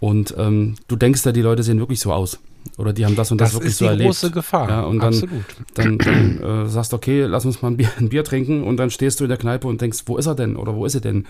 und 0.00 0.34
ähm, 0.38 0.76
du 0.88 0.96
denkst 0.96 1.24
ja, 1.26 1.32
die 1.32 1.42
Leute 1.42 1.62
sehen 1.62 1.78
wirklich 1.78 2.00
so 2.00 2.12
aus. 2.12 2.38
Oder 2.76 2.92
die 2.92 3.06
haben 3.06 3.16
das 3.16 3.30
und 3.30 3.40
das, 3.40 3.50
das 3.50 3.54
wirklich 3.56 3.70
ist 3.72 3.78
so 3.78 3.84
die 3.86 3.90
erlebt. 3.90 4.08
große 4.08 4.30
Gefahr. 4.30 4.68
Ja, 4.68 4.80
und 4.82 4.98
dann- 4.98 5.08
Absolut. 5.14 5.44
dann, 5.74 5.98
dann 5.98 6.66
äh, 6.66 6.68
sagst 6.68 6.92
du, 6.92 6.96
okay, 6.96 7.22
lass 7.24 7.44
uns 7.46 7.62
mal 7.62 7.68
ein 7.70 7.76
Bier, 7.78 7.88
ein 7.98 8.10
Bier 8.10 8.22
trinken 8.24 8.62
und 8.64 8.76
dann 8.76 8.90
stehst 8.90 9.18
du 9.20 9.24
in 9.24 9.28
der 9.28 9.38
Kneipe 9.38 9.66
und 9.66 9.80
denkst, 9.80 10.00
wo 10.06 10.16
ist 10.18 10.26
er 10.26 10.34
denn 10.34 10.56
oder 10.56 10.74
wo 10.74 10.84
ist 10.84 10.92
sie 10.92 11.00
denn? 11.00 11.26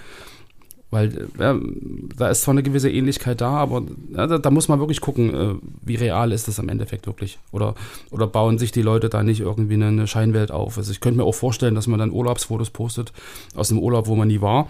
Weil 0.93 1.29
ja, 1.39 1.57
da 2.17 2.31
ist 2.31 2.43
zwar 2.43 2.53
eine 2.53 2.65
gewisse 2.65 2.91
Ähnlichkeit 2.91 3.41
da, 3.41 3.51
aber 3.51 3.83
ja, 4.13 4.27
da, 4.27 4.39
da 4.39 4.51
muss 4.51 4.67
man 4.67 4.81
wirklich 4.81 5.01
gucken, 5.01 5.33
äh, 5.35 5.55
wie 5.83 5.95
real 5.95 6.33
ist 6.33 6.49
das 6.49 6.59
am 6.59 6.69
Endeffekt 6.69 7.07
wirklich. 7.07 7.39
Oder, 7.53 7.77
oder 8.11 8.27
bauen 8.27 8.59
sich 8.59 8.73
die 8.73 8.83
Leute 8.83 9.09
da 9.09 9.23
nicht 9.23 9.39
irgendwie 9.41 9.75
eine, 9.75 10.07
Scheinwelt 10.09 10.51
auf. 10.51 10.79
Also 10.79 10.91
ich 10.91 11.01
könnte 11.01 11.19
mir 11.19 11.25
auch 11.25 11.35
vorstellen, 11.35 11.77
dass 11.77 11.87
man 11.87 12.01
dann 12.01 12.11
Urlaubsfotos 12.11 12.71
postet 12.71 13.13
aus 13.55 13.69
dem 13.69 13.79
Urlaub, 13.79 14.09
wo 14.09 14.17
man 14.17 14.27
nie 14.27 14.41
war. 14.41 14.69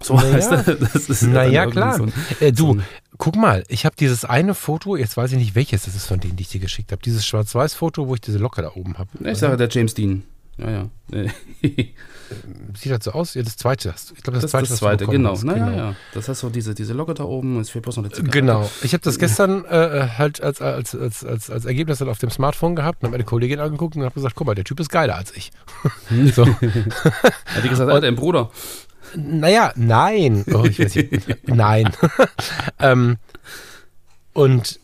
So 0.00 0.14
Naja. 0.14 0.32
heißt 0.32 0.50
das. 0.52 0.64
das 0.92 0.94
ist 1.10 1.22
Na 1.24 1.44
dann 1.44 1.52
ja, 1.52 1.62
irgendwie 1.64 1.78
klar. 1.80 1.96
so 1.98 2.02
ein- 2.04 2.12
Äh, 2.40 2.52
du, 2.52 2.66
so 2.66 2.72
ein- 2.74 2.82
guck 3.18 3.36
mal, 3.36 3.64
ich 3.68 3.84
habe 3.86 3.94
dieses 3.96 4.24
eine 4.24 4.54
Foto, 4.54 4.96
jetzt 4.96 5.16
weiß 5.16 5.32
ich 5.32 5.38
nicht 5.38 5.54
welches 5.54 5.84
das 5.84 5.94
ist 5.94 6.06
von 6.06 6.20
denen, 6.20 6.36
die 6.36 6.42
ich 6.42 6.48
dir 6.48 6.60
geschickt 6.60 6.90
habe. 6.90 7.02
Dieses 7.02 7.24
Schwarz-Weiß-Foto, 7.26 8.08
wo 8.08 8.14
ich 8.14 8.20
diese 8.20 8.38
Locke 8.38 8.62
da 8.62 8.72
oben 8.74 8.96
habe. 8.98 9.10
ich 9.30 9.38
sage 9.38 9.56
der 9.56 9.68
James 9.68 9.94
Dean. 9.94 10.24
Ja, 10.56 10.70
ja. 10.70 10.90
Sieht 12.76 12.92
das 12.92 13.04
so 13.04 13.12
aus? 13.12 13.34
Ja, 13.34 13.42
das 13.42 13.56
zweite. 13.56 13.92
hast 13.92 14.12
Ich 14.16 14.22
glaube, 14.22 14.38
das, 14.40 14.42
Das 14.42 14.44
ist 14.44 14.50
zweite, 14.50 14.68
das 14.68 14.78
zweite, 14.78 15.06
genau. 15.06 15.32
hast. 15.32 15.44
Naja, 15.44 15.72
ja. 15.72 15.96
Das 16.14 16.28
heißt 16.28 16.40
so 16.40 16.50
diese, 16.50 16.74
diese 16.74 16.92
Locke 16.92 17.14
da 17.14 17.24
oben, 17.24 17.60
es 17.60 17.70
fehlt 17.70 17.82
bloß 17.82 17.96
noch 17.96 18.04
eine 18.04 18.12
Zigarette. 18.12 18.38
Genau. 18.38 18.70
Ich 18.82 18.92
habe 18.92 19.02
das 19.02 19.18
gestern 19.18 19.64
äh, 19.64 20.08
halt 20.16 20.40
als, 20.40 20.60
als, 20.60 20.94
als, 20.94 21.24
als, 21.24 21.50
als 21.50 21.64
Ergebnis 21.64 21.98
dann 21.98 22.08
auf 22.08 22.18
dem 22.18 22.30
Smartphone 22.30 22.76
gehabt 22.76 23.02
und 23.02 23.08
habe 23.08 23.12
meine 23.12 23.24
Kollegin 23.24 23.60
angeguckt 23.60 23.96
und 23.96 24.02
habe 24.02 24.14
gesagt, 24.14 24.36
guck 24.36 24.46
mal, 24.46 24.54
der 24.54 24.64
Typ 24.64 24.80
ist 24.80 24.88
geiler 24.88 25.16
als 25.16 25.36
ich. 25.36 25.50
so. 26.34 26.46
Hat 26.46 27.64
die 27.64 27.68
gesagt, 27.68 27.90
Alter, 27.90 28.06
ein 28.06 28.16
Bruder. 28.16 28.50
Naja, 29.16 29.72
nein. 29.76 30.44
Oh, 30.52 30.64
ich 30.64 30.78
weiß 30.78 30.94
nicht. 30.94 31.48
nein. 31.48 31.90
ähm, 32.80 33.16
und 34.32 34.80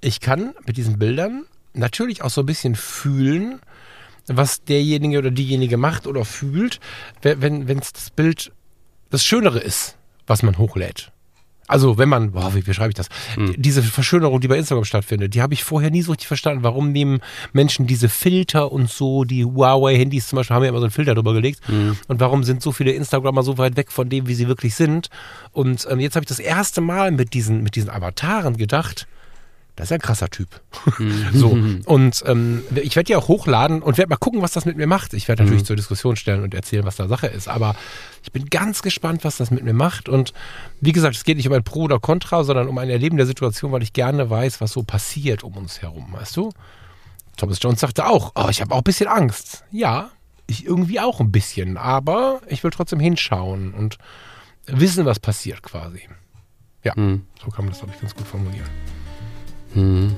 ich 0.00 0.20
kann 0.20 0.54
mit 0.66 0.76
diesen 0.76 0.98
Bildern 0.98 1.44
natürlich 1.72 2.22
auch 2.22 2.30
so 2.30 2.42
ein 2.42 2.46
bisschen 2.46 2.74
fühlen, 2.74 3.60
was 4.36 4.64
derjenige 4.64 5.18
oder 5.18 5.30
diejenige 5.30 5.76
macht 5.76 6.06
oder 6.06 6.24
fühlt, 6.24 6.80
wenn 7.22 7.78
es 7.78 7.92
das 7.92 8.10
Bild 8.10 8.52
das 9.10 9.24
Schönere 9.24 9.58
ist, 9.58 9.96
was 10.26 10.42
man 10.42 10.56
hochlädt. 10.58 11.12
Also 11.66 11.98
wenn 11.98 12.08
man, 12.08 12.32
boah, 12.32 12.52
wie 12.54 12.62
beschreibe 12.62 12.88
ich 12.88 12.96
das? 12.96 13.08
Hm. 13.34 13.54
Diese 13.56 13.80
Verschönerung, 13.82 14.40
die 14.40 14.48
bei 14.48 14.58
Instagram 14.58 14.84
stattfindet, 14.84 15.34
die 15.34 15.40
habe 15.42 15.54
ich 15.54 15.62
vorher 15.62 15.92
nie 15.92 16.02
so 16.02 16.10
richtig 16.10 16.26
verstanden. 16.26 16.64
Warum 16.64 16.90
nehmen 16.90 17.20
Menschen 17.52 17.86
diese 17.86 18.08
Filter 18.08 18.72
und 18.72 18.90
so, 18.90 19.22
die 19.22 19.44
Huawei-Handys 19.44 20.26
zum 20.26 20.38
Beispiel 20.38 20.56
haben 20.56 20.64
ja 20.64 20.70
immer 20.70 20.80
so 20.80 20.86
einen 20.86 20.92
Filter 20.92 21.14
drüber 21.14 21.32
gelegt. 21.32 21.60
Hm. 21.66 21.96
Und 22.08 22.18
warum 22.18 22.42
sind 22.42 22.60
so 22.60 22.72
viele 22.72 22.90
Instagrammer 22.90 23.44
so 23.44 23.56
weit 23.56 23.76
weg 23.76 23.92
von 23.92 24.08
dem, 24.08 24.26
wie 24.26 24.34
sie 24.34 24.48
wirklich 24.48 24.74
sind? 24.74 25.10
Und 25.52 25.86
ähm, 25.88 26.00
jetzt 26.00 26.16
habe 26.16 26.24
ich 26.24 26.28
das 26.28 26.40
erste 26.40 26.80
Mal 26.80 27.12
mit 27.12 27.34
diesen, 27.34 27.62
mit 27.62 27.76
diesen 27.76 27.90
Avataren 27.90 28.56
gedacht, 28.56 29.06
das 29.80 29.86
ist 29.86 29.90
ja 29.90 29.96
ein 29.96 30.02
krasser 30.02 30.28
Typ. 30.28 30.60
so. 31.32 31.58
Und 31.86 32.22
ähm, 32.26 32.62
ich 32.74 32.96
werde 32.96 33.06
die 33.06 33.16
auch 33.16 33.28
hochladen 33.28 33.80
und 33.82 33.96
werde 33.98 34.10
mal 34.10 34.16
gucken, 34.16 34.42
was 34.42 34.52
das 34.52 34.66
mit 34.66 34.76
mir 34.76 34.86
macht. 34.86 35.14
Ich 35.14 35.26
werde 35.26 35.42
natürlich 35.42 35.64
zur 35.64 35.76
Diskussion 35.76 36.16
stellen 36.16 36.42
und 36.42 36.52
erzählen, 36.54 36.84
was 36.84 36.96
da 36.96 37.08
Sache 37.08 37.26
ist. 37.28 37.48
Aber 37.48 37.74
ich 38.22 38.30
bin 38.30 38.44
ganz 38.50 38.82
gespannt, 38.82 39.24
was 39.24 39.38
das 39.38 39.50
mit 39.50 39.64
mir 39.64 39.72
macht. 39.72 40.08
Und 40.08 40.34
wie 40.80 40.92
gesagt, 40.92 41.16
es 41.16 41.24
geht 41.24 41.38
nicht 41.38 41.48
um 41.48 41.54
ein 41.54 41.64
Pro 41.64 41.80
oder 41.84 41.98
Contra, 41.98 42.44
sondern 42.44 42.68
um 42.68 42.76
ein 42.78 42.90
Erleben 42.90 43.16
der 43.16 43.26
Situation, 43.26 43.72
weil 43.72 43.82
ich 43.82 43.92
gerne 43.94 44.28
weiß, 44.28 44.60
was 44.60 44.72
so 44.72 44.82
passiert 44.82 45.42
um 45.42 45.56
uns 45.56 45.80
herum, 45.82 46.08
weißt 46.12 46.36
du? 46.36 46.52
Thomas 47.38 47.58
Jones 47.62 47.80
sagte 47.80 48.06
auch, 48.06 48.32
oh, 48.34 48.48
ich 48.50 48.60
habe 48.60 48.74
auch 48.74 48.78
ein 48.80 48.84
bisschen 48.84 49.08
Angst. 49.08 49.64
Ja, 49.70 50.10
ich 50.46 50.66
irgendwie 50.66 51.00
auch 51.00 51.20
ein 51.20 51.32
bisschen. 51.32 51.78
Aber 51.78 52.42
ich 52.48 52.62
will 52.62 52.70
trotzdem 52.70 53.00
hinschauen 53.00 53.72
und 53.72 53.96
wissen, 54.66 55.06
was 55.06 55.18
passiert 55.20 55.62
quasi. 55.62 56.02
Ja, 56.84 56.94
Hm. 56.96 57.24
so 57.42 57.50
kann 57.50 57.64
man 57.64 57.72
das, 57.72 57.78
glaube 57.80 57.94
ich, 57.94 58.00
ganz 58.00 58.14
gut 58.14 58.26
formulieren. 58.26 58.68
Hm. 59.74 60.12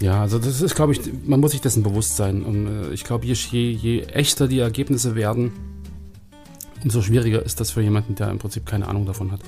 Ja, 0.00 0.20
also 0.20 0.38
das 0.38 0.60
ist, 0.60 0.74
glaube 0.74 0.92
ich, 0.92 1.00
man 1.24 1.40
muss 1.40 1.52
sich 1.52 1.60
dessen 1.60 1.82
bewusst 1.82 2.16
sein. 2.16 2.42
Und 2.42 2.66
äh, 2.66 2.92
ich 2.92 3.04
glaube, 3.04 3.26
je, 3.26 3.34
je, 3.70 4.02
echter 4.02 4.48
die 4.48 4.58
Ergebnisse 4.58 5.14
werden, 5.14 5.52
umso 6.82 7.00
schwieriger 7.00 7.42
ist 7.42 7.60
das 7.60 7.70
für 7.70 7.80
jemanden, 7.80 8.14
der 8.14 8.30
im 8.30 8.38
Prinzip 8.38 8.66
keine 8.66 8.88
Ahnung 8.88 9.06
davon 9.06 9.32
hat. 9.32 9.40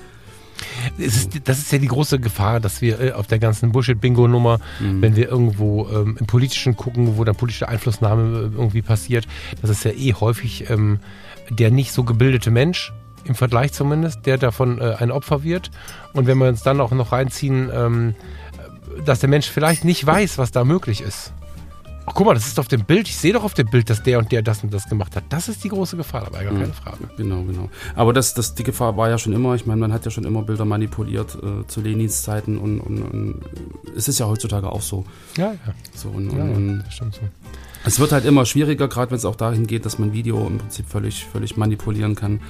Ist, 0.97 1.39
das 1.45 1.59
ist 1.59 1.72
ja 1.72 1.78
die 1.78 1.89
große 1.89 2.18
Gefahr, 2.18 2.61
dass 2.61 2.80
wir 2.80 3.01
äh, 3.01 3.12
auf 3.12 3.26
der 3.26 3.39
ganzen 3.39 3.72
Bullshit-Bingo-Nummer, 3.72 4.59
wenn 4.80 5.14
wir 5.14 5.28
irgendwo 5.28 5.87
ähm, 5.89 6.16
im 6.18 6.26
Politischen 6.26 6.76
gucken, 6.76 7.18
wo 7.18 7.24
dann 7.24 7.37
politische 7.37 7.68
Einflussnahme 7.68 8.39
äh, 8.39 8.57
irgendwie 8.57 8.80
passiert, 8.80 9.26
das 9.61 9.68
ist 9.68 9.84
ja 9.84 9.91
eh 9.91 10.14
häufig 10.14 10.70
ähm, 10.70 11.01
der 11.51 11.70
nicht 11.70 11.93
so 11.93 12.05
gebildete 12.05 12.51
Mensch, 12.51 12.93
im 13.26 13.34
Vergleich 13.34 13.72
zumindest, 13.72 14.24
der 14.26 14.39
davon 14.39 14.80
äh, 14.80 14.95
ein 14.99 15.11
Opfer 15.11 15.43
wird. 15.43 15.70
Und 16.12 16.26
wenn 16.26 16.39
wir 16.39 16.49
uns 16.49 16.62
dann 16.62 16.80
auch 16.80 16.93
noch 16.93 17.12
reinziehen, 17.12 17.70
ähm, 17.72 18.14
dass 19.05 19.20
der 19.20 19.28
Mensch 19.28 19.49
vielleicht 19.49 19.84
nicht 19.84 20.07
weiß, 20.07 20.38
was 20.38 20.51
da 20.51 20.64
möglich 20.64 21.01
ist. 21.01 21.32
Ach, 22.09 22.14
guck 22.14 22.24
mal, 22.24 22.34
das 22.34 22.47
ist 22.47 22.61
auf 22.61 22.68
dem 22.68 22.84
Bild. 22.84 23.09
Ich 23.09 23.16
sehe 23.16 23.32
doch 23.32 23.42
auf 23.42 23.55
dem 23.55 23.68
Bild, 23.68 23.90
dass 23.90 24.01
der 24.01 24.20
und 24.20 24.30
der 24.30 24.40
das 24.40 24.62
und 24.62 24.72
das 24.72 24.88
gemacht 24.88 25.16
hat. 25.16 25.24
Das 25.28 25.49
ist 25.49 25.64
die 25.64 25.68
große 25.68 25.97
Gefahr 25.97 26.24
dabei, 26.24 26.44
gar 26.44 26.53
keine 26.53 26.72
Frage. 26.72 27.11
Genau, 27.16 27.42
genau. 27.42 27.68
Aber 27.97 28.12
das, 28.12 28.32
das, 28.32 28.55
die 28.55 28.62
Gefahr 28.62 28.97
war 28.97 29.11
ja 29.11 29.18
schon 29.18 29.32
immer. 29.32 29.57
Ich 29.57 29.66
meine, 29.66 29.80
man 29.80 29.92
hat 29.92 30.05
ja 30.05 30.12
schon 30.12 30.22
immer 30.22 30.42
Bilder 30.42 30.64
manipuliert 30.64 31.36
äh, 31.42 31.66
zu 31.66 31.80
Lenins 31.80 32.22
Zeiten 32.22 32.59
und, 32.59 32.78
und, 32.78 33.03
und 33.03 33.40
es 33.97 34.07
ist 34.07 34.20
ja 34.20 34.26
heutzutage 34.26 34.70
auch 34.70 34.82
so. 34.82 35.05
Ja, 35.36 35.55
ja. 35.66 35.74
so 35.97 36.09
und, 36.11 36.30
ja, 36.30 36.44
und, 36.44 36.84
ja 36.84 36.90
stimmt 36.92 37.16
so. 37.16 37.22
es 37.84 37.99
wird 37.99 38.12
halt 38.12 38.24
immer 38.24 38.47
schwieriger, 38.47 38.86
gerade 38.86 39.11
wenn 39.11 39.18
es 39.18 39.24
auch 39.24 39.36
dahin 39.36 39.66
geht, 39.66 39.84
dass 39.84 39.99
man 39.99 40.12
Video 40.12 40.47
im 40.47 40.59
Prinzip 40.59 40.88
völlig, 40.88 41.24
völlig 41.24 41.57
manipulieren 41.57 42.14
kann, 42.14 42.40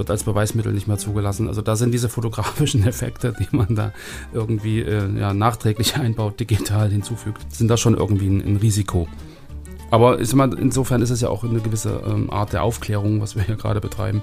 wird 0.00 0.10
als 0.10 0.24
Beweismittel 0.24 0.72
nicht 0.72 0.88
mehr 0.88 0.96
zugelassen. 0.96 1.46
Also 1.46 1.60
da 1.60 1.76
sind 1.76 1.92
diese 1.92 2.08
fotografischen 2.08 2.84
Effekte, 2.86 3.34
die 3.38 3.54
man 3.54 3.76
da 3.76 3.92
irgendwie 4.32 4.80
äh, 4.80 5.08
ja, 5.16 5.32
nachträglich 5.34 5.96
einbaut, 5.96 6.40
digital 6.40 6.90
hinzufügt, 6.90 7.52
sind 7.52 7.68
da 7.68 7.76
schon 7.76 7.96
irgendwie 7.96 8.28
ein, 8.28 8.40
ein 8.40 8.56
Risiko. 8.56 9.06
Aber 9.90 10.18
ist 10.18 10.34
mal, 10.34 10.52
insofern 10.58 11.02
ist 11.02 11.10
es 11.10 11.20
ja 11.20 11.28
auch 11.28 11.44
eine 11.44 11.60
gewisse 11.60 12.00
ähm, 12.06 12.30
Art 12.30 12.52
der 12.52 12.62
Aufklärung, 12.62 13.20
was 13.20 13.36
wir 13.36 13.42
hier 13.42 13.56
gerade 13.56 13.80
betreiben. 13.80 14.22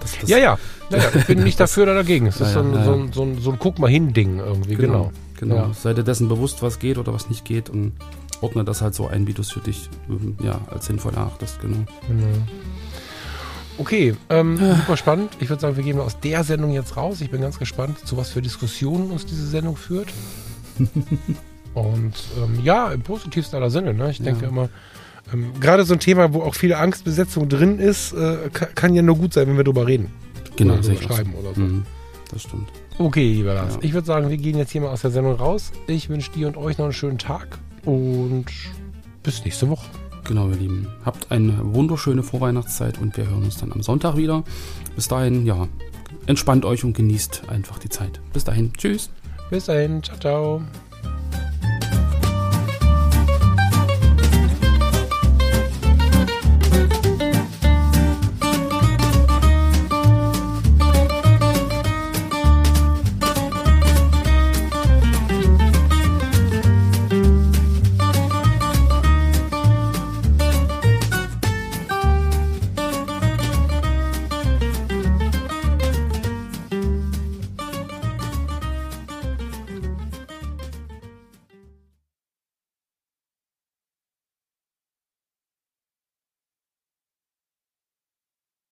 Das, 0.00 0.18
das, 0.20 0.30
Ja, 0.30 0.38
ja, 0.38 0.58
ja, 0.90 0.98
ja. 0.98 1.04
Ich 1.14 1.26
bin 1.26 1.42
nicht 1.44 1.58
dafür 1.58 1.84
oder 1.84 1.94
dagegen. 1.94 2.26
Es 2.26 2.36
ist 2.36 2.54
Ja, 2.54 2.54
so, 2.54 2.60
ein, 2.60 2.84
so, 2.84 2.92
ein, 2.92 3.12
so, 3.12 3.22
ein, 3.22 3.38
so 3.40 3.50
ein 3.50 3.58
Guck 3.58 3.78
mal 3.78 3.90
hin 3.90 4.12
Ding 4.12 4.38
irgendwie, 4.38 4.76
genau. 4.76 5.10
Genau. 5.40 5.56
Ja. 5.56 5.70
Sei 5.74 5.94
dir 5.94 6.04
dessen 6.04 6.28
bewusst, 6.28 6.62
was 6.62 6.78
geht 6.78 6.96
oder 6.96 7.12
was 7.12 7.28
nicht 7.28 7.44
geht 7.44 7.68
und 7.68 7.92
ordne 8.40 8.64
das 8.64 8.82
halt 8.82 8.94
so 8.94 9.08
ein, 9.08 9.26
wie 9.26 9.32
du 9.32 9.42
es 9.42 9.50
für 9.50 9.60
dich 9.60 9.90
ähm, 10.08 10.36
ja, 10.42 10.60
als 10.70 10.86
sinnvoll 10.86 11.14
erachtest. 11.14 11.60
Genau. 11.60 11.84
genau. 12.06 12.26
Okay, 13.78 14.14
ähm, 14.30 14.56
super 14.56 14.96
spannend. 14.96 15.30
Ich 15.40 15.48
würde 15.48 15.60
sagen, 15.60 15.76
wir 15.76 15.82
gehen 15.82 15.98
aus 15.98 16.18
der 16.20 16.44
Sendung 16.44 16.72
jetzt 16.72 16.96
raus. 16.96 17.20
Ich 17.20 17.30
bin 17.30 17.40
ganz 17.40 17.58
gespannt, 17.58 17.98
zu 18.06 18.16
was 18.16 18.30
für 18.30 18.40
Diskussionen 18.40 19.10
uns 19.10 19.26
diese 19.26 19.46
Sendung 19.46 19.76
führt. 19.76 20.08
Und 21.74 22.12
ähm, 22.38 22.60
ja, 22.62 22.92
im 22.92 23.02
positivsten 23.02 23.56
aller 23.58 23.70
Sinne. 23.70 23.94
Ne? 23.94 24.10
Ich 24.10 24.22
denke 24.22 24.42
Ja. 24.44 24.48
immer, 24.48 24.68
ähm, 25.32 25.52
gerade 25.58 25.84
so 25.84 25.94
ein 25.94 26.00
Thema, 26.00 26.32
wo 26.32 26.42
auch 26.42 26.54
viele 26.54 26.78
Angstbesetzung 26.78 27.48
drin 27.48 27.78
ist, 27.80 28.12
äh, 28.12 28.48
kann, 28.52 28.68
kann 28.74 28.94
ja 28.94 29.02
nur 29.02 29.16
gut 29.16 29.32
sein, 29.32 29.48
wenn 29.48 29.56
wir 29.56 29.64
drüber 29.64 29.86
reden. 29.86 30.08
Genau, 30.56 30.74
oder 30.74 30.94
schreiben 30.94 31.34
oder 31.34 31.52
so. 31.54 31.60
Mhm. 31.60 31.84
das 32.30 32.42
stimmt. 32.42 32.68
Okay, 32.98 33.32
lieber 33.32 33.54
Lars. 33.54 33.74
Ja. 33.74 33.80
Ich 33.82 33.92
würde 33.92 34.06
sagen, 34.06 34.30
wir 34.30 34.36
gehen 34.36 34.56
jetzt 34.56 34.70
hier 34.70 34.82
mal 34.82 34.90
aus 34.90 35.00
der 35.00 35.10
Sendung 35.10 35.34
raus. 35.34 35.72
Ich 35.88 36.08
wünsche 36.08 36.30
dir 36.30 36.46
und 36.46 36.56
euch 36.56 36.78
noch 36.78 36.84
einen 36.84 36.92
schönen 36.92 37.18
Tag 37.18 37.58
und 37.84 38.44
bis 39.24 39.44
nächste 39.44 39.68
Woche. 39.68 39.86
Genau, 40.24 40.48
ihr 40.48 40.56
Lieben. 40.56 40.88
Habt 41.04 41.30
eine 41.30 41.58
wunderschöne 41.74 42.22
Vorweihnachtszeit 42.22 42.98
und 42.98 43.16
wir 43.16 43.28
hören 43.28 43.44
uns 43.44 43.58
dann 43.58 43.72
am 43.72 43.82
Sonntag 43.82 44.16
wieder. 44.16 44.42
Bis 44.96 45.08
dahin, 45.08 45.44
ja, 45.44 45.68
entspannt 46.26 46.64
euch 46.64 46.82
und 46.84 46.94
genießt 46.94 47.48
einfach 47.48 47.78
die 47.78 47.90
Zeit. 47.90 48.20
Bis 48.32 48.44
dahin, 48.44 48.72
tschüss. 48.72 49.10
Bis 49.50 49.66
dahin. 49.66 50.02
Ciao, 50.02 50.18
ciao. 50.18 50.62